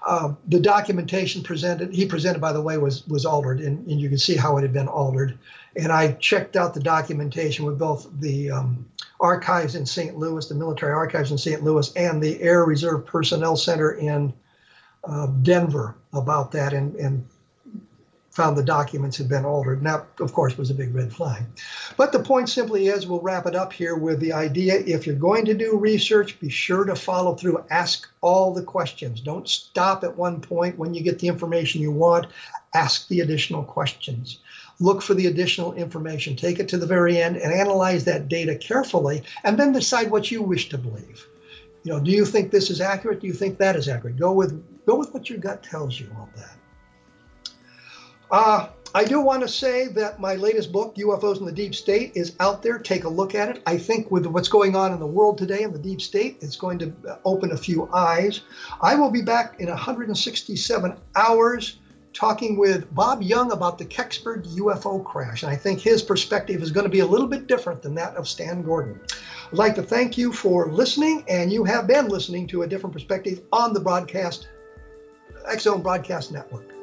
Uh, 0.06 0.34
the 0.48 0.60
documentation 0.60 1.42
presented, 1.42 1.92
he 1.92 2.06
presented, 2.06 2.40
by 2.40 2.52
the 2.52 2.60
way, 2.60 2.78
was 2.78 3.06
was 3.06 3.24
altered, 3.24 3.60
and, 3.60 3.86
and, 3.86 4.00
you 4.00 4.08
can 4.08 4.18
see 4.18 4.36
how 4.36 4.56
it 4.56 4.62
had 4.62 4.72
been 4.72 4.88
altered. 4.88 5.38
And 5.76 5.92
I 5.92 6.12
checked 6.12 6.56
out 6.56 6.74
the 6.74 6.80
documentation 6.80 7.64
with 7.64 7.78
both 7.78 8.08
the 8.20 8.50
um, 8.50 8.86
archives 9.20 9.74
in 9.74 9.84
St. 9.84 10.16
Louis, 10.16 10.46
the 10.48 10.54
military 10.54 10.92
archives 10.92 11.32
in 11.32 11.38
St. 11.38 11.62
Louis, 11.62 11.92
and 11.96 12.22
the 12.22 12.40
Air 12.40 12.64
Reserve 12.64 13.04
Personnel 13.06 13.56
Center 13.56 13.92
in 13.92 14.32
uh, 15.04 15.26
Denver 15.42 15.96
about 16.12 16.52
that, 16.52 16.72
and, 16.72 16.94
and 16.96 17.26
found 18.36 18.54
the 18.54 18.62
documents 18.62 19.16
had 19.16 19.30
been 19.30 19.46
altered. 19.46 19.78
And 19.78 19.86
that, 19.86 20.06
of 20.20 20.34
course, 20.34 20.58
was 20.58 20.70
a 20.70 20.74
big 20.74 20.94
red 20.94 21.10
flag. 21.10 21.42
But 21.96 22.12
the 22.12 22.20
point 22.22 22.50
simply 22.50 22.88
is 22.88 23.06
we'll 23.06 23.20
wrap 23.20 23.46
it 23.46 23.56
up 23.56 23.72
here 23.72 23.96
with 23.96 24.20
the 24.20 24.34
idea 24.34 24.74
if 24.74 25.06
you're 25.06 25.16
going 25.16 25.46
to 25.46 25.54
do 25.54 25.78
research, 25.78 26.38
be 26.38 26.50
sure 26.50 26.84
to 26.84 26.94
follow 26.94 27.34
through. 27.34 27.64
Ask 27.70 28.06
all 28.20 28.52
the 28.52 28.62
questions. 28.62 29.22
Don't 29.22 29.48
stop 29.48 30.04
at 30.04 30.18
one 30.18 30.42
point 30.42 30.78
when 30.78 30.92
you 30.92 31.02
get 31.02 31.18
the 31.18 31.28
information 31.28 31.80
you 31.80 31.90
want. 31.90 32.26
Ask 32.74 33.08
the 33.08 33.20
additional 33.20 33.64
questions. 33.64 34.40
Look 34.80 35.00
for 35.00 35.14
the 35.14 35.28
additional 35.28 35.72
information. 35.72 36.36
Take 36.36 36.60
it 36.60 36.68
to 36.68 36.76
the 36.76 36.86
very 36.86 37.16
end 37.16 37.38
and 37.38 37.50
analyze 37.50 38.04
that 38.04 38.28
data 38.28 38.54
carefully, 38.54 39.22
and 39.44 39.58
then 39.58 39.72
decide 39.72 40.10
what 40.10 40.30
you 40.30 40.42
wish 40.42 40.68
to 40.68 40.76
believe. 40.76 41.26
You 41.84 41.94
know, 41.94 42.00
do 42.00 42.10
you 42.10 42.26
think 42.26 42.50
this 42.50 42.68
is 42.68 42.82
accurate? 42.82 43.20
Do 43.20 43.28
you 43.28 43.32
think 43.32 43.56
that 43.56 43.76
is 43.76 43.88
accurate? 43.88 44.18
Go 44.18 44.32
with 44.32 44.62
go 44.84 44.96
with 44.96 45.14
what 45.14 45.30
your 45.30 45.38
gut 45.38 45.62
tells 45.62 45.98
you 45.98 46.08
on 46.18 46.28
that. 46.36 46.56
Uh, 48.30 48.68
I 48.94 49.04
do 49.04 49.20
want 49.20 49.42
to 49.42 49.48
say 49.48 49.88
that 49.88 50.20
my 50.20 50.36
latest 50.36 50.72
book, 50.72 50.96
UFOs 50.96 51.38
in 51.38 51.44
the 51.44 51.52
Deep 51.52 51.74
State, 51.74 52.12
is 52.14 52.34
out 52.40 52.62
there. 52.62 52.78
Take 52.78 53.04
a 53.04 53.08
look 53.08 53.34
at 53.34 53.48
it. 53.48 53.62
I 53.66 53.76
think 53.76 54.10
with 54.10 54.26
what's 54.26 54.48
going 54.48 54.74
on 54.74 54.92
in 54.92 54.98
the 54.98 55.06
world 55.06 55.36
today 55.36 55.62
in 55.62 55.72
the 55.72 55.78
deep 55.78 56.00
state, 56.00 56.38
it's 56.40 56.56
going 56.56 56.78
to 56.78 57.18
open 57.24 57.52
a 57.52 57.56
few 57.56 57.90
eyes. 57.92 58.40
I 58.80 58.94
will 58.94 59.10
be 59.10 59.20
back 59.22 59.60
in 59.60 59.68
167 59.68 60.96
hours 61.14 61.76
talking 62.14 62.56
with 62.56 62.92
Bob 62.94 63.22
Young 63.22 63.52
about 63.52 63.76
the 63.76 63.84
Kecksburg 63.84 64.46
UFO 64.56 65.04
crash. 65.04 65.42
And 65.42 65.52
I 65.52 65.56
think 65.56 65.80
his 65.80 66.02
perspective 66.02 66.62
is 66.62 66.70
going 66.70 66.84
to 66.84 66.90
be 66.90 67.00
a 67.00 67.06
little 67.06 67.26
bit 67.26 67.46
different 67.46 67.82
than 67.82 67.94
that 67.96 68.16
of 68.16 68.26
Stan 68.26 68.62
Gordon. 68.62 68.98
I'd 69.52 69.58
like 69.58 69.74
to 69.74 69.82
thank 69.82 70.16
you 70.16 70.32
for 70.32 70.72
listening, 70.72 71.22
and 71.28 71.52
you 71.52 71.64
have 71.64 71.86
been 71.86 72.08
listening 72.08 72.46
to 72.48 72.62
a 72.62 72.66
different 72.66 72.94
perspective 72.94 73.42
on 73.52 73.74
the 73.74 73.80
broadcast, 73.80 74.48
Zone 75.58 75.82
Broadcast 75.82 76.32
Network. 76.32 76.75